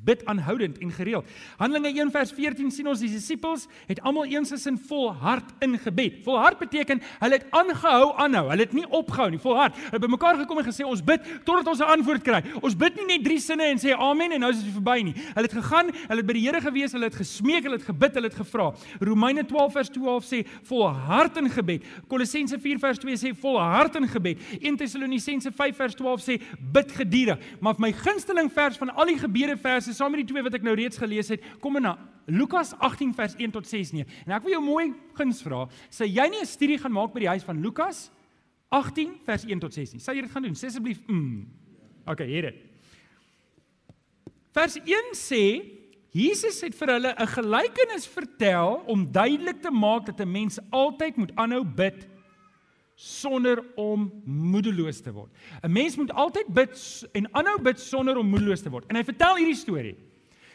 bid 0.02 0.24
aanhoudend 0.26 0.78
en 0.78 0.90
gereeld. 0.92 1.26
Handelinge 1.56 2.00
1 2.00 2.10
vers 2.10 2.32
14 2.34 2.70
sien 2.74 2.88
ons 2.90 3.00
die 3.00 3.10
disippels 3.10 3.68
het 3.86 4.00
almal 4.02 4.26
eensins 4.26 4.66
in 4.66 4.78
vol 4.88 5.12
hart 5.22 5.52
in 5.64 5.76
gebed. 5.78 6.18
Vol 6.26 6.38
hart 6.40 6.58
beteken 6.58 7.02
hulle 7.20 7.38
het 7.38 7.46
aangehou 7.54 8.10
aanhou. 8.18 8.48
Hulle 8.50 8.66
het 8.66 8.74
nie 8.74 8.86
opgehou 8.88 9.30
nie, 9.30 9.40
vol 9.42 9.58
hart. 9.58 9.78
Hulle 9.78 9.98
het 9.98 10.04
bymekaar 10.06 10.40
gekom 10.42 10.60
en 10.60 10.66
gesê 10.66 10.86
ons 10.86 11.04
bid 11.04 11.22
totdat 11.46 11.70
ons 11.70 11.80
'n 11.80 11.92
antwoord 11.98 12.24
kry. 12.24 12.42
Ons 12.62 12.74
bid 12.74 12.96
nie 12.96 13.06
net 13.16 13.24
drie 13.24 13.38
sinne 13.38 13.64
en 13.70 13.78
sê 13.78 13.94
amen 13.94 14.32
en 14.32 14.40
nou 14.40 14.50
is 14.50 14.62
dit 14.62 14.72
verby 14.72 15.02
nie. 15.02 15.14
Hulle 15.14 15.46
het 15.46 15.52
gegaan, 15.52 15.90
hulle 16.08 16.20
het 16.20 16.26
by 16.26 16.32
die 16.32 16.44
Here 16.44 16.60
gewees, 16.60 16.92
hulle 16.92 17.04
het 17.04 17.14
gesmeek, 17.14 17.62
hulle 17.62 17.76
het 17.76 17.86
gebid, 17.86 18.14
hulle 18.14 18.28
het 18.28 18.36
gevra. 18.36 18.74
Romeine 19.00 19.44
12 19.46 19.72
vers 19.72 19.88
12 19.88 20.24
sê 20.24 20.46
vol 20.64 20.88
hart 20.88 21.36
in 21.36 21.50
gebed. 21.50 21.82
Kolossense 22.08 22.58
4 22.58 22.78
vers 22.78 22.98
2 22.98 23.16
sê 23.16 23.34
vol 23.34 23.58
hart 23.58 23.96
in 23.96 24.08
gebed. 24.08 24.38
1 24.60 24.76
Tessalonisense 24.76 25.52
5 25.52 25.76
vers 25.76 25.94
12 25.94 26.20
sê 26.20 26.40
bid 26.72 26.92
geduldig. 26.92 27.38
Maar 27.60 27.74
my 27.78 27.92
gunsteling 27.92 28.52
vers 28.52 28.76
van 28.76 28.94
al 28.94 29.06
die 29.06 29.18
gebede 29.18 29.56
vers 29.56 29.83
verse 29.84 29.96
saam 29.96 30.14
met 30.14 30.24
die 30.24 30.32
twee 30.32 30.44
wat 30.44 30.54
ek 30.56 30.64
nou 30.64 30.74
reeds 30.78 30.98
gelees 31.00 31.28
het, 31.32 31.44
kom 31.60 31.76
na 31.82 31.96
Lukas 32.26 32.72
18 32.80 33.12
vers 33.14 33.34
1 33.36 33.52
tot 33.52 33.68
6 33.68 33.92
nie. 33.92 34.04
En 34.24 34.36
ek 34.36 34.44
wil 34.46 34.56
jou 34.56 34.62
mooi 34.64 34.92
guns 35.18 35.42
vra, 35.44 35.66
sê 35.92 36.08
jy 36.08 36.28
nie 36.30 36.40
'n 36.40 36.46
studie 36.46 36.78
gaan 36.78 36.92
maak 36.92 37.12
by 37.12 37.20
die 37.20 37.28
huis 37.28 37.44
van 37.44 37.60
Lukas 37.60 38.10
18 38.70 39.20
vers 39.24 39.44
1 39.44 39.60
tot 39.60 39.72
6 39.72 39.92
nie. 39.92 40.00
Sal 40.00 40.14
jy 40.14 40.22
dit 40.22 40.30
gaan 40.30 40.42
doen? 40.42 40.54
Sê 40.54 40.66
asseblief, 40.66 41.00
mm. 41.06 41.46
Okay, 42.06 42.26
hier 42.26 42.42
dit. 42.42 42.54
Vers 44.52 44.76
1 44.76 45.14
sê 45.14 45.70
Jesus 46.14 46.60
het 46.62 46.74
vir 46.74 46.88
hulle 46.88 47.14
'n 47.18 47.26
gelykenis 47.26 48.06
vertel 48.06 48.82
om 48.86 49.10
duidelik 49.10 49.60
te 49.60 49.70
maak 49.70 50.06
dat 50.06 50.20
'n 50.20 50.30
mens 50.30 50.58
altyd 50.70 51.16
moet 51.16 51.32
aanhou 51.36 51.64
bid 51.64 52.06
sonder 52.94 53.62
om 53.74 54.06
moedeloos 54.24 55.00
te 55.00 55.12
word. 55.12 55.30
'n 55.62 55.72
Mens 55.72 55.96
moet 55.96 56.12
altyd 56.12 56.46
bid 56.46 57.06
en 57.12 57.28
aanhou 57.34 57.60
bid 57.62 57.80
sonder 57.80 58.16
om 58.16 58.26
moedeloos 58.26 58.62
te 58.62 58.70
word. 58.70 58.84
En 58.88 58.96
hy 58.96 59.04
vertel 59.04 59.36
hierdie 59.36 59.58
storie. 59.58 59.96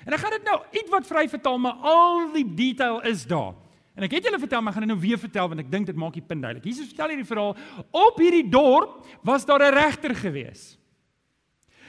En 0.06 0.14
ek 0.14 0.20
gaan 0.20 0.32
dit 0.32 0.44
nou 0.44 0.60
ietwat 0.72 1.08
vry 1.08 1.28
vertaal, 1.30 1.58
maar 1.60 1.78
al 1.84 2.32
die 2.34 2.48
detail 2.56 3.02
is 3.02 3.26
daar. 3.28 3.54
En 3.96 4.04
ek 4.04 4.12
het 4.16 4.24
julle 4.24 4.40
vertel, 4.40 4.62
maar 4.62 4.72
ek 4.72 4.80
gaan 4.80 4.88
dit 4.88 4.96
nou 4.96 5.02
weer 5.02 5.20
vertel 5.20 5.48
want 5.48 5.60
ek 5.60 5.72
dink 5.72 5.86
dit 5.86 5.96
maak 5.96 6.14
die 6.14 6.24
punt 6.24 6.42
duidelik. 6.42 6.64
Jesus 6.64 6.88
vertel 6.88 7.10
hierdie 7.10 7.28
verhaal 7.28 7.58
op 7.92 8.18
hierdie 8.18 8.50
dorp 8.50 9.06
was 9.28 9.46
daar 9.46 9.60
'n 9.60 9.74
regter 9.74 10.16
gewees. 10.16 10.78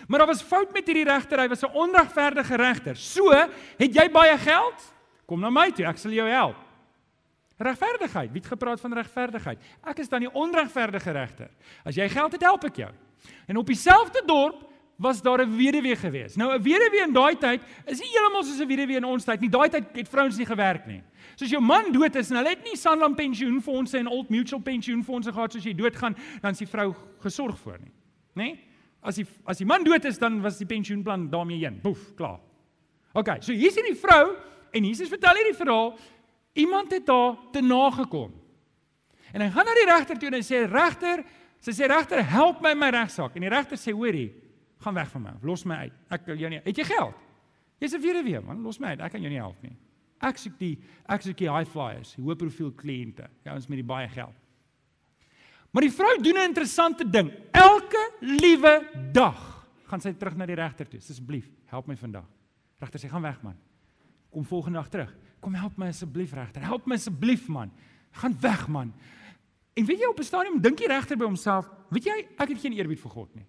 Maar 0.09 0.19
daar 0.19 0.33
was 0.33 0.43
fout 0.43 0.73
met 0.73 0.87
hierdie 0.87 1.05
regter, 1.05 1.39
hy 1.39 1.49
was 1.49 1.63
'n 1.63 1.71
onregverdige 1.73 2.57
regter. 2.57 2.97
So, 2.97 3.31
het 3.79 3.95
jy 3.95 4.11
baie 4.11 4.39
geld? 4.39 4.95
Kom 5.27 5.41
na 5.41 5.51
my 5.51 5.71
toe, 5.71 5.87
ek 5.87 5.99
sal 5.99 6.11
jou 6.11 6.29
help. 6.29 6.57
Regverdigheid. 7.61 8.33
Wie 8.33 8.41
het 8.41 8.49
gepraat 8.49 8.81
van 8.81 8.95
regverdigheid? 8.97 9.61
Ek 9.85 9.99
is 10.01 10.09
dan 10.09 10.25
die 10.25 10.33
onregverdige 10.33 11.13
regter. 11.13 11.51
As 11.85 11.99
jy 11.99 12.09
geld 12.09 12.33
het, 12.33 12.45
help 12.49 12.65
ek 12.71 12.83
jou. 12.87 12.91
En 13.53 13.61
op 13.61 13.69
dieselfde 13.69 14.23
dorp 14.27 14.63
was 15.01 15.23
daar 15.23 15.45
'n 15.45 15.57
weduwee 15.57 15.97
gewees. 15.97 16.37
Nou 16.37 16.53
'n 16.53 16.63
weduwee 16.63 17.03
in 17.07 17.13
daai 17.13 17.37
tyd 17.37 17.61
is 17.87 18.01
nie 18.01 18.09
heeltemal 18.09 18.45
soos 18.45 18.61
'n 18.61 18.69
weduwee 18.69 18.97
in 18.97 19.05
ons 19.05 19.25
tyd 19.25 19.41
nie. 19.41 19.49
Daai 19.49 19.69
tyd 19.69 19.85
het 19.93 20.09
vrouens 20.09 20.37
nie 20.37 20.47
gewerk 20.47 20.87
nie. 20.87 21.03
So 21.37 21.45
as 21.45 21.51
jou 21.51 21.61
man 21.63 21.93
dood 21.93 22.17
is 22.17 22.31
en 22.31 22.37
hulle 22.37 22.49
het 22.49 22.65
nie 22.65 22.77
Sanlam 22.77 23.15
pensioenfonde 23.15 23.99
en 23.99 24.07
Old 24.07 24.29
Mutual 24.29 24.61
pensioenfonde 24.61 25.33
gehad 25.33 25.53
soos 25.53 25.65
jy 25.65 25.75
doodgaan, 25.75 26.17
dan 26.41 26.51
is 26.51 26.59
die 26.59 26.69
vrou 26.69 26.95
gesorg 27.19 27.59
vir 27.59 27.79
nie. 27.79 27.93
Nê? 28.35 28.43
Nee? 28.43 28.59
As 29.03 29.17
die 29.17 29.27
as 29.45 29.59
die 29.59 29.67
man 29.67 29.85
dood 29.85 30.05
is, 30.05 30.19
dan 30.19 30.41
was 30.41 30.59
die 30.59 30.67
pensioenplan 30.67 31.31
daarmee 31.31 31.59
heen. 31.59 31.81
Boef, 31.83 32.15
klaar. 32.15 32.41
OK, 33.13 33.37
so 33.41 33.53
hier 33.53 33.69
is 33.69 33.75
hierdie 33.75 33.97
vrou 33.97 34.37
en 34.71 34.85
Jesus 34.85 35.09
vertel 35.09 35.35
hierdie 35.35 35.57
verhaal 35.57 35.99
Iemand 36.53 36.93
het 36.93 37.07
daar 37.07 37.37
te 37.53 37.61
nagekom. 37.61 38.33
En 39.33 39.41
hy 39.45 39.51
gaan 39.55 39.69
na 39.69 39.75
die 39.75 39.87
regter 39.87 40.19
toe 40.19 40.29
en 40.29 40.39
hy 40.41 40.43
sê 40.43 40.65
regter, 40.67 41.23
sy 41.63 41.75
sê 41.77 41.89
regter, 41.91 42.23
help 42.27 42.63
my 42.65 42.75
my 42.75 42.91
regsaak. 42.91 43.37
En 43.37 43.47
die 43.47 43.53
regter 43.53 43.79
sê 43.79 43.95
hoorie, 43.95 44.31
gaan 44.83 44.97
weg 44.97 45.11
van 45.13 45.23
my, 45.23 45.35
los 45.47 45.65
my 45.69 45.85
uit. 45.87 46.01
Ek 46.11 46.27
wil 46.27 46.41
jou 46.41 46.51
nie. 46.51 46.63
Het 46.65 46.83
jy 46.83 46.89
geld? 46.89 47.15
Jy's 47.81 47.95
'n 47.95 48.03
weduwee 48.03 48.41
man, 48.41 48.63
los 48.63 48.81
my 48.81 48.89
uit. 48.89 49.01
Ek 49.01 49.13
kan 49.13 49.23
jou 49.23 49.31
nie 49.31 49.41
help 49.41 49.63
nie. 49.63 49.77
Ek 50.21 50.37
soek 50.37 50.59
die 50.59 50.79
ek 51.09 51.23
soek 51.23 51.37
die 51.37 51.49
high 51.49 51.69
flyers, 51.69 52.15
die 52.15 52.23
hoë 52.23 52.37
profiel 52.37 52.73
kliënte, 52.73 53.29
ja, 53.45 53.55
ons 53.55 53.69
met 53.69 53.77
die 53.77 53.87
baie 53.87 54.09
geld. 54.09 54.35
Maar 55.73 55.83
die 55.83 55.93
vrou 55.93 56.23
doen 56.23 56.37
'n 56.37 56.49
interessante 56.49 57.11
ding. 57.11 57.31
Elke 57.53 58.13
liewe 58.21 58.89
dag 59.13 59.67
gaan 59.87 60.01
sy 60.01 60.13
terug 60.13 60.37
na 60.37 60.47
die 60.47 60.55
regter 60.55 60.89
toe. 60.89 60.99
Asseblief, 60.99 61.49
help 61.67 61.87
my 61.87 61.97
vandag. 61.97 62.27
Regter 62.81 63.01
sê 63.01 63.09
gaan 63.09 63.23
weg 63.23 63.43
man. 63.43 63.57
Kom 64.31 64.45
volgende 64.45 64.79
dag 64.79 64.89
terug. 64.89 65.17
Kom 65.41 65.55
help 65.55 65.77
my 65.77 65.89
asseblief 65.89 66.33
regter. 66.37 66.63
Help 66.63 66.87
my 66.87 66.95
asseblief 66.95 67.49
man. 67.49 67.73
Gaan 68.13 68.37
weg 68.41 68.69
man. 68.69 68.93
En 69.75 69.85
weet 69.85 69.99
jy 69.99 70.09
op 70.11 70.19
'n 70.19 70.25
stadium 70.25 70.61
dink 70.61 70.79
jy 70.79 70.87
regter 70.87 71.17
by 71.17 71.25
homself, 71.25 71.71
weet 71.89 72.05
jy 72.05 72.27
ek 72.39 72.49
het 72.49 72.61
geen 72.61 72.73
eerbied 72.73 73.01
vir 73.01 73.11
God 73.11 73.35
nie. 73.35 73.47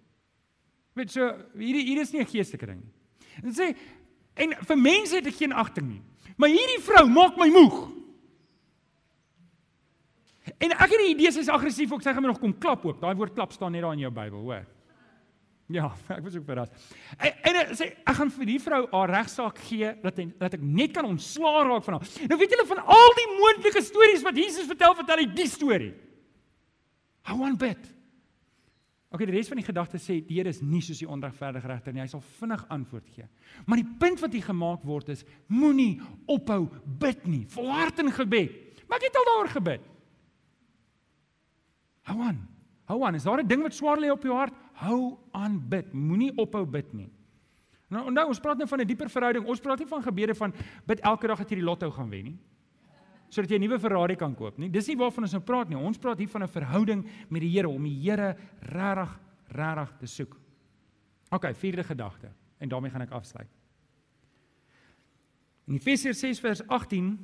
Weet 0.94 1.10
so 1.10 1.26
hierdie 1.56 1.84
hier 1.84 2.00
is 2.00 2.12
nie 2.12 2.20
'n 2.20 2.26
geestelike 2.26 2.66
ding 2.66 2.80
nie. 2.80 2.92
En 3.42 3.52
sê 3.52 3.76
en 4.34 4.54
vir 4.64 4.78
mense 4.78 5.14
het 5.14 5.26
ek 5.26 5.34
geen 5.34 5.52
agting 5.52 5.88
nie. 5.88 6.02
Maar 6.36 6.48
hierdie 6.48 6.80
vrou 6.80 7.08
maak 7.08 7.36
my 7.36 7.48
moeg. 7.48 7.90
En 10.58 10.70
ek 10.70 10.90
het 10.90 10.98
die 10.98 11.14
idee 11.14 11.32
sy's 11.32 11.48
aggressief, 11.48 11.92
ek 11.92 12.02
sê 12.02 12.14
gaan 12.14 12.22
my 12.22 12.28
nog 12.28 12.40
kom 12.40 12.58
klap 12.58 12.84
ook. 12.84 13.00
Daai 13.00 13.14
woord 13.14 13.34
klap 13.34 13.52
staan 13.52 13.72
net 13.72 13.82
daar 13.82 13.92
in 13.92 13.98
jou 13.98 14.10
Bybel, 14.10 14.38
hoor. 14.38 14.66
Ja, 15.72 15.88
ek 16.16 16.24
was 16.26 16.36
ook 16.36 16.44
verras. 16.46 16.72
En, 17.16 17.32
en 17.48 17.72
sê 17.78 17.88
ek 17.94 18.16
gaan 18.18 18.32
vir 18.34 18.50
die 18.50 18.58
vrou 18.62 18.82
haar 18.92 19.14
regsaak 19.16 19.60
gee 19.68 19.94
dat 20.02 20.20
hy, 20.20 20.28
dat 20.40 20.58
ek 20.58 20.64
net 20.64 20.92
kan 20.96 21.08
ontslaa 21.08 21.64
raak 21.68 21.86
van 21.86 21.98
haar. 21.98 22.12
Nou 22.28 22.38
weet 22.40 22.54
julle 22.54 22.68
van 22.68 22.82
al 22.96 23.16
die 23.18 23.28
moontlike 23.32 23.82
stories 23.84 24.24
wat 24.26 24.38
Jesus 24.38 24.68
vertel, 24.70 24.96
vertel 25.00 25.24
hy 25.24 25.26
die 25.32 25.48
storie. 25.50 25.92
How 27.28 27.40
one 27.40 27.56
bit. 27.60 27.90
Okay, 29.12 29.26
die 29.28 29.34
res 29.34 29.50
van 29.50 29.60
die 29.60 29.66
gedagte 29.66 30.00
sê 30.00 30.22
die 30.24 30.38
Here 30.38 30.48
is 30.48 30.62
nie 30.64 30.80
soos 30.84 31.02
die 31.02 31.08
onregverdige 31.08 31.68
regter 31.68 31.92
nie. 31.92 32.00
Hy 32.00 32.08
sal 32.08 32.24
vinnig 32.40 32.62
antwoord 32.72 33.10
gee. 33.12 33.26
Maar 33.68 33.82
die 33.82 33.90
punt 34.00 34.22
wat 34.24 34.32
hier 34.32 34.46
gemaak 34.46 34.86
word 34.88 35.12
is 35.12 35.26
moenie 35.52 35.98
ophou 36.32 36.64
bid 37.00 37.26
nie. 37.28 37.42
Volhard 37.52 38.00
in 38.00 38.08
gebed. 38.16 38.56
Maar 38.88 39.00
ek 39.00 39.10
het 39.10 39.20
al 39.20 39.28
daaroor 39.28 39.52
gebid. 39.52 39.84
How 42.08 42.24
one. 42.24 42.40
Hou 42.90 42.98
aan, 43.06 43.14
is 43.14 43.24
daar 43.24 43.40
'n 43.40 43.46
ding 43.46 43.62
wat 43.62 43.74
swaar 43.74 43.98
lê 43.98 44.10
op 44.10 44.22
jou 44.22 44.34
hart? 44.34 44.54
Hou 44.82 45.18
aan 45.36 45.58
bid. 45.68 45.92
Moenie 45.94 46.32
ophou 46.40 46.64
bid 46.66 46.92
nie. 46.96 47.10
Nou, 47.92 48.06
nou 48.10 48.24
ons 48.32 48.40
praat 48.40 48.58
nou 48.58 48.66
van 48.68 48.80
'n 48.80 48.86
dieper 48.86 49.10
verhouding. 49.10 49.46
Ons 49.46 49.60
praat 49.60 49.78
nie 49.78 49.86
van 49.86 50.02
gebede 50.02 50.34
van 50.34 50.52
bid 50.86 51.00
elke 51.00 51.26
dag 51.26 51.38
dat 51.38 51.50
jy 51.50 51.56
die 51.56 51.64
lotto 51.64 51.90
gaan 51.90 52.10
wen 52.10 52.24
nie. 52.24 52.38
Sodat 53.28 53.50
jy 53.50 53.56
'n 53.56 53.60
nuwe 53.60 53.78
Ferrari 53.78 54.16
kan 54.16 54.34
koop 54.34 54.58
nie. 54.58 54.68
Dis 54.68 54.88
nie 54.88 54.96
waarvan 54.96 55.24
ons 55.24 55.32
nou 55.32 55.42
praat 55.42 55.68
nie. 55.68 55.76
Ons 55.76 55.98
praat 55.98 56.18
hier 56.18 56.28
van 56.28 56.42
'n 56.42 56.48
verhouding 56.48 57.06
met 57.28 57.40
die 57.40 57.50
Here 57.50 57.68
om 57.68 57.82
die 57.82 58.02
Here 58.02 58.36
regtig 58.60 59.20
regtig 59.48 59.96
te 59.98 60.06
soek. 60.06 60.40
OK, 61.30 61.54
vierde 61.54 61.84
gedagte 61.84 62.32
en 62.58 62.68
daarmee 62.68 62.90
gaan 62.90 63.02
ek 63.02 63.10
afsluit. 63.10 63.48
In 65.66 65.74
Efesiërs 65.74 66.18
6 66.18 66.40
vers 66.40 66.66
18 66.66 67.18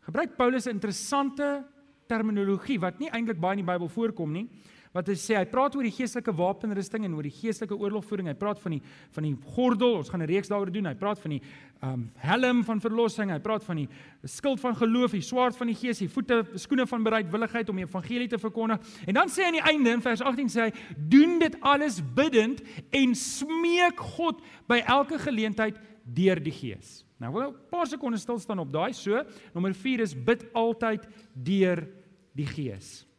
gebruik 0.00 0.36
Paulus 0.36 0.66
'n 0.66 0.70
interessante 0.70 1.64
terminologie 2.06 2.80
wat 2.80 2.98
nie 2.98 3.10
eintlik 3.10 3.40
baie 3.40 3.58
in 3.58 3.64
die 3.64 3.72
Bybel 3.72 3.88
voorkom 3.88 4.32
nie 4.32 4.48
wat 4.92 5.06
hy 5.06 5.14
sê, 5.14 5.36
hy 5.38 5.46
praat 5.46 5.76
oor 5.78 5.86
die 5.86 5.94
geestelike 5.94 6.32
wapenrusting 6.34 7.04
en 7.06 7.12
oor 7.14 7.26
die 7.26 7.34
geestelike 7.34 7.76
oorlogvoering. 7.78 8.26
Hy 8.26 8.34
praat 8.38 8.58
van 8.58 8.74
die 8.74 8.80
van 9.14 9.26
die 9.28 9.36
gordel. 9.54 10.00
Ons 10.00 10.10
gaan 10.10 10.22
'n 10.22 10.26
reeks 10.26 10.48
daaroor 10.48 10.72
doen. 10.72 10.86
Hy 10.86 10.94
praat 10.94 11.20
van 11.20 11.30
die 11.30 11.42
um 11.82 12.10
helm 12.16 12.64
van 12.64 12.80
verlossing. 12.80 13.30
Hy 13.30 13.38
praat 13.38 13.64
van 13.64 13.76
die 13.76 13.88
skild 14.24 14.60
van 14.60 14.74
geloof, 14.74 15.12
die 15.12 15.22
swaard 15.22 15.56
van 15.56 15.66
die 15.66 15.76
gees, 15.76 15.98
die 15.98 16.08
voete, 16.08 16.44
skoene 16.54 16.86
van 16.86 17.02
bereidwilligheid 17.02 17.68
om 17.68 17.76
die 17.76 17.84
evangelie 17.84 18.28
te 18.28 18.38
verkondig. 18.38 18.80
En 19.06 19.14
dan 19.14 19.28
sê 19.28 19.42
hy 19.42 19.46
aan 19.46 19.52
die 19.52 19.70
einde 19.72 19.90
in 19.90 20.02
vers 20.02 20.20
18 20.20 20.48
sê 20.48 20.60
hy, 20.60 20.72
doen 20.96 21.38
dit 21.38 21.56
alles 21.60 22.00
bidtend 22.14 22.62
en 22.90 23.14
smeek 23.14 24.00
God 24.16 24.42
by 24.66 24.82
elke 24.86 25.18
geleentheid 25.18 25.78
deur 26.04 26.42
die 26.42 26.52
gees. 26.52 27.04
Nou 27.20 27.32
wil 27.32 27.50
'n 27.50 27.68
paar 27.70 27.86
sekondes 27.86 28.22
stil 28.22 28.38
staan 28.38 28.58
op 28.58 28.72
daai 28.72 28.92
so. 28.92 29.22
Nommer 29.54 29.74
4 29.74 30.00
is 30.00 30.14
bid 30.14 30.52
altyd 30.52 31.06
deur 31.34 31.86
die 32.34 32.46
gees. 32.46 33.09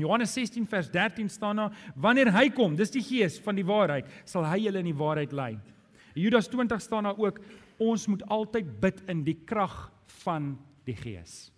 Johannes 0.00 0.32
16 0.32 0.66
vers 0.66 0.90
13 0.90 1.28
staan 1.28 1.56
daar: 1.56 1.76
Wanneer 1.94 2.32
hy 2.32 2.48
kom, 2.50 2.76
dis 2.76 2.90
die 2.94 3.04
Gees 3.04 3.38
van 3.44 3.58
die 3.58 3.66
waarheid, 3.66 4.08
sal 4.24 4.46
hy 4.48 4.62
julle 4.64 4.80
in 4.80 4.88
die 4.88 4.96
waarheid 4.96 5.32
lei. 5.36 5.56
Judas 6.14 6.48
20 6.48 6.80
staan 6.80 7.08
daar 7.08 7.18
ook: 7.18 7.40
Ons 7.82 8.06
moet 8.06 8.22
altyd 8.32 8.80
bid 8.80 9.02
in 9.12 9.24
die 9.24 9.36
krag 9.44 9.90
van 10.22 10.54
die 10.86 10.96
Gees. 10.96 11.50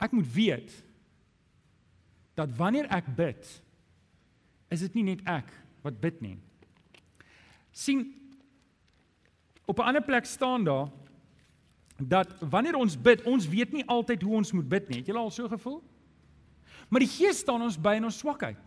Ek 0.00 0.14
moet 0.16 0.28
weet 0.32 0.72
dat 2.38 2.52
wanneer 2.56 2.88
ek 2.94 3.10
bid, 3.16 3.44
is 4.72 4.80
dit 4.86 4.96
nie 4.96 5.10
net 5.10 5.26
ek 5.28 5.50
wat 5.84 5.98
bid 6.00 6.22
nie. 6.24 6.38
sien 7.72 8.00
op 9.66 9.78
'n 9.78 9.86
ander 9.86 10.02
plek 10.02 10.24
staan 10.24 10.64
daar 10.64 10.90
dat 12.08 12.32
wanneer 12.40 12.78
ons 12.78 12.96
bid, 12.96 13.22
ons 13.28 13.48
weet 13.48 13.72
nie 13.72 13.84
altyd 13.86 14.22
hoe 14.22 14.34
ons 14.40 14.52
moet 14.52 14.68
bid 14.68 14.88
nie. 14.88 15.00
Het 15.02 15.10
julle 15.12 15.22
al 15.22 15.32
so 15.34 15.48
gevoel? 15.48 15.80
Maar 16.88 17.04
die 17.04 17.12
Gees 17.12 17.42
staan 17.44 17.62
ons 17.62 17.78
by 17.78 17.96
in 17.98 18.08
ons 18.08 18.18
swakheid. 18.18 18.58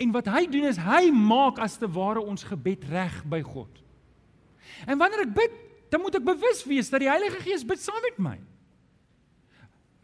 En 0.00 0.14
wat 0.14 0.28
hy 0.32 0.46
doen 0.48 0.66
is 0.70 0.80
hy 0.80 1.10
maak 1.12 1.60
as 1.62 1.76
te 1.78 1.88
ware 1.90 2.22
ons 2.24 2.46
gebed 2.48 2.86
reg 2.88 3.20
by 3.28 3.42
God. 3.44 3.82
En 4.88 4.98
wanneer 4.98 5.26
ek 5.26 5.34
bid, 5.36 5.60
dan 5.92 6.02
moet 6.02 6.16
ek 6.18 6.26
bewus 6.26 6.64
wees 6.66 6.90
dat 6.90 7.04
die 7.04 7.10
Heilige 7.10 7.42
Gees 7.44 7.66
bid 7.66 7.82
saam 7.82 8.00
met 8.02 8.18
my. 8.18 8.38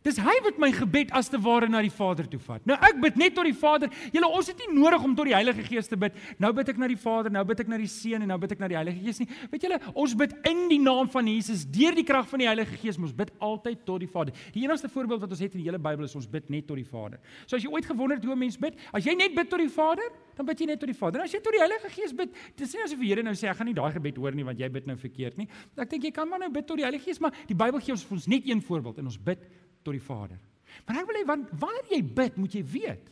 Dis 0.07 0.17
hy 0.23 0.33
wat 0.47 0.57
my 0.61 0.71
gebed 0.73 1.11
as 1.17 1.29
te 1.29 1.37
ware 1.45 1.69
na 1.69 1.83
die 1.85 1.93
Vader 1.93 2.25
toe 2.31 2.41
vat. 2.41 2.63
Nou 2.69 2.77
ek 2.89 3.01
bid 3.03 3.19
net 3.21 3.35
tot 3.37 3.45
die 3.45 3.57
Vader. 3.57 3.91
Julle 4.15 4.31
ons 4.33 4.49
het 4.49 4.63
nie 4.63 4.71
nodig 4.73 5.03
om 5.05 5.13
tot 5.17 5.29
die 5.29 5.35
Heilige 5.37 5.65
Gees 5.67 5.91
te 5.91 5.99
bid. 6.01 6.17
Nou 6.41 6.53
bid 6.57 6.71
ek 6.73 6.81
na 6.81 6.89
die 6.89 6.97
Vader, 7.01 7.33
nou 7.35 7.43
bid 7.45 7.61
ek 7.61 7.69
na 7.69 7.77
die 7.81 7.89
Seun 7.91 8.25
en 8.25 8.33
nou 8.33 8.39
bid 8.41 8.55
ek 8.57 8.63
na 8.63 8.71
die 8.73 8.79
Heilige 8.79 9.03
Gees 9.05 9.21
nie. 9.21 9.29
Weet 9.53 9.67
julle, 9.67 9.81
ons 9.93 10.15
bid 10.23 10.33
in 10.49 10.63
die 10.73 10.81
naam 10.81 11.11
van 11.13 11.29
Jesus 11.29 11.67
deur 11.69 11.97
die 11.97 12.07
krag 12.09 12.31
van 12.31 12.45
die 12.45 12.49
Heilige 12.49 12.81
Gees. 12.81 12.97
Ons 13.01 13.13
bid 13.17 13.33
altyd 13.45 13.85
tot 13.85 14.01
die 14.01 14.09
Vader. 14.09 14.37
Die 14.55 14.65
enigste 14.65 14.89
voorbeeld 14.89 15.27
wat 15.27 15.37
ons 15.37 15.45
het 15.45 15.53
in 15.57 15.65
die 15.65 15.69
hele 15.69 15.83
Bybel 15.83 16.09
is 16.09 16.17
ons 16.17 16.29
bid 16.31 16.49
net 16.53 16.65
tot 16.71 16.81
die 16.81 16.89
Vader. 16.89 17.21
So 17.45 17.61
as 17.61 17.67
jy 17.67 17.73
ooit 17.73 17.89
gewonder 17.89 18.17
het 18.17 18.25
hoe 18.25 18.35
'n 18.35 18.41
mens 18.47 18.57
bid, 18.57 18.81
as 18.97 19.05
jy 19.05 19.15
net 19.15 19.35
bid 19.37 19.51
tot 19.51 19.61
die 19.61 19.69
Vader, 19.69 20.09
dan 20.37 20.47
bid 20.47 20.61
jy 20.61 20.67
net 20.67 20.81
tot 20.81 20.89
die 20.89 20.97
Vader. 20.97 21.21
En 21.21 21.25
as 21.29 21.33
jy 21.33 21.41
tot 21.45 21.53
die 21.53 21.61
Heilige 21.61 21.89
Gees 21.93 22.13
bid, 22.17 22.33
dis 22.57 22.73
nie 22.73 22.83
asof 22.83 22.99
die 22.99 23.09
Here 23.11 23.23
nou 23.23 23.35
sê 23.35 23.51
ek 23.51 23.57
gaan 23.57 23.67
nie 23.67 23.75
daai 23.75 23.93
gebed 23.93 24.17
hoor 24.17 24.33
nie 24.33 24.45
want 24.45 24.59
jy 24.59 24.69
bid 24.69 24.87
nou 24.87 24.97
verkeerd 24.97 25.37
nie. 25.37 25.49
Ek 25.77 25.91
dink 25.91 26.05
jy 26.05 26.11
kan 26.11 26.29
maar 26.29 26.39
nou 26.39 26.51
bid 26.51 26.67
tot 26.67 26.77
die 26.77 26.85
Heilige 26.85 27.05
Gees, 27.05 27.21
maar 27.21 27.33
die 27.47 27.55
Bybel 27.55 27.81
gee 27.81 27.93
ons 27.93 28.05
vir 28.05 28.17
ons 28.17 28.27
net 28.27 28.49
een 28.49 28.63
voorbeeld 28.63 28.99
en 28.99 29.05
ons 29.05 29.19
bid 29.19 29.39
tot 29.83 29.97
die 29.97 30.03
Vader. 30.05 30.39
Maar 30.87 31.03
ek 31.03 31.09
wil 31.09 31.19
hê 31.21 31.25
want 31.29 31.51
wanneer 31.61 31.95
jy 31.95 32.03
bid, 32.03 32.37
moet 32.39 32.55
jy 32.55 32.63
weet 32.67 33.07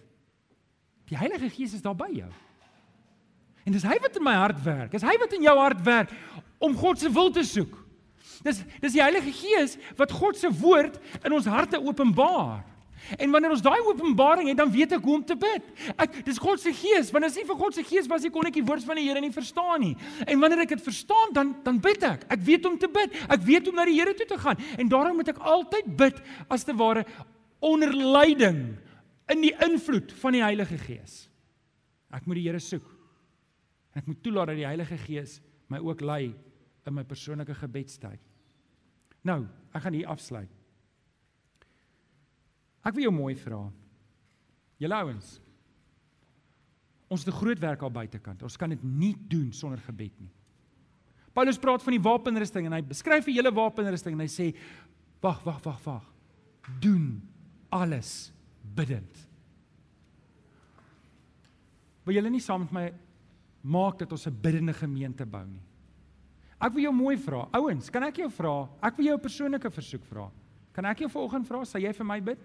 die 1.09 1.17
Heilige 1.17 1.49
Gees 1.49 1.73
is 1.73 1.81
daar 1.81 1.97
by 1.97 2.11
jou. 2.13 2.29
En 3.65 3.73
dis 3.73 3.85
hy 3.85 3.97
wat 4.01 4.17
in 4.17 4.25
my 4.25 4.35
hart 4.37 4.59
werk. 4.65 4.91
Dis 4.93 5.05
hy 5.05 5.15
wat 5.21 5.33
in 5.37 5.45
jou 5.47 5.55
hart 5.57 5.81
werk 5.87 6.13
om 6.61 6.77
God 6.77 7.01
se 7.01 7.09
wil 7.13 7.31
te 7.33 7.45
soek. 7.49 7.75
Dis 8.45 8.61
dis 8.83 8.95
die 8.95 9.03
Heilige 9.03 9.33
Gees 9.35 9.79
wat 9.99 10.13
God 10.15 10.37
se 10.37 10.51
woord 10.61 10.99
in 11.23 11.35
ons 11.37 11.49
harte 11.49 11.81
openbaar. 11.81 12.61
En 13.17 13.31
wanneer 13.33 13.55
ons 13.55 13.65
daai 13.65 13.79
openbaring 13.81 14.51
het, 14.51 14.59
dan 14.59 14.71
weet 14.73 14.93
ek 14.99 15.05
hoe 15.05 15.15
om 15.17 15.25
te 15.25 15.37
bid. 15.39 15.71
Ek 15.97 16.19
dis 16.27 16.41
God 16.43 16.61
se 16.61 16.73
Gees, 16.77 17.13
want 17.15 17.29
as 17.29 17.39
nie 17.39 17.47
vir 17.49 17.59
God 17.61 17.79
se 17.79 17.85
Gees 17.87 18.09
was, 18.11 18.27
ek 18.29 18.35
kon 18.35 18.49
ek 18.51 18.59
die 18.59 18.67
woord 18.67 18.85
van 18.85 19.01
die 19.01 19.07
Here 19.09 19.23
nie 19.25 19.33
verstaan 19.33 19.81
nie. 19.85 19.95
En 20.27 20.43
wanneer 20.43 20.67
ek 20.67 20.75
dit 20.77 20.85
verstaan, 20.85 21.33
dan 21.37 21.55
dan 21.65 21.81
bid 21.81 22.05
ek. 22.05 22.27
Ek 22.35 22.45
weet 22.45 22.67
om 22.69 22.77
te 22.81 22.91
bid. 22.93 23.17
Ek 23.29 23.41
weet 23.47 23.71
om 23.71 23.79
na 23.79 23.87
die 23.89 23.97
Here 23.97 24.15
toe 24.19 24.29
te 24.29 24.41
gaan. 24.41 24.61
En 24.77 24.91
daarom 24.93 25.17
moet 25.21 25.33
ek 25.33 25.41
altyd 25.41 25.89
bid 25.97 26.21
as 26.53 26.67
te 26.69 26.77
ware 26.77 27.07
onder 27.65 27.95
leiding 27.95 28.61
in 29.33 29.43
die 29.45 29.55
invloed 29.65 30.13
van 30.21 30.37
die 30.37 30.45
Heilige 30.45 30.79
Gees. 30.81 31.25
Ek 32.15 32.27
moet 32.27 32.41
die 32.41 32.47
Here 32.49 32.61
soek. 32.63 32.85
Ek 33.97 34.07
moet 34.07 34.21
toelaat 34.23 34.53
dat 34.53 34.61
die 34.61 34.69
Heilige 34.69 34.99
Gees 35.07 35.39
my 35.69 35.81
ook 35.85 36.05
lei 36.05 36.33
in 36.89 36.97
my 36.97 37.05
persoonlike 37.05 37.57
gebedstyd. 37.59 38.21
Nou, 39.29 39.43
ek 39.77 39.85
gaan 39.85 39.97
hier 39.97 40.09
afsluit. 40.09 40.58
Ek 42.89 42.97
wil 42.97 43.05
jou 43.05 43.13
mooi 43.13 43.35
vra. 43.37 43.61
Julle 44.81 44.99
ouens. 45.03 45.37
Ons 47.09 47.25
het 47.25 47.35
'n 47.35 47.39
groot 47.39 47.59
werk 47.59 47.83
al 47.83 47.91
buitekant. 47.91 48.43
Ons 48.43 48.57
kan 48.57 48.71
dit 48.71 48.83
nie 48.83 49.15
doen 49.29 49.53
sonder 49.53 49.79
gebed 49.79 50.13
nie. 50.21 50.31
Paulus 51.33 51.59
praat 51.59 51.83
van 51.83 51.93
die 51.93 52.03
wapenrusting 52.03 52.67
en 52.67 52.73
hy 52.73 52.83
beskryf 52.83 53.25
die 53.25 53.35
hele 53.35 53.53
wapenrusting 53.53 54.15
en 54.15 54.21
hy 54.21 54.27
sê: 54.27 54.57
"Wag, 55.21 55.45
wag, 55.45 55.63
wag, 55.65 55.85
wag. 55.85 56.15
Doen 56.81 57.23
alles 57.71 58.33
bidtend." 58.75 59.29
Wil 62.05 62.15
julle 62.15 62.31
nie 62.31 62.41
saam 62.41 62.61
met 62.61 62.73
my 62.73 62.93
maak 63.63 63.99
dat 63.99 64.13
ons 64.13 64.27
'n 64.27 64.41
biddende 64.41 64.73
gemeente 64.73 65.27
bou 65.27 65.45
nie? 65.47 65.63
Ek 66.61 66.73
wil 66.73 66.83
jou 66.83 66.93
mooi 66.93 67.17
vra. 67.17 67.49
Ouens, 67.53 67.91
kan 67.91 68.03
ek 68.03 68.17
jou 68.17 68.31
vra? 68.31 68.69
Ek 68.83 68.97
wil 68.97 69.07
jou 69.07 69.17
'n 69.17 69.21
persoonlike 69.21 69.71
versoek 69.71 70.05
vra. 70.05 70.31
Kan 70.73 70.85
ek 70.85 70.99
jou 70.99 71.09
vanoggend 71.09 71.47
vra, 71.47 71.65
sal 71.65 71.81
jy 71.81 71.93
vir 71.93 72.07
my 72.07 72.21
bid? 72.21 72.39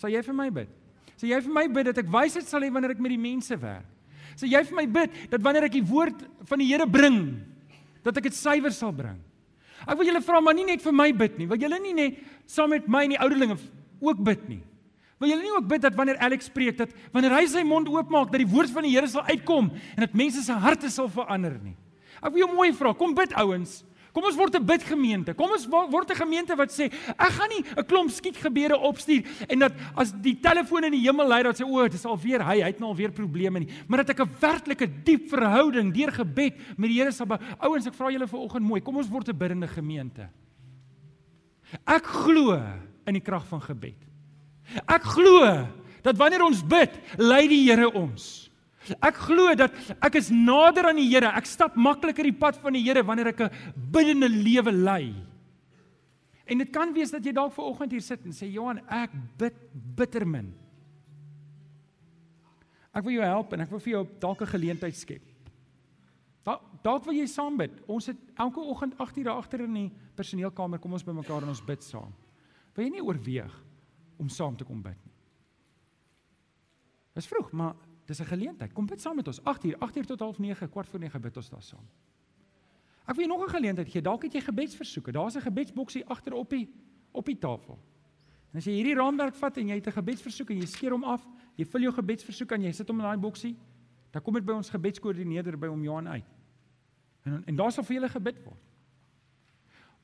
Sal 0.00 0.12
jy 0.12 0.22
vir 0.26 0.36
my 0.36 0.48
bid? 0.54 0.70
Sal 1.16 1.30
jy 1.30 1.40
vir 1.46 1.54
my 1.54 1.66
bid 1.70 1.90
dat 1.90 2.00
ek 2.02 2.10
wysheid 2.10 2.48
sal 2.48 2.64
hê 2.64 2.70
wanneer 2.72 2.94
ek 2.96 3.02
met 3.02 3.14
die 3.14 3.20
mense 3.20 3.56
werk? 3.60 3.86
Sal 4.34 4.50
jy 4.50 4.62
vir 4.66 4.78
my 4.80 4.86
bid 4.90 5.18
dat 5.30 5.42
wanneer 5.44 5.68
ek 5.68 5.76
die 5.76 5.86
woord 5.86 6.24
van 6.48 6.62
die 6.62 6.68
Here 6.72 6.86
bring, 6.90 7.20
dat 8.02 8.18
ek 8.18 8.28
dit 8.28 8.36
suiwer 8.36 8.74
sal 8.74 8.92
bring? 8.94 9.20
Ek 9.84 9.96
wil 9.98 10.08
julle 10.08 10.22
vra 10.24 10.40
maar 10.42 10.56
nie 10.56 10.66
net 10.66 10.82
vir 10.82 10.94
my 10.96 11.10
bid 11.14 11.38
nie. 11.38 11.48
Wil 11.50 11.60
julle 11.60 11.78
nie 11.82 11.94
net 11.96 12.22
saam 12.50 12.72
met 12.72 12.86
my 12.90 13.04
en 13.06 13.14
die 13.14 13.20
ouderlinge 13.20 13.58
ook 14.02 14.22
bid 14.26 14.48
nie? 14.48 14.62
Wil 15.22 15.30
julle 15.30 15.44
nie 15.46 15.54
ook 15.54 15.68
bid 15.70 15.84
dat 15.84 15.96
wanneer 15.96 16.18
Alex 16.24 16.50
preek 16.52 16.78
dat 16.80 16.92
wanneer 17.14 17.36
hy 17.36 17.44
sy 17.50 17.62
mond 17.66 17.88
oopmaak 17.92 18.32
dat 18.32 18.42
die 18.42 18.50
woord 18.50 18.72
van 18.74 18.86
die 18.86 18.94
Here 18.96 19.08
sal 19.10 19.26
uitkom 19.28 19.70
en 19.70 20.06
dat 20.06 20.16
mense 20.16 20.42
se 20.42 20.56
harte 20.66 20.90
sal 20.90 21.10
verander 21.12 21.54
nie? 21.62 21.76
Ek 22.18 22.32
wil 22.32 22.46
jou 22.46 22.50
mooi 22.54 22.70
vra, 22.74 22.94
kom 22.96 23.12
bid 23.16 23.34
ouens. 23.36 23.82
Kom 24.14 24.28
ons 24.28 24.36
word 24.38 24.54
'n 24.54 24.64
bidgemeente. 24.64 25.34
Kom 25.34 25.50
ons 25.50 25.66
word 25.66 26.10
'n 26.10 26.14
gemeente 26.14 26.54
wat 26.54 26.70
sê, 26.70 26.86
ek 26.86 27.32
gaan 27.34 27.48
nie 27.50 27.64
'n 27.76 27.84
klomp 27.84 28.10
skietgebede 28.10 28.78
opstuur 28.78 29.26
en 29.48 29.58
dat 29.58 29.72
as 29.96 30.12
die 30.12 30.38
telefoon 30.38 30.84
in 30.84 30.92
die 30.92 31.02
hemel 31.02 31.26
lui 31.26 31.42
dat 31.42 31.58
sê 31.58 31.64
o, 31.66 31.82
dit 31.82 31.94
is 31.94 32.04
alweer 32.04 32.40
hy, 32.40 32.60
hy 32.62 32.70
het 32.70 32.78
nou 32.78 32.90
alweer 32.90 33.10
probleme 33.10 33.58
nie, 33.58 33.68
maar 33.88 34.04
dat 34.04 34.10
ek 34.10 34.20
'n 34.20 34.30
werklike 34.40 34.86
diep 35.04 35.28
verhouding 35.28 35.92
deur 35.92 36.12
gebed 36.12 36.54
met 36.78 36.88
die 36.88 37.00
Here 37.00 37.10
sal 37.10 37.26
bou. 37.26 37.38
Ouens, 37.58 37.86
ek 37.86 37.94
vra 37.94 38.10
julle 38.10 38.28
vanoggend 38.28 38.62
mooi, 38.62 38.80
kom 38.80 38.96
ons 38.96 39.08
word 39.08 39.28
'n 39.28 39.36
biddende 39.36 39.66
gemeente. 39.66 40.28
Ek 41.84 42.04
glo 42.04 42.54
in 43.06 43.14
die 43.14 43.20
krag 43.20 43.44
van 43.46 43.60
gebed. 43.60 43.98
Ek 44.86 45.02
glo 45.02 45.66
dat 46.02 46.16
wanneer 46.16 46.44
ons 46.44 46.62
bid, 46.62 46.90
lei 47.18 47.48
die 47.48 47.68
Here 47.68 47.90
ons. 47.90 48.43
Ek 49.00 49.16
glo 49.16 49.54
dat 49.56 49.72
ek 50.04 50.18
is 50.20 50.28
nader 50.30 50.90
aan 50.90 51.00
die 51.00 51.08
Here. 51.08 51.30
Ek 51.32 51.46
stap 51.48 51.76
makliker 51.76 52.26
die 52.26 52.36
pad 52.36 52.58
van 52.60 52.76
die 52.76 52.82
Here 52.84 53.02
wanneer 53.02 53.32
ek 53.32 53.40
'n 53.40 53.50
biddende 53.92 54.28
lewe 54.28 54.72
lei. 54.72 55.14
En 56.44 56.58
dit 56.58 56.70
kan 56.70 56.92
wees 56.92 57.10
dat 57.10 57.24
jy 57.24 57.32
dalk 57.32 57.52
ver 57.52 57.64
oggend 57.64 57.92
hier 57.92 58.02
sit 58.04 58.24
en 58.24 58.32
sê 58.32 58.50
Johan, 58.52 58.82
ek 58.88 59.10
bid 59.38 59.54
bitter 59.96 60.26
min. 60.26 60.52
Ek 62.94 63.04
wil 63.04 63.16
jou 63.16 63.24
help 63.24 63.52
en 63.52 63.60
ek 63.64 63.70
wil 63.70 63.80
vir 63.80 63.92
jou 63.92 64.06
dalk 64.20 64.42
'n 64.42 64.52
geleentheid 64.52 64.96
skep. 64.96 65.22
Dalk 66.44 66.60
dalk 66.82 67.04
wil 67.06 67.14
jy 67.14 67.26
saam 67.26 67.56
bid. 67.56 67.72
Ons 67.88 68.06
het 68.06 68.16
elke 68.36 68.60
oggend 68.60 68.94
8:00 68.98 69.24
daar 69.24 69.38
agter 69.38 69.60
in 69.60 69.74
die 69.74 69.92
personeelkamer 70.14 70.78
kom 70.78 70.92
ons 70.92 71.02
bymekaar 71.02 71.42
en 71.42 71.48
ons 71.48 71.64
bid 71.64 71.82
saam. 71.82 72.12
Wil 72.74 72.84
jy 72.84 72.90
nie 72.90 73.04
oorweeg 73.04 73.54
om 74.18 74.28
saam 74.28 74.56
te 74.56 74.64
kom 74.64 74.82
bid 74.82 74.98
nie? 75.04 75.14
Dis 77.14 77.26
vroeg, 77.26 77.52
maar 77.52 77.74
Dis 78.04 78.20
'n 78.20 78.24
geleentheid. 78.24 78.72
Kom 78.72 78.86
bid 78.86 79.00
saam 79.00 79.16
met 79.16 79.26
ons. 79.26 79.40
8uur, 79.40 79.76
8uur 79.78 80.06
tot 80.06 80.20
8:30, 80.20 80.68
kwart 80.70 80.88
voor 80.88 81.00
9 81.00 81.20
bid 81.20 81.36
ons 81.36 81.48
daar 81.48 81.62
saam. 81.62 81.88
Ek 83.06 83.14
wil 83.16 83.26
jou 83.26 83.38
nog 83.38 83.46
'n 83.48 83.50
geleentheid 83.50 83.88
gee. 83.88 84.02
Dalk 84.02 84.22
het 84.22 84.32
jy 84.32 84.40
gebedsversoeke. 84.40 85.12
Daar's 85.12 85.36
'n 85.36 85.40
gebedsboksie 85.40 86.06
agter 86.06 86.32
op 86.32 86.50
die 86.50 86.72
op 87.10 87.26
die 87.26 87.38
tafel. 87.38 87.78
En 88.50 88.58
as 88.58 88.64
jy 88.64 88.72
hierdie 88.72 88.94
raamwerk 88.94 89.34
vat 89.34 89.56
en 89.56 89.66
jy 89.66 89.74
het 89.74 89.86
'n 89.86 89.92
gebedsversoek 89.92 90.50
en 90.50 90.56
jy 90.56 90.66
skeer 90.66 90.90
hom 90.90 91.04
af, 91.04 91.26
jy 91.56 91.64
vul 91.64 91.80
jou 91.80 91.92
gebedsversoek 91.92 92.52
en 92.52 92.62
jy 92.62 92.72
sit 92.72 92.88
hom 92.88 92.98
in 92.98 93.04
daai 93.04 93.18
boksie, 93.18 93.56
dan 94.10 94.22
kom 94.22 94.34
dit 94.34 94.44
by 94.44 94.52
ons 94.52 94.70
gebedskoördineerder 94.70 95.58
by 95.58 95.66
om 95.66 95.82
Johan 95.82 96.08
uit. 96.08 96.24
En 97.22 97.44
en 97.46 97.56
daar 97.56 97.72
sal 97.72 97.84
vir 97.84 97.94
julle 97.94 98.08
gebid 98.08 98.44
word. 98.44 98.62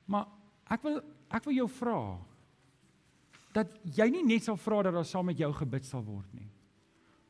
Maar 0.05 0.26
ek 0.70 0.82
wil 0.82 1.01
ek 1.30 1.44
wil 1.44 1.55
jou 1.55 1.68
vra 1.68 2.18
dat 3.53 3.78
jy 3.96 4.11
nie 4.11 4.24
net 4.24 4.44
sal 4.44 4.57
vra 4.57 4.82
dat 4.82 4.92
daar 4.92 5.05
saam 5.05 5.26
met 5.26 5.38
jou 5.38 5.53
gebid 5.53 5.84
sal 5.84 6.05
word 6.05 6.34
nie 6.34 6.51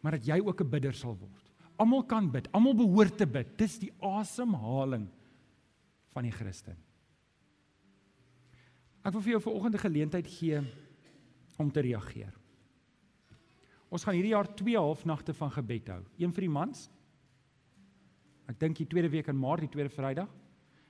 maar 0.00 0.16
dat 0.16 0.26
jy 0.26 0.40
ook 0.40 0.60
'n 0.60 0.70
bidder 0.70 0.94
sal 0.94 1.16
word. 1.16 1.52
Almal 1.76 2.04
kan 2.04 2.30
bid, 2.30 2.52
almal 2.52 2.74
behoort 2.74 3.16
te 3.16 3.26
bid. 3.26 3.58
Dis 3.58 3.78
die 3.78 3.92
asemhaling 4.00 5.08
van 6.12 6.22
die 6.22 6.32
Christen. 6.32 6.76
Ek 9.02 9.12
wil 9.12 9.22
vir 9.22 9.32
jou 9.32 9.40
vanoggend 9.40 9.74
'n 9.74 9.86
geleentheid 9.86 10.26
gee 10.26 10.60
om 11.58 11.70
te 11.70 11.80
reageer. 11.80 12.34
Ons 13.88 14.04
gaan 14.04 14.14
hierdie 14.14 14.34
jaar 14.34 14.54
2 14.54 14.76
halfnagte 14.76 15.34
van 15.34 15.50
gebed 15.50 15.88
hou. 15.88 16.04
Een 16.18 16.32
vir 16.32 16.40
die 16.40 16.52
mans. 16.52 16.90
Ek 18.46 18.58
dink 18.58 18.76
die 18.76 18.86
tweede 18.86 19.08
week 19.08 19.26
in 19.26 19.38
Maart, 19.38 19.60
die 19.60 19.68
tweede 19.68 19.90
Vrydag. 19.90 20.28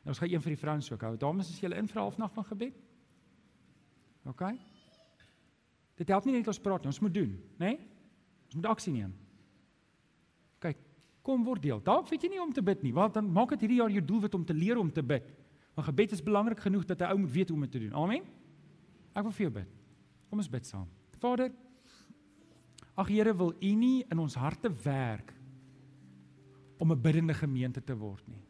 En 0.04 0.12
ons 0.12 0.18
gaan 0.18 0.30
een 0.30 0.42
vir 0.42 0.54
die 0.54 0.60
vrouens 0.60 0.92
ook 0.92 1.00
hou. 1.00 1.16
Dames, 1.16 1.50
is 1.50 1.60
julle 1.60 1.76
in 1.76 1.88
vir 1.88 1.96
'n 2.00 2.04
halfnag 2.04 2.32
van 2.32 2.44
gebed? 2.44 2.74
OK. 4.24 4.42
Dit 5.96 6.08
help 6.08 6.24
nie 6.24 6.34
net 6.34 6.48
ons 6.48 6.60
praat 6.60 6.80
nie, 6.80 6.86
ons 6.86 7.00
moet 7.00 7.14
doen, 7.14 7.30
né? 7.58 7.66
Nee? 7.66 7.78
Ons 8.50 8.58
moet 8.58 8.66
aksie 8.66 8.92
neem. 8.92 9.12
Kyk, 10.58 10.78
kom 11.22 11.44
word 11.46 11.62
deel. 11.62 11.78
Dalk 11.86 12.08
weet 12.10 12.26
jy 12.26 12.32
nie 12.32 12.42
om 12.42 12.50
te 12.52 12.64
bid 12.66 12.82
nie. 12.82 12.90
Want 12.92 13.14
dan 13.14 13.28
maak 13.30 13.54
dit 13.54 13.62
hierdie 13.62 13.78
jaar 13.78 13.92
jou 13.94 14.02
doelwit 14.02 14.34
om 14.34 14.44
te 14.44 14.56
leer 14.56 14.80
om 14.80 14.90
te 14.90 15.04
bid. 15.06 15.28
Want 15.78 15.86
gebed 15.86 16.16
is 16.16 16.24
belangrik 16.26 16.58
genoeg 16.60 16.84
dat 16.84 17.00
'n 17.00 17.12
ou 17.12 17.18
moet 17.18 17.30
weet 17.30 17.48
hoe 17.48 17.56
om 17.56 17.62
dit 17.62 17.70
te 17.70 17.78
doen. 17.78 17.94
Amen. 17.94 18.22
Ek 19.14 19.22
wil 19.22 19.32
vir 19.32 19.46
jou 19.46 19.52
bid. 19.52 19.68
Kom 20.28 20.38
ons 20.38 20.50
bid 20.50 20.66
saam. 20.66 20.88
Vader, 21.18 21.52
ag 22.96 23.08
Here, 23.08 23.36
wil 23.36 23.52
U 23.52 23.74
nie 23.74 24.04
in 24.10 24.18
ons 24.18 24.34
harte 24.34 24.70
werk 24.84 25.32
om 26.78 26.92
'n 26.92 27.00
biddende 27.00 27.34
gemeente 27.34 27.84
te 27.84 27.96
word 27.96 28.26
nie. 28.28 28.42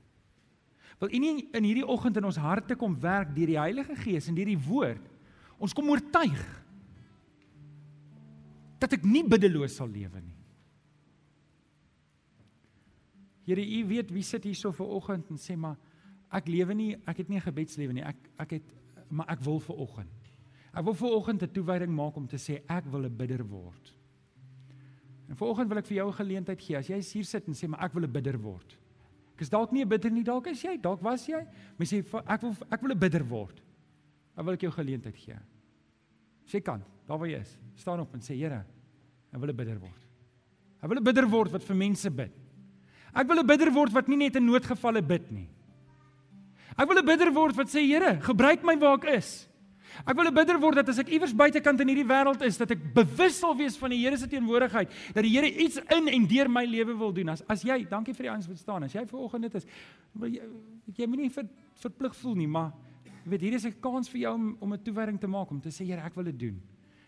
Wil 0.99 1.15
U 1.15 1.19
nie 1.19 1.49
in 1.53 1.65
hierdie 1.65 1.87
oggend 1.87 2.17
in 2.17 2.25
ons 2.25 2.37
harte 2.37 2.77
kom 2.77 3.01
werk 3.01 3.35
deur 3.35 3.47
die 3.47 3.59
Heilige 3.59 3.97
Gees 3.97 4.29
en 4.29 4.35
deur 4.35 4.47
die 4.47 4.59
woord 4.69 5.09
ons 5.59 5.73
kom 5.73 5.89
oortuig 5.89 6.60
dat 8.81 8.93
ek 8.97 9.05
nie 9.05 9.23
biddeloos 9.23 9.77
sal 9.77 9.89
lewe 9.89 10.21
nie. 10.21 10.37
Here, 13.45 13.61
U 13.61 13.87
weet 13.89 14.11
wie 14.15 14.23
sit 14.23 14.45
hier 14.45 14.55
so 14.55 14.73
ver 14.73 14.87
oggend 14.87 15.31
en 15.31 15.39
sê 15.41 15.57
maar 15.57 15.77
ek 16.33 16.49
lewe 16.49 16.75
nie, 16.75 16.91
ek 17.07 17.25
het 17.25 17.29
nie 17.29 17.39
'n 17.39 17.49
gebedslewe 17.49 17.93
nie. 17.93 18.03
Ek 18.03 18.17
ek 18.39 18.51
het 18.51 18.75
maar 19.11 19.29
ek 19.29 19.41
wil 19.41 19.59
ver 19.61 19.77
oggend. 19.77 20.31
Ek 20.73 20.85
wil 20.85 20.95
ver 20.95 21.11
oggend 21.11 21.43
'n 21.43 21.53
toewyding 21.53 21.91
maak 21.91 22.17
om 22.17 22.27
te 22.27 22.37
sê 22.37 22.63
ek 22.69 22.85
wil 22.87 23.05
'n 23.05 23.17
bidder 23.17 23.45
word. 23.45 23.95
En 25.31 25.37
vanoggend 25.37 25.69
wil 25.69 25.79
ek 25.79 25.87
vir 25.87 25.97
jou 25.97 26.09
'n 26.09 26.15
geleentheid 26.15 26.61
gee. 26.61 26.77
As 26.77 26.89
jy 26.89 27.01
hier 27.01 27.25
sit 27.25 27.47
en 27.47 27.55
sê 27.55 27.69
maar 27.69 27.85
ek 27.85 27.95
wil 27.95 28.05
'n 28.05 28.13
bidder 28.13 28.39
word. 28.39 28.77
Ek 29.35 29.41
is 29.41 29.49
dalk 29.49 29.73
nie 29.73 29.83
'n 29.83 29.89
bidder 29.89 30.11
nie, 30.11 30.25
dalk 30.25 30.47
is 30.47 30.63
jy, 30.63 30.77
dalk 30.77 31.01
was 31.03 31.27
jy. 31.27 31.47
Maar 31.79 31.87
sê 31.87 31.99
ek 31.99 32.43
wil 32.43 32.57
ek 32.71 32.83
wil 32.83 32.91
'n 32.91 32.99
bidder 32.99 33.25
word. 33.25 33.63
Dan 34.35 34.45
wil 34.45 34.55
ek 34.55 34.61
jou 34.61 34.73
geleentheid 34.73 35.17
gee. 35.17 35.39
Sê 36.47 36.63
kan, 36.63 36.83
daar 37.11 37.19
waar 37.19 37.31
jy 37.31 37.41
is, 37.43 37.57
staan 37.75 38.01
op 38.05 38.15
en 38.15 38.23
sê 38.23 38.37
Here, 38.39 38.63
ek 39.35 39.41
wil 39.43 39.51
'n 39.51 39.57
bidder 39.57 39.79
word. 39.83 40.03
Ek 40.81 40.89
wil 40.89 40.99
'n 40.99 41.05
bidder 41.05 41.27
word 41.29 41.51
wat 41.51 41.65
vir 41.65 41.77
mense 41.77 42.11
bid. 42.11 42.33
Ek 43.15 43.27
wil 43.27 43.41
'n 43.41 43.47
bidder 43.47 43.73
word 43.73 43.93
wat 43.93 44.09
nie 44.09 44.17
net 44.17 44.37
in 44.37 44.47
noodgevalle 44.47 45.03
bid 45.03 45.31
nie. 45.31 45.49
Ek 46.79 46.87
wil 46.87 46.99
'n 46.99 47.05
bidder 47.05 47.33
word 47.33 47.57
wat 47.57 47.67
sê 47.67 47.83
Here, 47.83 48.21
gebruik 48.21 48.63
my 48.63 48.77
waar 48.79 48.99
ek 48.99 49.17
is. 49.19 49.49
Ek 50.07 50.15
wil 50.15 50.29
'n 50.29 50.35
bidder 50.35 50.59
word 50.61 50.77
dat 50.77 50.89
as 50.89 50.99
ek 50.99 51.09
iewers 51.09 51.35
buitekant 51.35 51.81
in 51.81 51.89
hierdie 51.89 52.07
wêreld 52.07 52.41
is, 52.43 52.57
dat 52.57 52.71
ek 52.71 52.95
bewus 52.95 53.39
sal 53.39 53.57
wees 53.57 53.77
van 53.77 53.91
die 53.91 53.99
Here 53.99 54.17
se 54.17 54.29
teenwoordigheid, 54.29 54.89
dat 55.13 55.23
die 55.25 55.35
Here 55.35 55.51
iets 55.51 55.79
in 55.91 56.07
en 56.07 56.27
deur 56.27 56.49
my 56.49 56.65
lewe 56.65 56.97
wil 56.97 57.13
doen. 57.13 57.29
As 57.31 57.43
as 57.49 57.63
jy, 57.63 57.89
dankie 57.89 58.15
vir 58.15 58.23
die 58.23 58.31
ouens 58.31 58.47
wat 58.47 58.59
staan. 58.59 58.85
As 58.85 58.93
jy 58.93 59.05
vanoggend 59.05 59.43
dit 59.43 59.55
is, 59.55 59.67
wil 60.15 60.29
jy 60.31 60.43
jy 60.95 61.07
moenie 61.07 61.31
ver, 61.31 61.49
verplig 61.75 62.15
voel 62.15 62.35
nie, 62.37 62.47
maar 62.47 62.73
weet 63.25 63.41
hier 63.41 63.55
is 63.55 63.65
'n 63.67 63.81
kans 63.81 64.09
vir 64.09 64.21
jou 64.21 64.35
om 64.35 64.57
om 64.61 64.73
'n 64.73 64.83
toewyding 64.83 65.19
te 65.19 65.27
maak 65.27 65.51
om 65.51 65.61
te 65.61 65.71
sê 65.71 65.85
Here, 65.85 66.03
ek 66.03 66.15
wil 66.15 66.25
dit 66.25 66.39
doen. 66.39 66.63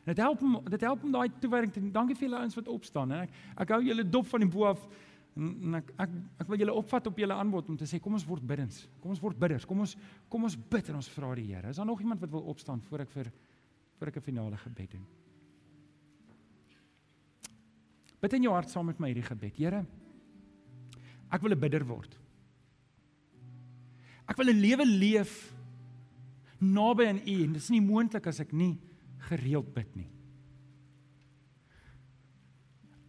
Dit 0.05 0.19
help 0.19 0.43
om 0.43 0.59
dit 0.67 0.81
help 0.81 1.05
om 1.07 1.13
daai 1.15 1.31
toewyding. 1.39 1.93
Dankie 1.95 2.17
vir 2.19 2.27
julle 2.27 2.43
ouens 2.43 2.59
wat 2.59 2.69
opstaan, 2.69 3.15
hè. 3.15 3.23
Ek 3.23 3.35
ek 3.65 3.75
hou 3.77 3.83
julle 3.87 4.05
dop 4.09 4.27
van 4.27 4.43
die 4.43 4.51
bo 4.51 4.67
af. 4.73 4.83
En, 5.39 5.53
en 5.69 5.79
ek 5.79 5.93
ek 6.03 6.17
ek 6.43 6.51
wil 6.51 6.65
julle 6.65 6.75
opvat 6.75 7.07
op 7.07 7.21
julle 7.23 7.37
aanbod 7.39 7.71
om 7.71 7.79
te 7.79 7.87
sê 7.87 8.01
kom 8.03 8.19
ons 8.19 8.27
word 8.27 8.45
biddens. 8.47 8.83
Kom 9.01 9.15
ons 9.15 9.23
word 9.23 9.39
bidders. 9.39 9.67
Kom 9.69 9.85
ons 9.87 9.95
kom 10.33 10.49
ons 10.49 10.59
bid 10.75 10.91
en 10.91 10.99
ons 10.99 11.11
vra 11.15 11.33
die 11.39 11.47
Here. 11.53 11.71
Is 11.71 11.79
daar 11.79 11.87
nog 11.87 12.03
iemand 12.03 12.21
wat 12.21 12.35
wil 12.35 12.51
opstaan 12.51 12.83
voor 12.89 13.07
ek 13.07 13.15
vir 13.15 13.33
voor 13.99 14.11
ek 14.11 14.17
'n 14.17 14.27
finale 14.27 14.57
gebed 14.57 14.91
doen? 14.91 15.07
Bid 18.21 18.33
in 18.33 18.43
jou 18.43 18.53
hart 18.55 18.71
saam 18.71 18.87
met 18.87 18.99
my 18.99 19.09
hierdie 19.09 19.27
gebed. 19.27 19.57
Here, 19.57 19.87
ek 21.31 21.43
wil 21.43 21.53
'n 21.53 21.61
bidder 21.61 21.85
word. 21.87 22.19
Ek 24.29 24.37
wil 24.37 24.51
'n 24.51 24.61
lewe 24.61 24.85
leef 24.85 25.55
naby 26.59 27.07
aan 27.07 27.23
U 27.27 27.45
en 27.45 27.53
dit 27.53 27.63
is 27.63 27.71
nie 27.71 27.81
moontlik 27.81 28.27
as 28.27 28.41
ek 28.41 28.53
nie 28.53 28.79
gereeld 29.29 29.71
bid 29.75 29.97
nie. 29.97 30.09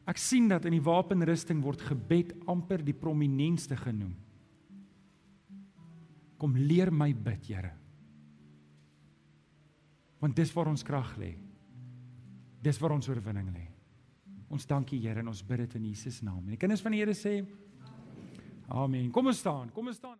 Ek 0.09 0.19
sien 0.19 0.49
dat 0.51 0.65
in 0.67 0.75
die 0.75 0.83
wapenrusting 0.83 1.61
word 1.63 1.83
gebed 1.87 2.33
amper 2.51 2.83
die 2.83 2.95
prominentste 2.95 3.77
genoem. 3.79 4.15
Kom 6.41 6.57
leer 6.59 6.91
my 6.91 7.13
bid, 7.15 7.47
Here. 7.47 7.71
Want 10.19 10.35
dis 10.35 10.51
waar 10.55 10.71
ons 10.71 10.83
krag 10.83 11.15
lê. 11.19 11.33
Dis 12.63 12.79
waar 12.79 12.95
ons 12.95 13.07
oorwinning 13.07 13.49
lê. 13.55 13.63
Ons 14.51 14.67
dankie 14.67 14.99
Here 15.03 15.23
en 15.23 15.31
ons 15.31 15.43
bid 15.47 15.63
dit 15.65 15.79
in 15.79 15.87
Jesus 15.91 16.21
naam. 16.23 16.43
En 16.43 16.55
die 16.55 16.59
kinders 16.59 16.83
van 16.83 16.95
die 16.95 17.03
Here 17.03 17.15
sê 17.15 17.39
Amen. 18.73 19.11
Kom 19.11 19.27
ons 19.27 19.39
staan. 19.39 19.71
Kom 19.75 19.87
ons 19.91 19.99
staan. 19.99 20.19